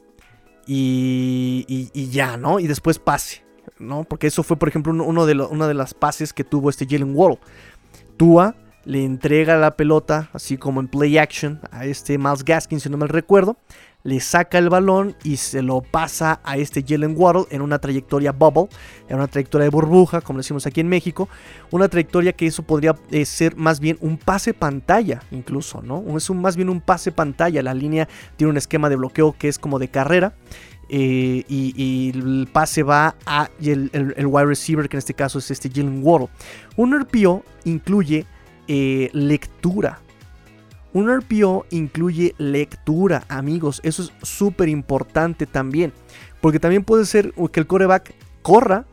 Y, 0.65 1.65
y 1.67 2.09
ya, 2.09 2.37
¿no? 2.37 2.59
Y 2.59 2.67
después 2.67 2.99
pase. 2.99 3.42
¿No? 3.83 4.03
Porque 4.03 4.27
eso 4.27 4.43
fue, 4.43 4.57
por 4.57 4.69
ejemplo, 4.69 4.91
uno 4.91 5.25
de 5.25 5.35
una 5.35 5.67
de 5.67 5.73
las 5.73 5.93
pases 5.93 6.33
que 6.33 6.43
tuvo 6.43 6.69
este 6.69 6.87
Jalen 6.89 7.15
Waddle. 7.15 7.39
Tua 8.17 8.55
le 8.85 9.03
entrega 9.03 9.57
la 9.57 9.77
pelota, 9.77 10.29
así 10.33 10.57
como 10.57 10.81
en 10.81 10.87
play 10.87 11.17
action, 11.17 11.59
a 11.71 11.85
este 11.85 12.17
Miles 12.17 12.43
Gaskin, 12.43 12.79
si 12.79 12.89
no 12.89 12.97
mal 12.97 13.09
recuerdo. 13.09 13.57
Le 14.05 14.19
saca 14.19 14.57
el 14.57 14.67
balón 14.67 15.15
y 15.23 15.37
se 15.37 15.61
lo 15.61 15.79
pasa 15.79 16.41
a 16.43 16.57
este 16.57 16.83
Jalen 16.85 17.15
Waddle 17.17 17.45
en 17.51 17.61
una 17.61 17.79
trayectoria 17.79 18.33
bubble, 18.33 18.67
en 19.07 19.15
una 19.15 19.27
trayectoria 19.27 19.63
de 19.63 19.69
burbuja, 19.69 20.19
como 20.19 20.39
decimos 20.39 20.65
aquí 20.65 20.81
en 20.81 20.89
México. 20.89 21.29
Una 21.71 21.87
trayectoria 21.87 22.33
que 22.33 22.45
eso 22.45 22.63
podría 22.63 22.95
eh, 23.11 23.23
ser 23.23 23.55
más 23.55 23.79
bien 23.79 23.97
un 24.01 24.17
pase 24.17 24.53
pantalla, 24.53 25.21
incluso, 25.31 25.81
¿no? 25.81 26.03
Es 26.17 26.29
un, 26.29 26.41
más 26.41 26.57
bien 26.57 26.67
un 26.67 26.81
pase 26.81 27.13
pantalla. 27.13 27.63
La 27.63 27.73
línea 27.73 28.09
tiene 28.35 28.51
un 28.51 28.57
esquema 28.57 28.89
de 28.89 28.97
bloqueo 28.97 29.37
que 29.39 29.47
es 29.47 29.57
como 29.57 29.79
de 29.79 29.87
carrera. 29.87 30.33
Eh, 30.95 31.43
y, 31.47 32.11
el 32.13 32.47
pase 32.53 32.83
va 32.83 33.15
a 33.25 33.49
el, 33.59 33.89
wide 34.27 34.45
receiver, 34.45 34.87
que 34.87 34.97
en 34.97 34.99
este 34.99 35.15
caso 35.15 35.39
es 35.39 35.49
este 35.49 35.67
Jalen 35.67 36.01
Waddle. 36.03 36.29
Un 36.75 36.95
RPO 36.99 37.43
incluye 37.63 38.27
eh, 38.67 39.09
lectura. 39.11 40.01
Un 40.93 41.11
RPO 41.11 41.65
incluye 41.71 42.35
lectura, 42.37 43.23
amigos. 43.27 43.81
Eso 43.83 44.03
es 44.03 44.13
súper 44.21 44.69
importante 44.69 45.47
también. 45.47 45.93
Porque 46.41 46.59
también 46.59 46.83
puede 46.83 47.07
ser 47.07 47.33
que 47.51 47.59
el 47.59 47.65
coreback 47.65 48.13
corra, 48.43 48.85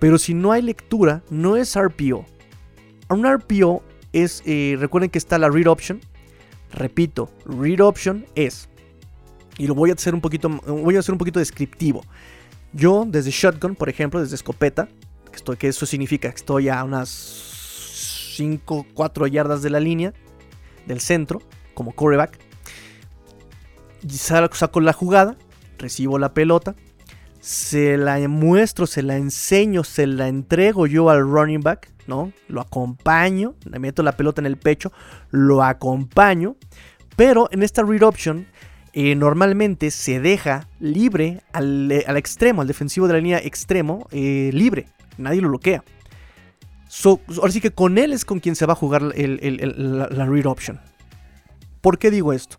pero 0.00 0.18
si 0.18 0.34
no 0.34 0.52
hay 0.52 0.60
lectura, 0.60 1.22
no 1.30 1.56
es 1.56 1.74
RPO. 1.74 2.26
Un 3.08 3.26
RPO 3.26 3.82
es, 4.12 4.42
eh, 4.44 4.76
recuerden 4.78 5.08
que 5.08 5.16
está 5.16 5.38
la 5.38 5.48
read 5.48 5.68
option. 5.68 6.02
Repito, 6.70 7.30
read 7.46 7.80
option 7.80 8.26
es 8.34 8.68
y 9.58 9.66
lo 9.66 9.74
voy 9.74 9.90
a 9.90 9.94
hacer 9.94 10.14
un 10.14 10.20
poquito, 10.20 10.48
voy 10.48 10.96
a 10.96 11.00
hacer 11.00 11.12
un 11.12 11.18
poquito 11.18 11.38
descriptivo. 11.38 12.04
Yo 12.72 13.04
desde 13.06 13.30
shotgun, 13.30 13.76
por 13.76 13.88
ejemplo, 13.88 14.20
desde 14.20 14.34
escopeta, 14.34 14.88
que, 15.30 15.36
estoy, 15.36 15.56
que 15.56 15.68
eso 15.68 15.86
significa 15.86 16.28
que 16.30 16.36
estoy 16.36 16.68
a 16.68 16.82
unas 16.82 17.08
5, 18.36 18.86
4 18.94 19.26
yardas 19.28 19.62
de 19.62 19.70
la 19.70 19.80
línea 19.80 20.12
del 20.86 21.00
centro, 21.00 21.40
como 21.74 21.92
coreback. 21.92 22.38
Saco 24.08 24.80
la 24.80 24.92
jugada, 24.92 25.36
recibo 25.78 26.18
la 26.18 26.34
pelota, 26.34 26.74
se 27.40 27.96
la 27.96 28.18
muestro, 28.28 28.86
se 28.86 29.02
la 29.02 29.16
enseño, 29.16 29.84
se 29.84 30.06
la 30.06 30.28
entrego 30.28 30.86
yo 30.86 31.10
al 31.10 31.20
running 31.20 31.60
back, 31.60 31.90
¿no? 32.06 32.32
Lo 32.48 32.60
acompaño, 32.60 33.54
le 33.64 33.78
meto 33.78 34.02
la 34.02 34.16
pelota 34.16 34.40
en 34.40 34.46
el 34.46 34.56
pecho, 34.56 34.92
lo 35.30 35.62
acompaño, 35.62 36.56
pero 37.16 37.48
en 37.52 37.62
esta 37.62 37.82
read 37.82 38.02
option 38.02 38.46
eh, 38.96 39.16
normalmente 39.16 39.90
se 39.90 40.20
deja 40.20 40.68
libre 40.78 41.42
al, 41.52 41.90
eh, 41.90 42.04
extremo, 42.16 42.62
al 42.62 42.68
defensivo 42.68 43.08
de 43.08 43.14
la 43.14 43.18
línea 43.18 43.38
extremo, 43.38 44.06
eh, 44.12 44.50
libre. 44.52 44.86
Nadie 45.18 45.42
lo 45.42 45.48
bloquea. 45.48 45.82
ahora 47.04 47.52
sí 47.52 47.60
que 47.60 47.72
con 47.72 47.98
él 47.98 48.12
es 48.12 48.24
con 48.24 48.38
quien 48.38 48.54
se 48.54 48.66
va 48.66 48.74
a 48.74 48.76
jugar 48.76 49.02
la, 49.02 50.26
read 50.26 50.46
option. 50.46 50.80
¿Por 51.80 51.98
qué 51.98 52.12
digo 52.12 52.32
esto? 52.32 52.56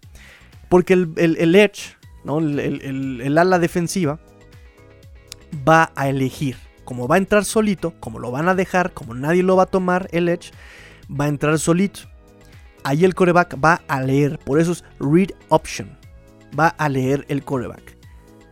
Porque 0.67 0.91
el, 0.91 1.55
edge, 1.55 1.95
¿no? 2.25 2.39
el, 2.39 3.37
ala 3.37 3.57
defensiva, 3.57 4.19
va 5.65 5.93
a 5.95 6.09
elegir. 6.09 6.57
Como 6.83 7.07
va 7.07 7.15
a 7.15 7.17
entrar 7.17 7.45
solito, 7.45 7.93
como 8.01 8.19
lo 8.19 8.31
van 8.31 8.49
a 8.49 8.55
dejar, 8.55 8.91
como 8.91 9.13
nadie 9.13 9.41
lo 9.41 9.55
va 9.55 9.63
a 9.63 9.67
tomar, 9.67 10.09
el 10.11 10.27
edge 10.27 10.51
va 11.09 11.25
a 11.25 11.29
entrar 11.29 11.57
solito. 11.59 12.01
Ahí 12.83 13.05
el 13.05 13.15
coreback 13.15 13.55
va 13.63 13.83
a 13.87 14.01
leer. 14.01 14.37
Por 14.39 14.59
eso 14.59 14.73
es 14.73 14.83
read 14.99 15.29
option 15.47 16.04
va 16.57 16.69
a 16.69 16.89
leer 16.89 17.25
el 17.29 17.43
coreback. 17.43 17.97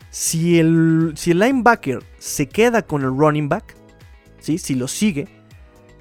Si 0.09 0.59
el, 0.59 1.13
si 1.15 1.31
el 1.31 1.39
linebacker 1.39 2.03
se 2.19 2.47
queda 2.47 2.83
con 2.83 3.01
el 3.01 3.17
running 3.17 3.49
back, 3.49 3.75
¿sí? 4.39 4.57
si 4.57 4.75
lo 4.75 4.87
sigue, 4.87 5.27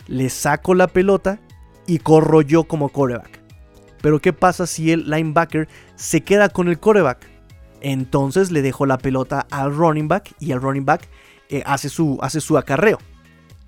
le 0.07 0.29
saco 0.29 0.75
la 0.75 0.89
pelota 0.89 1.41
y 1.87 1.99
corro 1.99 2.43
yo 2.43 2.65
como 2.65 2.91
coreback. 2.91 3.41
Pero 4.03 4.21
¿qué 4.21 4.33
pasa 4.33 4.67
si 4.67 4.91
el 4.93 5.09
linebacker 5.09 5.69
se 5.95 6.23
queda 6.23 6.49
con 6.49 6.69
el 6.69 6.79
coreback? 6.79 7.27
Entonces 7.81 8.51
le 8.51 8.63
dejo 8.63 8.85
la 8.87 8.99
pelota 8.99 9.47
al 9.51 9.75
running 9.75 10.09
back 10.09 10.35
y 10.39 10.53
el 10.53 10.61
running 10.61 10.85
back 10.85 11.09
eh, 11.49 11.63
hace, 11.67 11.89
su, 11.89 12.19
hace 12.21 12.41
su 12.41 12.59
acarreo. 12.59 12.99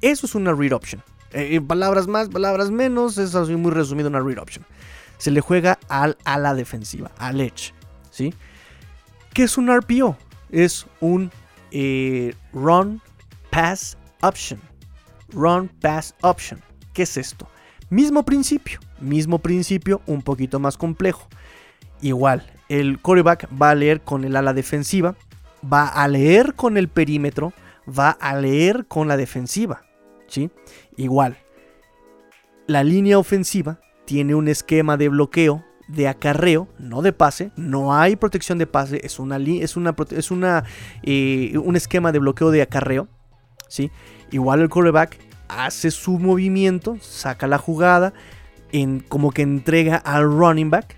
Eso 0.00 0.26
es 0.26 0.34
una 0.34 0.52
read 0.52 0.72
option. 0.72 1.02
Eh, 1.32 1.60
palabras 1.60 2.06
más, 2.06 2.28
palabras 2.28 2.70
menos, 2.70 3.18
es 3.18 3.34
así 3.34 3.56
muy 3.56 3.72
resumido 3.72 4.08
una 4.08 4.20
read 4.20 4.38
option. 4.38 4.64
Se 5.18 5.30
le 5.30 5.40
juega 5.40 5.78
al, 5.88 6.16
a 6.24 6.38
la 6.38 6.54
defensiva, 6.54 7.10
al 7.18 7.40
edge. 7.40 7.72
¿Sí? 8.14 8.32
¿Qué 9.32 9.42
es 9.42 9.58
un 9.58 9.68
RPO? 9.68 10.16
Es 10.50 10.86
un 11.00 11.30
eh, 11.72 12.34
Run 12.52 13.02
Pass 13.50 13.98
Option. 14.22 14.60
Run 15.32 15.68
Pass 15.80 16.14
Option. 16.22 16.60
¿Qué 16.92 17.02
es 17.02 17.16
esto? 17.16 17.48
Mismo 17.90 18.22
principio, 18.22 18.78
mismo 19.00 19.40
principio, 19.40 20.00
un 20.06 20.22
poquito 20.22 20.60
más 20.60 20.76
complejo. 20.76 21.26
Igual, 22.00 22.46
el 22.68 23.00
quarterback 23.00 23.48
va 23.60 23.70
a 23.70 23.74
leer 23.74 24.00
con 24.00 24.24
el 24.24 24.36
ala 24.36 24.54
defensiva, 24.54 25.16
va 25.70 25.88
a 25.88 26.06
leer 26.06 26.54
con 26.54 26.76
el 26.76 26.88
perímetro, 26.88 27.52
va 27.86 28.10
a 28.10 28.36
leer 28.36 28.86
con 28.86 29.08
la 29.08 29.16
defensiva. 29.16 29.82
¿sí? 30.28 30.50
Igual, 30.96 31.36
la 32.68 32.84
línea 32.84 33.18
ofensiva 33.18 33.80
tiene 34.04 34.34
un 34.34 34.46
esquema 34.46 34.96
de 34.96 35.08
bloqueo 35.08 35.64
de 35.88 36.08
acarreo, 36.08 36.68
no 36.78 37.02
de 37.02 37.12
pase, 37.12 37.50
no 37.56 37.94
hay 37.94 38.16
protección 38.16 38.58
de 38.58 38.66
pase, 38.66 39.00
es, 39.04 39.18
una, 39.18 39.36
es, 39.36 39.76
una, 39.76 39.94
es 40.10 40.30
una, 40.30 40.64
eh, 41.02 41.58
un 41.62 41.76
esquema 41.76 42.12
de 42.12 42.18
bloqueo 42.18 42.50
de 42.50 42.62
acarreo. 42.62 43.08
¿sí? 43.68 43.90
Igual 44.30 44.60
el 44.60 44.68
quarterback 44.68 45.18
hace 45.48 45.90
su 45.90 46.18
movimiento, 46.18 46.96
saca 47.00 47.46
la 47.46 47.58
jugada, 47.58 48.14
en, 48.72 49.00
como 49.00 49.30
que 49.30 49.42
entrega 49.42 49.96
al 49.96 50.24
running 50.24 50.70
back 50.70 50.96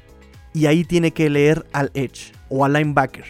y 0.55 0.66
ahí 0.66 0.84
tiene 0.84 1.11
que 1.11 1.28
leer 1.28 1.66
al 1.72 1.91
edge 1.95 2.32
o 2.49 2.64
al 2.64 2.72
linebacker. 2.72 3.24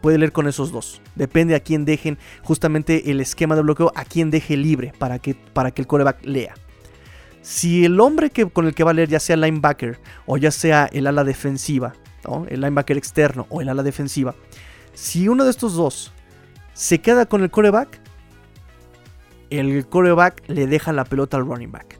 Puede 0.00 0.18
leer 0.18 0.32
con 0.32 0.46
esos 0.46 0.70
dos. 0.70 1.02
Depende 1.16 1.54
a 1.54 1.60
quién 1.60 1.84
dejen 1.84 2.18
justamente 2.42 3.10
el 3.10 3.20
esquema 3.20 3.56
de 3.56 3.62
bloqueo, 3.62 3.92
a 3.94 4.04
quién 4.04 4.30
deje 4.30 4.56
libre 4.56 4.92
para 4.98 5.18
que, 5.18 5.34
para 5.34 5.72
que 5.72 5.82
el 5.82 5.88
quarterback 5.88 6.24
lea. 6.24 6.54
Si 7.42 7.84
el 7.84 8.00
hombre 8.00 8.30
que, 8.30 8.48
con 8.50 8.66
el 8.66 8.74
que 8.74 8.84
va 8.84 8.90
a 8.90 8.94
leer, 8.94 9.08
ya 9.08 9.20
sea 9.20 9.34
el 9.34 9.40
linebacker 9.40 10.00
o 10.26 10.36
ya 10.36 10.50
sea 10.50 10.88
el 10.92 11.06
ala 11.06 11.24
defensiva, 11.24 11.94
el 12.48 12.60
linebacker 12.60 12.96
externo 12.96 13.46
o 13.48 13.60
el 13.60 13.68
ala 13.68 13.82
defensiva, 13.82 14.34
si 14.92 15.28
uno 15.28 15.44
de 15.44 15.50
estos 15.50 15.74
dos 15.74 16.12
se 16.74 17.00
queda 17.00 17.26
con 17.26 17.42
el 17.42 17.50
coreback, 17.50 18.00
el 19.50 19.86
coreback 19.86 20.42
le 20.48 20.66
deja 20.66 20.92
la 20.92 21.04
pelota 21.04 21.36
al 21.36 21.46
running 21.46 21.72
back. 21.72 21.98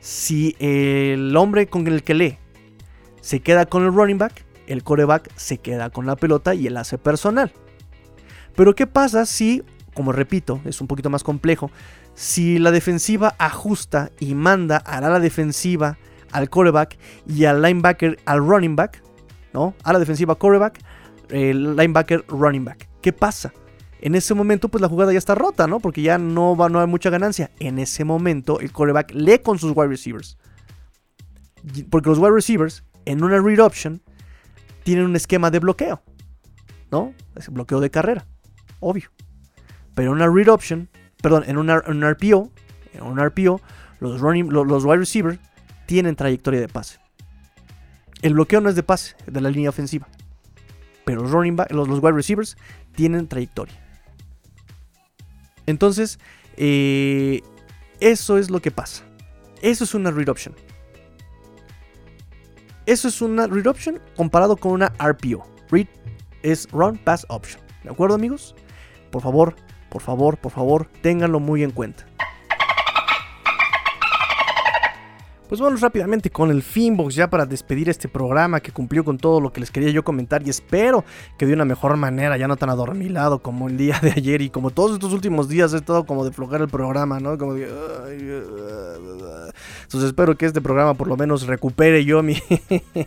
Si 0.00 0.56
el 0.58 1.36
hombre 1.36 1.66
con 1.68 1.86
el 1.86 2.02
que 2.02 2.14
lee 2.14 2.38
se 3.20 3.40
queda 3.40 3.66
con 3.66 3.84
el 3.84 3.92
running 3.94 4.18
back, 4.18 4.44
el 4.66 4.82
coreback 4.82 5.30
se 5.36 5.58
queda 5.58 5.90
con 5.90 6.06
la 6.06 6.16
pelota 6.16 6.54
y 6.54 6.66
el 6.66 6.76
hace 6.76 6.98
personal. 6.98 7.52
Pero 8.56 8.74
¿qué 8.74 8.86
pasa 8.86 9.26
si, 9.26 9.62
como 9.94 10.12
repito, 10.12 10.60
es 10.64 10.80
un 10.80 10.86
poquito 10.86 11.10
más 11.10 11.22
complejo, 11.22 11.70
si 12.14 12.58
la 12.58 12.70
defensiva 12.70 13.34
ajusta 13.38 14.10
y 14.20 14.34
manda 14.34 14.76
a 14.76 15.00
la 15.00 15.20
defensiva 15.20 15.98
al 16.30 16.48
coreback 16.50 16.98
y 17.26 17.44
al 17.44 17.62
linebacker 17.62 18.18
al 18.24 18.38
running 18.38 18.76
back, 18.76 19.02
¿no? 19.52 19.74
A 19.84 19.92
la 19.92 19.98
defensiva 19.98 20.34
coreback, 20.34 20.80
el 21.28 21.76
linebacker 21.76 22.24
running 22.28 22.64
back. 22.64 22.88
¿Qué 23.00 23.12
pasa? 23.12 23.52
En 24.00 24.14
ese 24.16 24.34
momento, 24.34 24.68
pues 24.68 24.82
la 24.82 24.88
jugada 24.88 25.12
ya 25.12 25.18
está 25.18 25.34
rota, 25.34 25.66
¿no? 25.66 25.78
Porque 25.78 26.02
ya 26.02 26.18
no 26.18 26.56
va 26.56 26.68
no 26.68 26.80
hay 26.80 26.86
mucha 26.86 27.10
ganancia. 27.10 27.50
En 27.60 27.78
ese 27.78 28.04
momento, 28.04 28.58
el 28.60 28.72
coreback 28.72 29.12
lee 29.14 29.38
con 29.38 29.58
sus 29.58 29.72
wide 29.76 29.88
receivers. 29.88 30.38
Porque 31.88 32.08
los 32.08 32.18
wide 32.18 32.32
receivers, 32.32 32.82
en 33.04 33.22
una 33.22 33.40
read 33.40 33.60
option, 33.60 34.02
tienen 34.82 35.04
un 35.04 35.14
esquema 35.14 35.50
de 35.50 35.60
bloqueo, 35.60 36.02
¿no? 36.90 37.14
Es 37.36 37.48
bloqueo 37.48 37.78
de 37.78 37.90
carrera, 37.90 38.26
obvio. 38.80 39.10
Pero 39.94 40.10
en 40.10 40.16
una 40.16 40.28
read 40.28 40.48
option, 40.48 40.88
perdón, 41.22 41.44
en, 41.46 41.56
un 41.56 41.68
RPO, 41.68 42.50
en 42.92 43.02
un 43.02 43.60
los, 44.00 44.84
wide 44.84 44.98
receivers 44.98 45.38
tienen 45.86 46.16
trayectoria 46.16 46.60
de 46.60 46.68
pase. 46.68 46.98
El 48.20 48.34
bloqueo 48.34 48.60
no 48.60 48.68
es 48.68 48.76
de 48.76 48.82
pase, 48.82 49.16
de 49.26 49.40
la 49.40 49.50
línea 49.50 49.70
ofensiva. 49.70 50.08
Pero 51.04 51.22
los, 51.22 52.02
wide 52.02 52.12
receivers 52.12 52.56
tienen 52.94 53.28
trayectoria. 53.28 53.74
Entonces, 55.66 56.18
eh, 56.56 57.40
eso 58.00 58.38
es 58.38 58.50
lo 58.50 58.60
que 58.60 58.70
pasa. 58.70 59.04
Eso 59.62 59.84
es 59.84 59.94
una 59.94 60.10
read 60.10 60.28
option. 60.28 60.54
Eso 62.84 63.06
es 63.06 63.22
una 63.22 63.46
read 63.46 63.66
option 63.66 64.00
comparado 64.16 64.56
con 64.56 64.72
una 64.72 64.92
RPO. 64.98 65.46
Read 65.70 65.86
es 66.42 66.68
run 66.72 66.98
pass 66.98 67.24
option. 67.28 67.62
¿De 67.84 67.90
acuerdo, 67.90 68.16
amigos? 68.16 68.56
Por 69.10 69.22
favor, 69.22 69.54
por 69.92 70.00
favor, 70.00 70.38
por 70.38 70.50
favor, 70.52 70.88
ténganlo 71.02 71.38
muy 71.38 71.62
en 71.62 71.70
cuenta. 71.70 72.06
Pues 75.52 75.60
vamos 75.60 75.82
rápidamente 75.82 76.30
con 76.30 76.50
el 76.50 76.62
Finbox 76.62 77.14
ya 77.14 77.28
para 77.28 77.44
despedir 77.44 77.90
este 77.90 78.08
programa 78.08 78.60
que 78.60 78.72
cumplió 78.72 79.04
con 79.04 79.18
todo 79.18 79.38
lo 79.38 79.52
que 79.52 79.60
les 79.60 79.70
quería 79.70 79.90
yo 79.90 80.02
comentar 80.02 80.42
y 80.46 80.48
espero 80.48 81.04
que 81.36 81.44
de 81.44 81.52
una 81.52 81.66
mejor 81.66 81.98
manera, 81.98 82.38
ya 82.38 82.48
no 82.48 82.56
tan 82.56 82.70
adormilado 82.70 83.40
como 83.40 83.68
el 83.68 83.76
día 83.76 84.00
de 84.00 84.12
ayer 84.12 84.40
y 84.40 84.48
como 84.48 84.70
todos 84.70 84.92
estos 84.92 85.12
últimos 85.12 85.50
días 85.50 85.74
he 85.74 85.76
estado 85.76 86.06
como 86.06 86.24
de 86.24 86.32
flojar 86.32 86.62
el 86.62 86.68
programa, 86.68 87.20
¿no? 87.20 87.36
Como 87.36 87.52
de... 87.52 87.64
Entonces 89.82 90.08
espero 90.08 90.38
que 90.38 90.46
este 90.46 90.62
programa 90.62 90.94
por 90.94 91.06
lo 91.06 91.18
menos 91.18 91.46
recupere 91.46 92.02
yo 92.06 92.22
mi... 92.22 92.38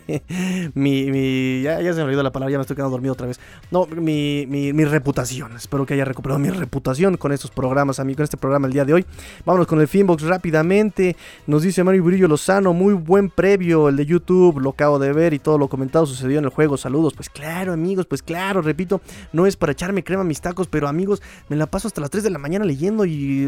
mi, 0.74 1.62
ya, 1.62 1.78
se 1.80 1.94
me 1.94 2.02
olvidó 2.02 2.22
la 2.22 2.30
palabra, 2.30 2.52
ya 2.52 2.58
me 2.58 2.62
estoy 2.62 2.76
quedando 2.76 2.92
dormido 2.92 3.14
otra 3.14 3.26
vez. 3.26 3.40
No, 3.72 3.86
mi, 3.86 4.46
mi, 4.46 4.84
reputación. 4.84 5.56
Espero 5.56 5.84
que 5.84 5.94
haya 5.94 6.04
recuperado 6.04 6.38
mi 6.38 6.50
reputación 6.50 7.16
con 7.16 7.32
estos 7.32 7.50
programas, 7.50 7.98
mí 8.04 8.14
con 8.14 8.22
este 8.22 8.36
programa 8.36 8.68
el 8.68 8.72
día 8.72 8.84
de 8.84 8.92
hoy. 8.94 9.06
Vámonos 9.44 9.66
con 9.66 9.80
el 9.80 9.88
Finbox 9.88 10.22
rápidamente. 10.22 11.16
Nos 11.48 11.64
dice 11.64 11.82
Mario 11.82 12.04
Brillo 12.04 12.35
Lozano, 12.36 12.74
muy 12.74 12.92
buen 12.92 13.30
previo 13.30 13.88
el 13.88 13.96
de 13.96 14.04
YouTube, 14.04 14.60
lo 14.60 14.68
acabo 14.68 14.98
de 14.98 15.10
ver 15.14 15.32
y 15.32 15.38
todo 15.38 15.56
lo 15.56 15.68
comentado 15.68 16.04
sucedió 16.04 16.38
en 16.38 16.44
el 16.44 16.50
juego. 16.50 16.76
Saludos. 16.76 17.14
Pues 17.14 17.30
claro, 17.30 17.72
amigos, 17.72 18.04
pues 18.04 18.22
claro, 18.22 18.60
repito, 18.60 19.00
no 19.32 19.46
es 19.46 19.56
para 19.56 19.72
echarme 19.72 20.04
crema 20.04 20.20
a 20.20 20.24
mis 20.26 20.42
tacos, 20.42 20.66
pero 20.68 20.86
amigos, 20.86 21.22
me 21.48 21.56
la 21.56 21.64
paso 21.64 21.88
hasta 21.88 22.02
las 22.02 22.10
3 22.10 22.24
de 22.24 22.28
la 22.28 22.38
mañana 22.38 22.66
leyendo 22.66 23.06
y 23.06 23.46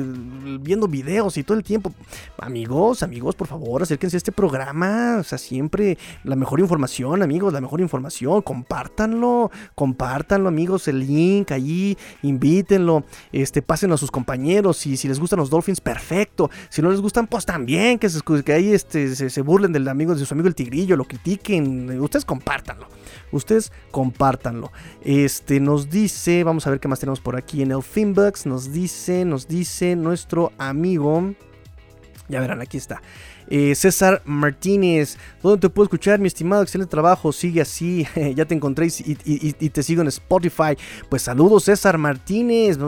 viendo 0.62 0.88
videos 0.88 1.36
y 1.36 1.42
todo 1.42 1.58
el 1.58 1.64
tiempo. 1.64 1.92
Amigos, 2.38 3.02
amigos, 3.02 3.34
por 3.34 3.46
favor, 3.46 3.82
acérquense 3.82 4.16
a 4.16 4.18
este 4.18 4.32
programa. 4.32 5.18
O 5.20 5.22
sea, 5.22 5.36
siempre 5.36 5.98
la 6.24 6.34
mejor 6.34 6.58
información, 6.58 7.22
amigos, 7.22 7.52
la 7.52 7.60
mejor 7.60 7.82
información. 7.82 8.40
Compártanlo, 8.40 9.50
compártanlo, 9.74 10.48
amigos, 10.48 10.88
el 10.88 11.00
link 11.00 11.52
allí, 11.52 11.98
invítenlo, 12.22 13.04
este, 13.32 13.60
pásenlo 13.60 13.96
a 13.96 13.98
sus 13.98 14.10
compañeros. 14.10 14.86
Y 14.86 14.96
si 14.96 15.08
les 15.08 15.20
gustan 15.20 15.40
los 15.40 15.50
Dolphins, 15.50 15.82
perfecto. 15.82 16.48
Si 16.70 16.80
no 16.80 16.90
les 16.90 17.02
gustan, 17.02 17.26
pues 17.26 17.44
también, 17.44 17.98
que, 17.98 18.08
se, 18.08 18.22
que 18.22 18.52
ahí 18.54 18.67
este, 18.72 19.14
se, 19.14 19.42
burlen 19.42 19.72
del 19.72 19.88
amigo, 19.88 20.14
de 20.14 20.24
su 20.24 20.34
amigo 20.34 20.48
el 20.48 20.54
tigrillo, 20.54 20.96
lo 20.96 21.04
critiquen. 21.04 22.00
Ustedes 22.00 22.24
compártanlo. 22.24 22.88
Ustedes 23.32 23.72
compártanlo. 23.90 24.72
Este 25.02 25.60
nos 25.60 25.90
dice, 25.90 26.44
vamos 26.44 26.66
a 26.66 26.70
ver 26.70 26.80
qué 26.80 26.88
más 26.88 27.00
tenemos 27.00 27.20
por 27.20 27.36
aquí 27.36 27.62
en 27.62 27.72
el 27.72 27.82
Finbucks. 27.82 28.46
Nos 28.46 28.72
dice, 28.72 29.24
nos 29.24 29.48
dice 29.48 29.96
nuestro 29.96 30.52
amigo. 30.58 31.34
Ya 32.28 32.40
verán, 32.40 32.60
aquí 32.60 32.76
está. 32.76 33.02
Eh, 33.50 33.74
César 33.74 34.22
Martínez, 34.24 35.16
¿dónde 35.42 35.60
te 35.60 35.70
puedo 35.70 35.84
escuchar, 35.84 36.18
mi 36.18 36.26
estimado? 36.26 36.62
Excelente 36.62 36.90
trabajo, 36.90 37.32
sigue 37.32 37.60
así, 37.60 38.06
ya 38.34 38.44
te 38.44 38.54
encontré 38.54 38.88
y, 39.04 39.52
te 39.52 39.82
sigo 39.82 40.02
en 40.02 40.08
Spotify. 40.08 40.76
Pues 41.08 41.22
saludos, 41.22 41.64
César 41.64 41.96
Martínez, 41.98 42.78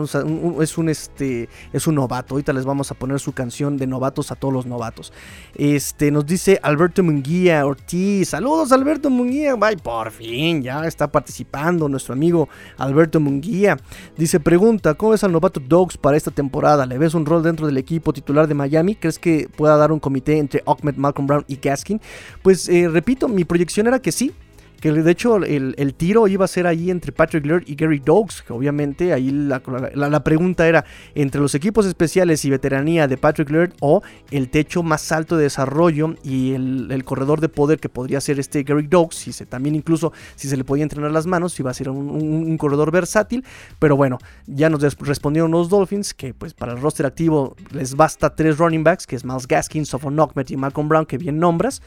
es 0.61 0.77
un 0.77 0.89
este, 0.89 1.49
es 1.73 1.87
un 1.87 1.95
novato. 1.95 2.35
Ahorita 2.35 2.53
les 2.53 2.65
vamos 2.65 2.91
a 2.91 2.95
poner 2.95 3.19
su 3.19 3.31
canción 3.31 3.77
de 3.77 3.87
novatos 3.87 4.31
a 4.31 4.35
todos 4.35 4.53
los 4.53 4.65
novatos. 4.65 5.11
Este, 5.55 6.11
nos 6.11 6.25
dice 6.25 6.59
Alberto 6.61 7.03
Munguía 7.03 7.65
Ortiz, 7.65 8.29
saludos, 8.29 8.71
Alberto 8.71 9.09
Munguía. 9.09 9.55
Ay, 9.61 9.77
por 9.77 10.11
fin, 10.11 10.61
ya 10.61 10.85
está 10.85 11.11
participando 11.11 11.89
nuestro 11.89 12.13
amigo 12.13 12.49
Alberto 12.77 13.19
Munguía. 13.19 13.77
Dice, 14.17 14.39
pregunta, 14.39 14.93
¿cómo 14.93 15.13
es 15.13 15.23
al 15.23 15.31
novato 15.31 15.59
Dogs 15.59 15.97
para 15.97 16.17
esta 16.17 16.31
temporada? 16.31 16.85
¿Le 16.85 16.97
ves 16.97 17.13
un 17.13 17.25
rol 17.25 17.41
dentro 17.43 17.65
del 17.65 17.77
equipo 17.77 18.13
titular 18.13 18.47
de 18.47 18.53
Miami? 18.53 18.95
¿Crees 18.95 19.17
que 19.17 19.49
pueda 19.55 19.77
dar 19.77 19.91
un 19.91 19.99
comité 19.99 20.37
en 20.37 20.50
entre 20.51 20.63
Ahmed, 20.65 20.95
Malcolm 20.95 21.27
Brown 21.27 21.45
y 21.47 21.55
Gaskin. 21.55 22.01
Pues 22.41 22.67
eh, 22.67 22.89
repito, 22.89 23.27
mi 23.27 23.45
proyección 23.45 23.87
era 23.87 23.99
que 23.99 24.11
sí, 24.11 24.33
que 24.81 24.91
de 24.91 25.11
hecho 25.11 25.37
el, 25.37 25.93
tiro 25.93 26.27
iba 26.27 26.43
a 26.43 26.47
ser 26.47 26.65
ahí 26.65 26.89
entre 26.89 27.11
Patrick 27.11 27.45
Laird 27.45 27.63
y 27.67 27.75
Gary 27.75 27.99
Dogs, 27.99 28.43
obviamente 28.49 29.13
ahí 29.13 29.29
la, 29.29 30.23
pregunta 30.23 30.67
era 30.67 30.83
entre 31.13 31.39
los 31.39 31.53
equipos 31.53 31.85
especiales 31.85 32.43
y 32.45 32.49
veteranía 32.49 33.07
de 33.07 33.15
Patrick 33.15 33.51
Laird 33.51 33.73
o 33.79 34.01
el 34.31 34.49
techo 34.49 34.81
más 34.81 35.11
alto 35.11 35.37
de 35.37 35.43
desarrollo 35.43 36.15
y 36.23 36.53
el, 36.53 37.03
corredor 37.05 37.41
de 37.41 37.49
poder 37.49 37.79
que 37.79 37.89
podría 37.89 38.19
ser 38.21 38.39
este 38.39 38.63
Gary 38.63 38.87
Dogs, 38.87 39.15
si 39.15 39.31
se, 39.33 39.45
también 39.45 39.75
incluso 39.75 40.13
si 40.35 40.47
se 40.47 40.57
le 40.57 40.63
podía 40.63 40.83
entrenar 40.83 41.11
las 41.11 41.27
manos, 41.27 41.59
iba 41.59 41.69
a 41.69 41.73
ser 41.75 41.89
un, 41.89 42.57
corredor 42.57 42.91
versátil, 42.91 43.45
pero 43.77 43.95
bueno, 43.95 44.17
ya 44.47 44.69
nos 44.69 44.81
respondieron 44.99 45.51
los 45.51 45.69
Dolphins 45.69 46.13
que 46.15 46.33
pues 46.33 46.55
para 46.55 46.73
el 46.73 46.81
roster 46.81 47.05
activo 47.05 47.55
les 47.71 47.95
basta 47.95 48.35
tres 48.35 48.57
running 48.57 48.83
backs, 48.83 49.05
que 49.05 49.15
es 49.15 49.23
Miles 49.23 49.47
Gaskin, 49.47 49.85
Sofon 49.85 50.15
Knockmet 50.15 50.49
y 50.49 50.57
Malcolm 50.57 50.89
Brown, 50.89 51.05
que 51.05 51.19
bien 51.19 51.37
nombras, 51.37 51.83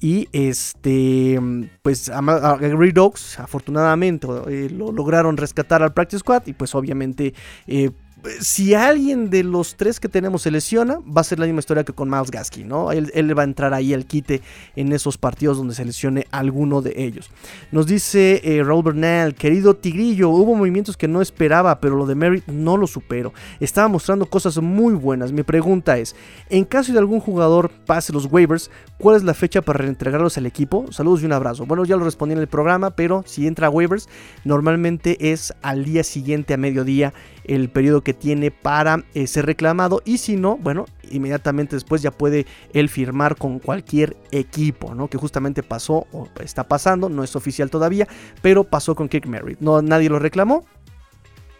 y 0.00 0.28
este, 0.32 1.40
pues 1.82 2.08
a, 2.08 2.20
Gary 2.38 2.92
Dogs, 2.92 3.38
afortunadamente, 3.38 4.26
eh, 4.48 4.70
lo 4.70 4.92
lograron 4.92 5.36
rescatar 5.36 5.82
al 5.82 5.92
Practice 5.92 6.20
Squad. 6.20 6.46
Y 6.46 6.52
pues 6.52 6.74
obviamente, 6.74 7.34
eh, 7.66 7.90
si 8.40 8.74
alguien 8.74 9.30
de 9.30 9.44
los 9.44 9.76
tres 9.76 10.00
que 10.00 10.08
tenemos 10.08 10.42
se 10.42 10.50
lesiona, 10.50 10.98
va 10.98 11.20
a 11.20 11.24
ser 11.24 11.38
la 11.38 11.46
misma 11.46 11.60
historia 11.60 11.84
que 11.84 11.92
con 11.92 12.10
Miles 12.10 12.30
Gasky, 12.30 12.64
¿no? 12.64 12.90
Él, 12.90 13.38
va 13.38 13.42
a 13.42 13.44
entrar 13.44 13.74
ahí 13.74 13.94
al 13.94 14.06
quite 14.06 14.42
en 14.76 14.92
esos 14.92 15.18
partidos 15.18 15.56
donde 15.56 15.74
se 15.74 15.84
lesione 15.84 16.26
alguno 16.30 16.82
de 16.82 16.94
ellos. 16.96 17.30
Nos 17.70 17.86
dice 17.86 18.40
eh, 18.42 18.62
Raúl 18.64 18.82
Bernal, 18.82 19.34
querido 19.34 19.74
Tigrillo, 19.74 20.30
hubo 20.30 20.56
movimientos 20.56 20.96
que 20.96 21.06
no 21.06 21.22
esperaba, 21.22 21.80
pero 21.80 21.96
lo 21.96 22.06
de 22.06 22.14
Merritt 22.14 22.46
no 22.48 22.76
lo 22.76 22.86
supero. 22.86 23.32
Estaba 23.60 23.88
mostrando 23.88 24.26
cosas 24.26 24.58
muy 24.58 24.94
buenas. 24.94 25.32
Mi 25.32 25.42
pregunta 25.42 25.98
es, 25.98 26.16
en 26.50 26.64
caso 26.64 26.92
de 26.92 26.98
algún 26.98 27.20
jugador 27.20 27.70
pase 27.86 28.12
los 28.12 28.26
waivers, 28.26 28.70
¿cuál 28.98 29.16
es 29.16 29.22
la 29.22 29.34
fecha 29.34 29.62
para 29.62 29.78
reentregarlos 29.78 30.36
al 30.38 30.46
equipo? 30.46 30.86
Saludos 30.90 31.22
y 31.22 31.26
un 31.26 31.32
abrazo. 31.32 31.66
Bueno, 31.66 31.84
ya 31.84 31.96
lo 31.96 32.04
respondí 32.04 32.32
en 32.32 32.40
el 32.40 32.48
programa, 32.48 32.90
pero 32.90 33.22
si 33.26 33.46
entra 33.46 33.68
a 33.68 33.70
waivers, 33.70 34.08
normalmente 34.44 35.32
es 35.32 35.54
al 35.62 35.84
día 35.84 36.02
siguiente 36.02 36.54
a 36.54 36.56
mediodía 36.56 37.12
el 37.44 37.70
periodo 37.70 38.02
que 38.02 38.07
tiene 38.14 38.50
para 38.50 39.04
eh, 39.14 39.26
ser 39.26 39.46
reclamado 39.46 40.02
y 40.04 40.18
si 40.18 40.36
no, 40.36 40.56
bueno, 40.56 40.86
inmediatamente 41.10 41.76
después 41.76 42.02
ya 42.02 42.10
puede 42.10 42.46
él 42.72 42.88
firmar 42.88 43.36
con 43.36 43.58
cualquier 43.58 44.16
equipo, 44.30 44.94
¿no? 44.94 45.08
Que 45.08 45.18
justamente 45.18 45.62
pasó 45.62 46.06
o 46.12 46.28
está 46.40 46.68
pasando, 46.68 47.08
no 47.08 47.24
es 47.24 47.36
oficial 47.36 47.70
todavía, 47.70 48.06
pero 48.42 48.64
pasó 48.64 48.94
con 48.94 49.08
Kick 49.08 49.26
Merritt. 49.26 49.60
No, 49.60 49.82
nadie 49.82 50.08
lo 50.08 50.18
reclamó, 50.18 50.64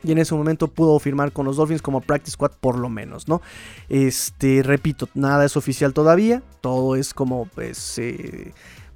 y 0.03 0.13
en 0.13 0.19
ese 0.19 0.35
momento 0.35 0.69
pudo 0.69 0.99
firmar 0.99 1.33
con 1.33 1.45
los 1.47 1.57
Dolphins 1.57 1.83
como 1.83 2.01
practice 2.01 2.33
squad 2.33 2.53
por 2.61 2.79
lo 2.79 2.89
menos, 2.89 3.29
¿no? 3.29 3.43
Este, 3.89 4.63
repito, 4.63 5.09
nada 5.15 5.45
es 5.45 5.57
oficial 5.57 5.93
todavía, 5.93 6.43
todo 6.61 6.95
es 6.95 7.13
como 7.15 7.47
pues 7.47 7.99
eh, 7.99 8.53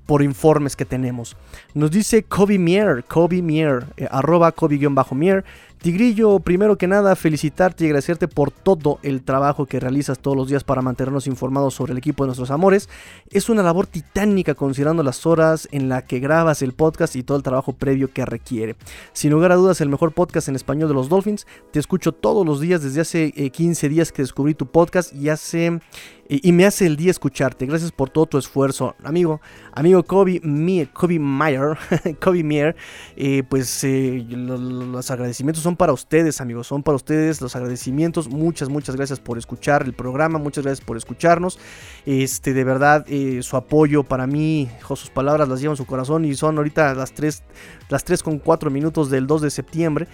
por 0.06 0.22
informes 0.22 0.76
que 0.76 0.84
tenemos. 0.84 1.36
Nos 1.74 1.90
dice 1.90 2.22
Kobe 2.22 2.58
Mier, 2.58 3.04
Kobe 3.04 3.42
Mier, 3.42 3.86
eh, 3.96 4.06
arroba 4.10 4.52
Kobe-Mier, 4.52 5.44
Tigrillo, 5.82 6.38
primero 6.38 6.78
que 6.78 6.86
nada, 6.86 7.16
felicitarte 7.16 7.82
y 7.82 7.88
agradecerte 7.88 8.28
por 8.28 8.52
todo 8.52 9.00
el 9.02 9.24
trabajo 9.24 9.66
que 9.66 9.80
realizas 9.80 10.20
todos 10.20 10.36
los 10.36 10.48
días 10.48 10.62
para 10.62 10.80
mantenernos 10.80 11.26
informados 11.26 11.74
sobre 11.74 11.90
el 11.90 11.98
equipo 11.98 12.22
de 12.22 12.28
nuestros 12.28 12.52
amores. 12.52 12.88
Es 13.30 13.48
una 13.48 13.64
labor 13.64 13.88
titánica 13.88 14.54
considerando 14.54 15.02
las 15.02 15.26
horas 15.26 15.66
en 15.72 15.88
la 15.88 16.02
que 16.02 16.20
grabas 16.20 16.62
el 16.62 16.72
podcast 16.72 17.16
y 17.16 17.24
todo 17.24 17.36
el 17.36 17.42
trabajo 17.42 17.72
previo 17.72 18.12
que 18.12 18.24
requiere. 18.24 18.76
Sin 19.12 19.32
lugar 19.32 19.50
a 19.50 19.56
dudas, 19.56 19.80
el 19.80 19.88
mejor 19.88 20.12
podcast 20.12 20.46
en 20.46 20.54
español 20.54 20.86
de 20.86 20.94
los 20.94 21.08
Dolphins. 21.08 21.48
Te 21.72 21.80
escucho 21.80 22.12
todos 22.12 22.46
los 22.46 22.60
días 22.60 22.80
desde 22.84 23.00
hace 23.00 23.32
15 23.32 23.84
eh, 23.84 23.88
días 23.88 24.12
que 24.12 24.22
descubrí 24.22 24.54
tu 24.54 24.66
podcast 24.66 25.12
y 25.12 25.30
hace 25.30 25.80
y, 26.28 26.52
me 26.52 26.64
hace 26.64 26.86
el 26.86 26.96
día 26.96 27.10
escucharte. 27.10 27.66
Gracias 27.66 27.92
por 27.92 28.08
todo 28.08 28.24
tu 28.24 28.38
esfuerzo, 28.38 28.94
amigo. 29.04 29.40
Amigo 29.72 30.02
Kobe 30.02 30.40
Mier, 30.42 30.88
Kobe 30.88 31.18
Meyer, 31.18 31.76
Kobe 32.20 32.42
Mier, 32.42 32.74
eh, 33.16 33.42
pues 33.46 33.84
eh, 33.84 34.24
los 34.28 35.10
agradecimientos 35.10 35.62
son 35.62 35.71
para 35.76 35.92
ustedes, 35.92 36.40
amigos, 36.40 36.66
son 36.66 36.82
para 36.82 36.96
ustedes 36.96 37.40
los 37.40 37.56
agradecimientos. 37.56 38.28
Muchas, 38.28 38.68
muchas 38.68 38.96
gracias 38.96 39.20
por 39.20 39.38
escuchar 39.38 39.82
el 39.82 39.92
programa, 39.92 40.38
muchas 40.38 40.64
gracias 40.64 40.84
por 40.84 40.96
escucharnos. 40.96 41.58
Este, 42.06 42.54
de 42.54 42.64
verdad, 42.64 43.04
eh, 43.08 43.42
su 43.42 43.56
apoyo 43.56 44.02
para 44.04 44.26
mí, 44.26 44.68
sus 44.86 45.10
palabras 45.10 45.48
las 45.48 45.60
llevan 45.60 45.76
su 45.76 45.86
corazón 45.86 46.24
y 46.24 46.34
son 46.34 46.56
ahorita 46.58 46.94
las 46.94 47.12
3, 47.12 47.42
las 47.88 48.04
3 48.04 48.22
con 48.22 48.38
4 48.38 48.70
minutos 48.70 49.10
del 49.10 49.26
2 49.26 49.42
de 49.42 49.50
septiembre. 49.50 50.08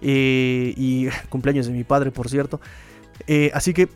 y 0.00 1.08
cumpleaños 1.30 1.66
de 1.66 1.72
mi 1.72 1.84
padre, 1.84 2.10
por 2.10 2.28
cierto. 2.28 2.60
así 3.52 3.72
que 3.72 3.88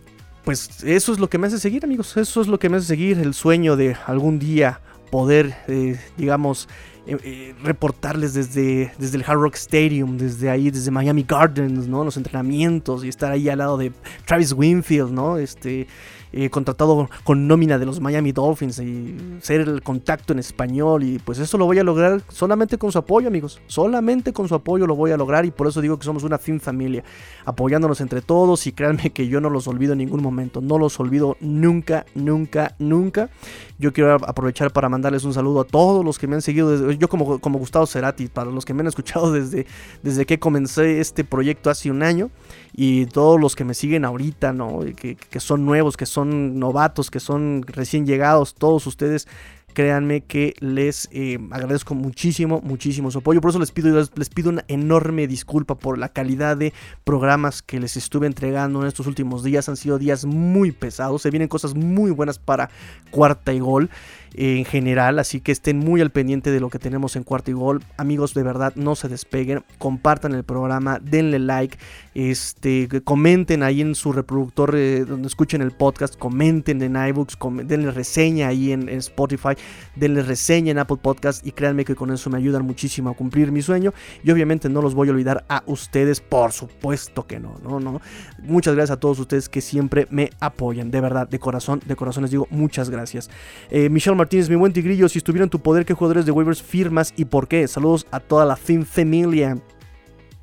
pues 0.45 0.83
eso 0.85 1.13
es 1.13 1.19
lo 1.19 1.29
que 1.29 1.39
me 1.39 1.47
hace 1.47 1.59
seguir, 1.59 1.85
amigos. 1.85 2.17
Eso 2.17 2.41
es 2.41 2.49
lo 2.49 2.59
que 2.59 2.69
me 2.69 2.79
hace 2.79 2.87
seguir 2.87 3.19
el 3.19 3.35
sueño 3.35 3.77
de 3.77 3.97
algún 4.07 4.39
día 4.39 4.81
poder, 5.11 5.55
eh, 5.69 5.99
digamos, 6.17 6.69
eh, 7.11 7.19
eh, 7.25 7.55
reportarles 7.65 8.35
desde, 8.35 8.93
desde 8.99 9.17
el 9.17 9.25
Hard 9.27 9.41
Rock 9.41 9.57
Stadium, 9.57 10.17
desde 10.17 10.49
ahí, 10.49 10.71
desde 10.71 10.93
Miami 10.93 11.25
Gardens, 11.27 11.89
¿no? 11.89 12.05
Los 12.05 12.17
entrenamientos 12.17 13.05
y 13.05 13.09
estar 13.09 13.33
ahí 13.33 13.49
al 13.49 13.59
lado 13.59 13.77
de 13.77 13.91
Travis 14.27 14.53
Winfield, 14.53 15.11
¿no? 15.11 15.37
Este, 15.37 15.89
eh, 16.33 16.51
contratado 16.51 17.09
con 17.25 17.49
nómina 17.49 17.79
de 17.79 17.87
los 17.87 18.01
Miami 18.01 18.33
Dolphins 18.33 18.79
y 18.79 19.17
ser 19.41 19.63
el 19.63 19.83
contacto 19.83 20.33
en 20.33 20.39
español 20.39 21.03
y 21.03 21.19
pues 21.19 21.39
eso 21.39 21.59
lo 21.59 21.67
voy 21.67 21.79
a 21.79 21.85
lograr 21.85 22.23
solamente 22.29 22.79
con 22.79 22.93
su 22.93 22.99
apoyo 22.99 23.29
amigos, 23.29 23.61
solamente 23.67 24.33
con 24.33 24.49
su 24.49 24.55
apoyo 24.55 24.87
lo 24.87 24.95
voy 24.95 25.11
a 25.11 25.17
lograr 25.17 25.45
y 25.45 25.51
por 25.51 25.67
eso 25.67 25.81
digo 25.81 25.99
que 25.99 26.05
somos 26.05 26.23
una 26.23 26.39
fin 26.39 26.61
familia, 26.61 27.05
apoyándonos 27.45 28.01
entre 28.01 28.23
todos 28.23 28.67
y 28.67 28.73
créanme 28.73 29.11
que 29.11 29.29
yo 29.29 29.41
no 29.41 29.51
los 29.51 29.67
olvido 29.67 29.93
en 29.93 29.99
ningún 29.99 30.23
momento, 30.23 30.61
no 30.61 30.79
los 30.79 30.99
olvido 31.01 31.37
nunca, 31.41 32.07
nunca, 32.15 32.75
nunca. 32.79 33.31
Yo 33.79 33.93
quiero 33.93 34.15
aprovechar 34.15 34.73
para 34.73 34.89
mandarles 34.89 35.25
un 35.25 35.33
saludo 35.33 35.61
a 35.61 35.65
todos 35.65 36.05
los 36.05 36.19
que 36.19 36.27
me 36.27 36.37
han 36.37 36.43
seguido, 36.43 36.93
yo 36.93 37.09
como, 37.09 37.39
como 37.41 37.59
Gustavo 37.59 37.87
Cerati, 37.87 38.29
para 38.29 38.51
los 38.51 38.65
que 38.65 38.75
me 38.75 38.81
han 38.81 38.87
escuchado 38.87 39.33
desde, 39.33 39.67
desde 40.03 40.27
que 40.27 40.39
comencé 40.39 41.01
este 41.01 41.25
proyecto 41.25 41.71
hace 41.71 41.91
un 41.91 42.03
año 42.03 42.31
y 42.73 43.07
todos 43.07 43.41
los 43.41 43.57
que 43.57 43.65
me 43.65 43.75
siguen 43.75 44.05
ahorita, 44.05 44.53
¿no? 44.53 44.81
Que, 44.97 45.17
que 45.17 45.41
son 45.41 45.65
nuevos, 45.65 45.97
que 45.97 46.07
son 46.07 46.20
novatos, 46.25 47.11
que 47.11 47.21
son 47.21 47.63
recién 47.67 48.07
llegados, 48.07 48.55
todos 48.55 48.87
ustedes 48.87 49.27
créanme 49.73 50.23
que 50.23 50.55
les 50.61 51.09
eh, 51.13 51.39
agradezco 51.51 51.95
muchísimo, 51.95 52.61
muchísimo 52.63 53.11
su 53.11 53.19
apoyo. 53.19 53.41
Por 53.41 53.51
eso 53.51 53.59
les 53.59 53.73
pido, 53.73 54.09
les, 54.15 54.29
pido 54.29 54.51
una 54.51 54.65
enorme 54.69 55.27
disculpa 55.27 55.77
por 55.77 55.99
la 55.99 56.09
calidad 56.09 56.57
de 56.57 56.73
programas 57.05 57.63
que 57.63 57.81
les 57.81 57.97
estuve 57.97 58.27
entregando 58.27 58.83
en 58.83 58.89
estos 58.89 59.07
últimos 59.07 59.43
días. 59.45 59.69
Han 59.69 59.77
sido 59.77 59.99
días 59.99 60.25
muy 60.25 60.73
pesados. 60.73 61.23
Se 61.23 61.31
vienen 61.31 61.49
cosas 61.49 61.75
muy 61.75 62.11
buenas 62.11 62.39
para 62.39 62.71
cuarta 63.11 63.53
y 63.53 63.61
gol 63.61 63.91
en 64.35 64.65
general, 64.65 65.19
así 65.19 65.41
que 65.41 65.53
estén 65.53 65.79
muy 65.79 66.01
al 66.01 66.11
pendiente 66.11 66.51
de 66.51 66.61
lo 66.61 66.71
que 66.71 66.79
tenemos 66.79 67.17
en 67.17 67.25
Cuarto 67.25 67.51
y 67.51 67.55
Gol. 67.55 67.83
Amigos, 67.97 68.35
de 68.35 68.43
verdad, 68.43 68.73
no 68.77 68.95
se 68.95 69.09
despeguen, 69.09 69.65
compartan 69.79 70.35
el 70.35 70.45
programa, 70.45 70.99
denle 71.01 71.39
like, 71.39 71.79
este, 72.15 72.89
comenten 73.05 73.63
ahí 73.63 73.81
en 73.81 73.95
su 73.95 74.13
reproductor 74.13 74.75
eh, 74.77 75.05
donde 75.05 75.29
escuchen 75.29 75.63
el 75.63 75.73
podcast, 75.73 76.17
comenten 76.17 76.83
en 76.83 76.97
iBooks, 76.97 77.39
denle 77.65 77.91
reseña 77.91 78.49
ahí 78.49 78.73
en, 78.73 78.89
Spotify, 78.91 79.55
denle 79.97 80.23
reseña 80.23 80.73
en 80.73 80.79
Apple 80.79 80.99
Podcast 81.01 81.47
y 81.47 81.53
créanme 81.53 81.85
que 81.85 81.95
con 81.95 82.11
eso 82.11 82.29
me 82.31 82.39
ayudan 82.39 82.65
muchísimo 82.65 83.11
a 83.11 83.15
cumplir 83.15 83.53
mi 83.53 83.63
sueño 83.63 83.93
y 84.23 84.31
obviamente 84.31 84.69
no 84.69 84.83
los 84.83 84.95
voy 84.95 85.09
a 85.09 85.13
olvidar 85.13 85.45
a 85.49 85.63
ustedes, 85.67 86.21
por 86.21 86.53
supuesto 86.53 87.27
que 87.27 87.39
no, 87.39 87.57
no, 87.63 87.81
no. 87.81 88.01
Muchas 88.43 88.75
gracias 88.75 88.97
a 88.97 89.01
todos 89.01 89.19
ustedes 89.19 89.49
que 89.49 89.61
siempre 89.61 90.07
me 90.11 90.31
apoyan, 90.41 90.91
de 90.91 91.01
verdad, 91.01 91.29
de 91.29 91.39
corazón, 91.39 91.81
de 91.87 91.97
corazón 91.97 92.23
les 92.23 92.31
digo 92.31 92.47
muchas 92.51 92.91
gracias. 92.91 93.31
Eh, 93.71 93.89
Michelle 93.89 94.17
Martínez, 94.21 94.51
mi 94.51 94.57
buen 94.57 94.75
tigrillo, 94.75 95.09
si 95.09 95.17
estuviera 95.17 95.45
en 95.45 95.51
tu 95.51 95.61
poder, 95.61 95.87
¿qué 95.87 95.95
jugadores 95.95 96.27
de 96.27 96.33
waivers 96.33 96.63
firmas 96.63 97.15
y 97.17 97.25
por 97.25 97.49
qué? 97.49 97.67
Saludos 97.67 98.07
a 98.11 98.21
toda 98.21 98.45
la 98.45 98.55
fin 98.55 98.85
familia. 98.85 99.57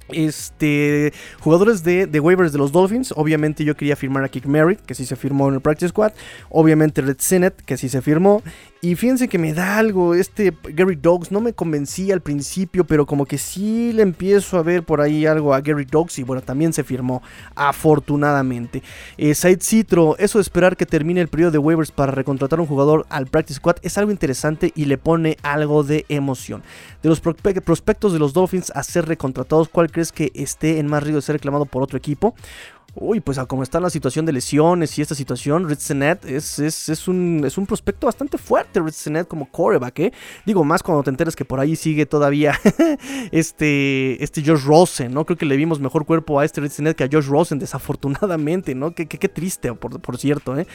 Este, 0.10 1.14
jugadores 1.40 1.84
de, 1.84 2.20
waivers 2.20 2.52
de 2.52 2.58
los 2.58 2.72
Dolphins. 2.72 3.14
Obviamente 3.16 3.64
yo 3.64 3.76
quería 3.76 3.96
firmar 3.96 4.24
a 4.24 4.30
Kick 4.30 4.46
Merritt, 4.46 4.80
que 4.82 4.96
sí 4.96 5.06
se 5.06 5.16
firmó 5.16 5.50
en 5.50 5.56
el 5.56 5.62
Practice 5.62 5.90
Squad. 5.90 6.14
Obviamente 6.50 7.02
Red 7.02 7.18
Sennett, 7.20 7.62
que 7.62 7.78
sí 7.78 7.90
se 7.90 8.02
firmó. 8.02 8.42
Y 8.80 8.96
fíjense 8.96 9.28
que 9.28 9.40
me 9.40 9.54
da 9.54 9.80
algo, 9.80 10.14
este 10.14 10.56
Gary 10.64 10.96
Dogs 10.96 11.32
no 11.32 11.42
me 11.42 11.52
convencía 11.52 12.14
al 12.14 12.22
principio, 12.22 12.86
pero 12.86 13.08
como 13.08 13.26
que 13.26 13.40
sí 13.40 13.92
le 13.92 14.04
empiezo 14.04 14.58
a 14.58 14.62
ver 14.62 14.84
por 14.84 15.02
ahí 15.02 15.26
algo 15.26 15.56
a 15.56 15.62
Gary 15.62 15.86
Dogs 15.86 16.20
y 16.20 16.24
bueno, 16.24 16.44
también 16.44 16.74
se 16.74 16.84
firmó, 16.84 17.24
afortunadamente. 17.56 18.84
Eh, 19.18 19.34
Said 19.34 19.62
Citro, 19.62 20.16
eso 20.20 20.38
de 20.38 20.44
esperar 20.44 20.78
que 20.78 20.86
termine 20.86 21.22
el 21.22 21.28
periodo 21.28 21.52
de 21.52 21.58
waivers 21.58 21.90
para 21.90 22.12
recontratar 22.12 22.60
un 22.60 22.68
jugador 22.68 23.08
al 23.10 23.26
Practice 23.26 23.58
Squad 23.58 23.78
es 23.82 23.98
algo 23.98 24.12
interesante 24.12 24.72
y 24.76 24.86
le 24.86 25.00
pone 25.00 25.38
algo 25.42 25.84
de 25.84 26.06
emoción. 26.08 26.62
De 27.02 27.10
los 27.10 27.20
prospectos 27.20 28.14
de 28.14 28.20
los 28.20 28.34
Dolphins 28.34 28.72
a 28.76 28.84
ser 28.84 29.08
recontratados, 29.08 29.70
¿cuál 29.70 29.90
crees 29.98 30.12
que 30.12 30.32
esté 30.36 30.78
en 30.78 30.86
más 30.86 31.02
riesgo 31.02 31.18
de 31.18 31.22
ser 31.24 31.34
reclamado 31.34 31.66
por 31.66 31.82
otro 31.82 31.98
equipo? 31.98 32.36
Uy, 33.00 33.20
pues 33.20 33.38
a 33.38 33.46
como 33.46 33.64
está 33.64 33.80
la 33.80 33.90
situación 33.90 34.26
de 34.26 34.34
lesiones 34.34 34.98
y 34.98 35.02
esta 35.02 35.14
situación, 35.14 35.68
Ritzenet 35.70 36.26
es, 36.26 36.58
es, 36.58 36.90
es, 36.90 37.08
un, 37.08 37.44
es 37.46 37.58
un 37.58 37.68
prospecto 37.68 38.08
bastante 38.08 38.40
fuerte, 38.40 38.80
Ritzenet 38.80 39.28
como 39.28 39.52
coreback, 39.52 40.00
¿eh? 40.00 40.14
Digo, 40.46 40.64
más 40.64 40.82
cuando 40.82 41.04
te 41.04 41.12
enteras 41.12 41.36
que 41.36 41.46
por 41.46 41.60
ahí 41.60 41.76
sigue 41.76 42.08
todavía 42.08 42.60
este, 43.32 44.24
este 44.24 44.44
Josh 44.44 44.64
Rosen, 44.64 45.14
¿no? 45.14 45.26
Creo 45.26 45.38
que 45.38 45.46
le 45.46 45.58
vimos 45.58 45.80
mejor 45.80 46.06
cuerpo 46.06 46.40
a 46.40 46.46
este 46.46 46.62
Ritzenet 46.62 46.96
que 46.96 47.04
a 47.04 47.10
Josh 47.12 47.28
Rosen, 47.28 47.60
desafortunadamente, 47.60 48.74
¿no? 48.74 48.92
Qué, 48.94 49.08
qué, 49.08 49.30
triste, 49.30 49.74
por, 49.74 50.00
por 50.00 50.18
cierto, 50.18 50.58
¿eh? 50.58 50.66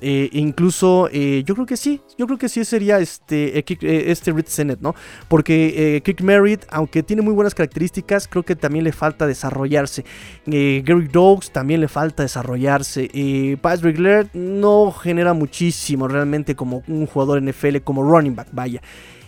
Eh, 0.00 0.30
incluso 0.32 1.08
eh, 1.12 1.42
yo 1.44 1.54
creo 1.54 1.66
que 1.66 1.76
sí, 1.76 2.00
yo 2.16 2.26
creo 2.26 2.38
que 2.38 2.48
sí 2.48 2.64
sería 2.64 2.98
este, 2.98 3.58
eh, 3.58 3.64
este 4.06 4.32
Ritzenet, 4.32 4.80
¿no? 4.80 4.94
Porque 5.28 6.00
Kick 6.04 6.22
Merritt, 6.22 6.64
aunque 6.70 7.02
tiene 7.02 7.22
muy 7.22 7.34
buenas 7.34 7.54
características, 7.54 8.28
creo 8.28 8.42
que 8.42 8.56
también 8.56 8.84
le 8.84 8.92
falta 8.92 9.26
desarrollarse. 9.26 10.04
Gary 10.46 11.08
Dogs 11.10 11.50
también 11.50 11.80
le 11.80 11.88
falta 11.88 12.22
desarrollarse. 12.22 13.58
Patrick 13.60 13.98
Laird 13.98 14.30
no 14.34 14.90
genera 14.92 15.34
muchísimo 15.34 16.08
realmente 16.08 16.54
como 16.54 16.82
un 16.88 17.06
jugador 17.06 17.42
NFL, 17.42 17.78
como 17.84 18.02
running 18.02 18.34
back, 18.34 18.48
vaya. 18.52 18.82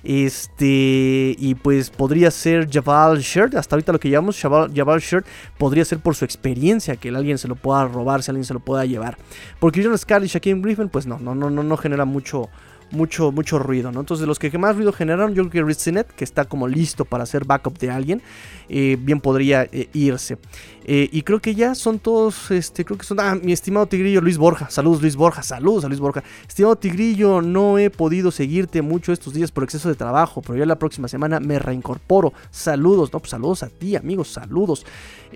Este, 0.04 1.36
y 1.38 1.54
pues 1.54 1.90
podría 1.90 2.30
ser 2.30 2.68
Jabal 2.70 3.18
Shirt, 3.20 3.54
hasta 3.54 3.76
ahorita 3.76 3.92
lo 3.92 4.00
que 4.00 4.10
llamamos 4.10 4.40
Jabal, 4.40 5.00
Shirt, 5.00 5.26
podría 5.58 5.84
ser 5.84 6.00
por 6.00 6.14
su 6.14 6.24
experiencia, 6.24 6.96
que 6.96 7.10
alguien 7.10 7.38
se 7.38 7.48
lo 7.48 7.54
pueda 7.54 7.86
robar, 7.86 8.22
si 8.22 8.30
alguien 8.30 8.44
se 8.44 8.54
lo 8.54 8.60
pueda 8.60 8.84
llevar. 8.84 9.16
Porque 9.60 9.82
John 9.82 9.96
Scarlett 9.96 10.30
y 10.30 10.32
Shaquem 10.32 10.62
Griffin, 10.62 10.88
pues 10.88 11.06
no, 11.06 11.18
no, 11.18 11.34
no, 11.34 11.50
no 11.50 11.76
genera 11.76 12.04
mucho, 12.04 12.48
mucho, 12.92 13.32
mucho 13.32 13.58
ruido, 13.58 13.90
¿no? 13.90 14.00
Entonces, 14.00 14.26
los 14.26 14.38
que 14.38 14.56
más 14.58 14.76
ruido 14.76 14.92
generaron, 14.92 15.34
yo 15.34 15.42
creo 15.48 15.50
que 15.50 15.68
Ritzinet, 15.68 16.06
que 16.14 16.24
está 16.24 16.44
como 16.44 16.68
listo 16.68 17.04
para 17.04 17.24
hacer 17.24 17.44
backup 17.44 17.78
de 17.78 17.90
alguien, 17.90 18.22
eh, 18.68 18.96
bien 19.00 19.20
podría 19.20 19.64
eh, 19.64 19.88
irse. 19.92 20.38
Eh, 20.84 21.08
y 21.12 21.22
creo 21.22 21.40
que 21.40 21.54
ya 21.54 21.74
son 21.74 21.98
todos, 21.98 22.50
este, 22.50 22.84
creo 22.84 22.98
que 22.98 23.04
son, 23.04 23.20
ah, 23.20 23.36
mi 23.40 23.52
estimado 23.52 23.86
Tigrillo 23.86 24.20
Luis 24.20 24.36
Borja, 24.36 24.68
saludos 24.68 25.00
Luis 25.00 25.14
Borja, 25.14 25.42
saludos 25.42 25.84
a 25.84 25.88
Luis 25.88 26.00
Borja. 26.00 26.22
Estimado 26.48 26.76
Tigrillo, 26.76 27.40
no 27.40 27.78
he 27.78 27.90
podido 27.90 28.30
seguirte 28.30 28.82
mucho 28.82 29.12
estos 29.12 29.34
días 29.34 29.52
por 29.52 29.64
exceso 29.64 29.88
de 29.88 29.94
trabajo, 29.94 30.42
pero 30.42 30.58
ya 30.58 30.66
la 30.66 30.78
próxima 30.78 31.08
semana 31.08 31.40
me 31.40 31.58
reincorporo. 31.58 32.32
Saludos, 32.50 33.12
no, 33.12 33.20
pues 33.20 33.30
saludos 33.30 33.62
a 33.62 33.68
ti, 33.68 33.96
amigos, 33.96 34.28
saludos. 34.28 34.84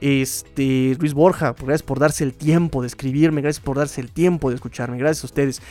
Este, 0.00 0.96
Luis 0.98 1.14
Borja, 1.14 1.54
gracias 1.58 1.82
por 1.82 1.98
darse 1.98 2.24
el 2.24 2.34
tiempo 2.34 2.80
de 2.80 2.88
escribirme, 2.88 3.40
gracias 3.40 3.64
por 3.64 3.76
darse 3.76 4.00
el 4.00 4.10
tiempo 4.10 4.50
de 4.50 4.56
escucharme, 4.56 4.98
gracias 4.98 5.24
a 5.24 5.26
ustedes. 5.26 5.62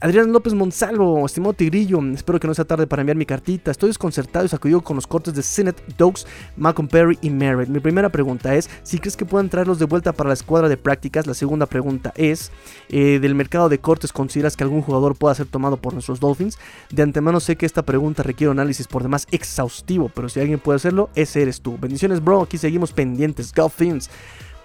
Adrián 0.00 0.32
López 0.32 0.52
Monsalvo, 0.54 1.24
estimado 1.24 1.54
Tigrillo, 1.54 1.98
espero 2.12 2.38
que 2.38 2.46
no 2.46 2.52
sea 2.52 2.64
tarde 2.64 2.86
para 2.86 3.00
enviar 3.00 3.16
mi 3.16 3.24
cartita. 3.24 3.70
Estoy 3.70 3.88
desconcertado 3.88 4.44
y 4.44 4.48
sacudido 4.48 4.82
con 4.82 4.96
los 4.96 5.06
cortes 5.06 5.34
de 5.34 5.42
Senate, 5.42 5.82
Dogs, 5.96 6.26
Malcolm 6.56 6.88
Perry 6.88 7.18
y 7.22 7.30
Merritt. 7.30 7.68
Mi 7.68 7.80
primera 7.80 8.10
pregunta 8.10 8.54
es 8.54 8.68
si 8.82 8.98
crees 8.98 9.16
que 9.16 9.24
puedan 9.24 9.48
traerlos 9.48 9.78
de 9.78 9.86
vuelta 9.86 10.12
para 10.12 10.28
la 10.28 10.34
escuadra 10.34 10.68
de 10.68 10.76
prácticas. 10.76 11.26
La 11.26 11.34
segunda 11.34 11.66
pregunta 11.66 12.12
es, 12.16 12.50
eh, 12.90 13.18
del 13.20 13.34
mercado 13.34 13.68
de 13.68 13.78
cortes, 13.78 14.12
¿consideras 14.12 14.56
que 14.56 14.64
algún 14.64 14.82
jugador 14.82 15.16
pueda 15.16 15.34
ser 15.34 15.46
tomado 15.46 15.76
por 15.76 15.94
nuestros 15.94 16.20
Dolphins? 16.20 16.58
De 16.90 17.02
antemano 17.02 17.40
sé 17.40 17.56
que 17.56 17.64
esta 17.64 17.82
pregunta 17.82 18.22
requiere 18.22 18.50
análisis 18.50 18.86
por 18.86 19.02
demás 19.02 19.26
exhaustivo, 19.30 20.10
pero 20.14 20.28
si 20.28 20.40
alguien 20.40 20.58
puede 20.58 20.76
hacerlo, 20.76 21.08
ese 21.14 21.42
eres 21.42 21.60
tú. 21.60 21.78
Bendiciones, 21.80 22.22
bro. 22.22 22.42
Aquí 22.42 22.58
seguimos 22.58 22.92
pendientes. 22.92 23.52
Dolphins. 23.74 24.10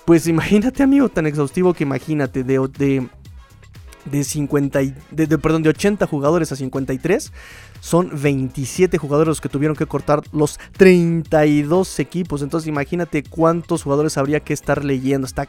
Pues 0.05 0.27
imagínate, 0.27 0.83
amigo, 0.83 1.09
tan 1.09 1.27
exhaustivo 1.27 1.73
que 1.73 1.83
imagínate 1.83 2.43
de, 2.43 2.67
de 2.77 3.07
de 4.05 4.23
50 4.23 4.79
de, 5.11 5.37
perdón, 5.37 5.61
de 5.61 5.69
80 5.69 6.07
jugadores 6.07 6.51
a 6.51 6.55
53 6.55 7.31
son 7.81 8.09
27 8.19 8.97
jugadores 8.97 9.27
los 9.27 9.41
que 9.41 9.49
tuvieron 9.49 9.75
que 9.75 9.85
cortar 9.85 10.21
los 10.31 10.57
32 10.77 11.99
equipos. 11.99 12.41
Entonces 12.41 12.67
imagínate 12.67 13.23
cuántos 13.23 13.83
jugadores 13.83 14.17
habría 14.17 14.39
que 14.39 14.53
estar 14.53 14.83
leyendo. 14.83 15.27
Está 15.27 15.47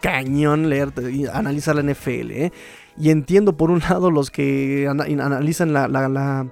cañón 0.00 0.68
leer, 0.68 0.92
analizar 1.32 1.76
la 1.76 1.82
NFL. 1.82 2.30
¿eh? 2.30 2.52
Y 2.98 3.10
entiendo 3.10 3.56
por 3.56 3.70
un 3.70 3.80
lado 3.80 4.10
los 4.10 4.30
que 4.30 4.88
analizan 4.88 5.72
la, 5.72 6.46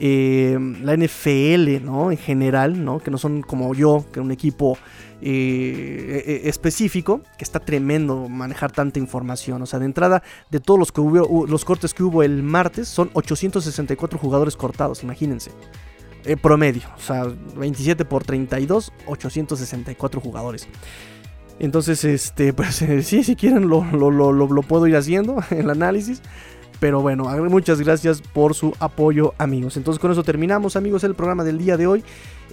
eh, 0.00 0.58
la 0.82 0.96
NFL, 0.96 1.84
¿no? 1.84 2.10
En 2.10 2.18
general, 2.18 2.84
¿no? 2.84 2.98
Que 2.98 3.10
no 3.10 3.18
son 3.18 3.42
como 3.42 3.74
yo, 3.74 4.04
que 4.12 4.20
un 4.20 4.30
equipo 4.30 4.78
eh, 5.20 6.22
e, 6.26 6.32
e, 6.32 6.48
específico, 6.48 7.22
que 7.36 7.44
está 7.44 7.58
tremendo 7.58 8.28
manejar 8.28 8.70
tanta 8.70 8.98
información. 8.98 9.62
O 9.62 9.66
sea, 9.66 9.78
de 9.78 9.86
entrada, 9.86 10.22
de 10.50 10.60
todos 10.60 10.78
los, 10.78 10.92
que 10.92 11.00
hubo, 11.00 11.46
los 11.46 11.64
cortes 11.64 11.94
que 11.94 12.04
hubo 12.04 12.22
el 12.22 12.42
martes, 12.42 12.88
son 12.88 13.10
864 13.14 14.18
jugadores 14.18 14.56
cortados, 14.56 15.02
imagínense. 15.02 15.50
Eh, 16.24 16.36
promedio, 16.36 16.82
o 16.96 17.00
sea, 17.00 17.24
27 17.56 18.04
por 18.04 18.22
32, 18.24 18.92
864 19.06 20.20
jugadores. 20.20 20.68
Entonces, 21.58 22.04
este, 22.04 22.52
pues 22.54 22.82
eh, 22.82 23.02
sí, 23.02 23.24
si 23.24 23.34
quieren 23.34 23.68
lo, 23.68 23.84
lo, 23.84 24.10
lo, 24.10 24.32
lo, 24.32 24.62
puedo 24.62 24.86
ir 24.86 24.96
haciendo, 24.96 25.42
el 25.50 25.70
análisis. 25.70 26.22
Pero 26.80 27.02
bueno, 27.02 27.24
muchas 27.48 27.80
gracias 27.80 28.22
por 28.22 28.54
su 28.54 28.74
apoyo, 28.78 29.34
amigos. 29.38 29.76
Entonces 29.76 30.00
con 30.00 30.12
eso 30.12 30.22
terminamos, 30.22 30.76
amigos, 30.76 31.02
el 31.04 31.14
programa 31.14 31.44
del 31.44 31.58
día 31.58 31.76
de 31.76 31.86
hoy. 31.86 32.04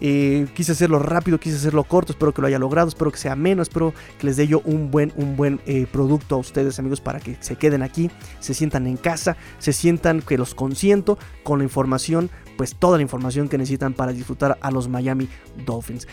Eh, 0.01 0.47
quise 0.53 0.73
hacerlo 0.73 0.99
rápido, 0.99 1.39
quise 1.39 1.55
hacerlo 1.55 1.84
corto, 1.86 2.11
espero 2.11 2.34
que 2.34 2.41
lo 2.41 2.47
haya 2.47 2.59
logrado, 2.59 2.89
espero 2.89 3.11
que 3.11 3.17
sea 3.17 3.36
menos, 3.36 3.69
espero 3.69 3.93
que 4.19 4.28
les 4.28 4.36
dé 4.36 4.45
yo 4.45 4.61
un 4.65 4.91
buen, 4.91 5.13
un 5.15 5.38
buen 5.38 5.61
eh, 5.65 5.88
producto 5.89 6.36
a 6.36 6.38
ustedes 6.38 6.80
amigos 6.80 6.99
para 6.99 7.19
que 7.21 7.38
se 7.39 7.55
queden 7.55 7.82
aquí, 7.82 8.11
se 8.39 8.53
sientan 8.53 8.88
en 8.88 8.97
casa, 8.97 9.38
se 9.57 9.71
sientan 9.71 10.21
que 10.21 10.38
los 10.38 10.53
consiento 10.53 11.17
con 11.43 11.59
la 11.59 11.63
información, 11.63 12.30
pues 12.57 12.76
toda 12.76 12.97
la 12.97 13.03
información 13.03 13.47
que 13.47 13.57
necesitan 13.57 13.93
para 13.93 14.11
disfrutar 14.11 14.57
a 14.59 14.71
los 14.71 14.89
Miami 14.89 15.30
Dolphins. 15.65 16.07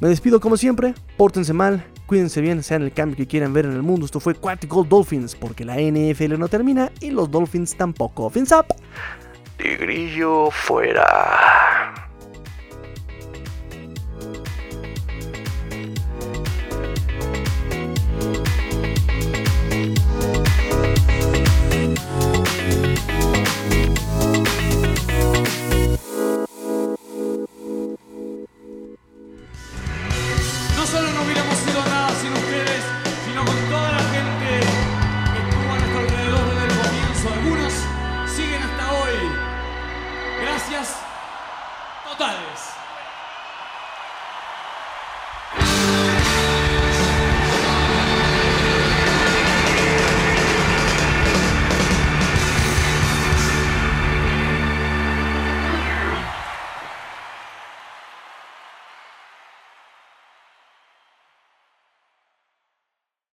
Me 0.00 0.08
despido 0.08 0.40
como 0.40 0.56
siempre, 0.56 0.94
pórtense 1.18 1.52
mal, 1.52 1.84
cuídense 2.06 2.40
bien, 2.40 2.62
sean 2.62 2.80
el 2.82 2.92
cambio 2.92 3.18
que 3.18 3.26
quieran 3.26 3.52
ver 3.52 3.66
en 3.66 3.72
el 3.72 3.82
mundo. 3.82 4.06
Esto 4.06 4.18
fue 4.18 4.34
Quatical 4.34 4.88
Dolphins, 4.88 5.34
porque 5.34 5.62
la 5.62 5.76
NFL 5.76 6.38
no 6.38 6.48
termina 6.48 6.90
y 7.00 7.10
los 7.10 7.30
Dolphins 7.30 7.76
tampoco. 7.76 8.30
Fins 8.30 8.50
up. 8.50 8.64
Tigrillo 9.58 10.50
fuera. 10.50 12.09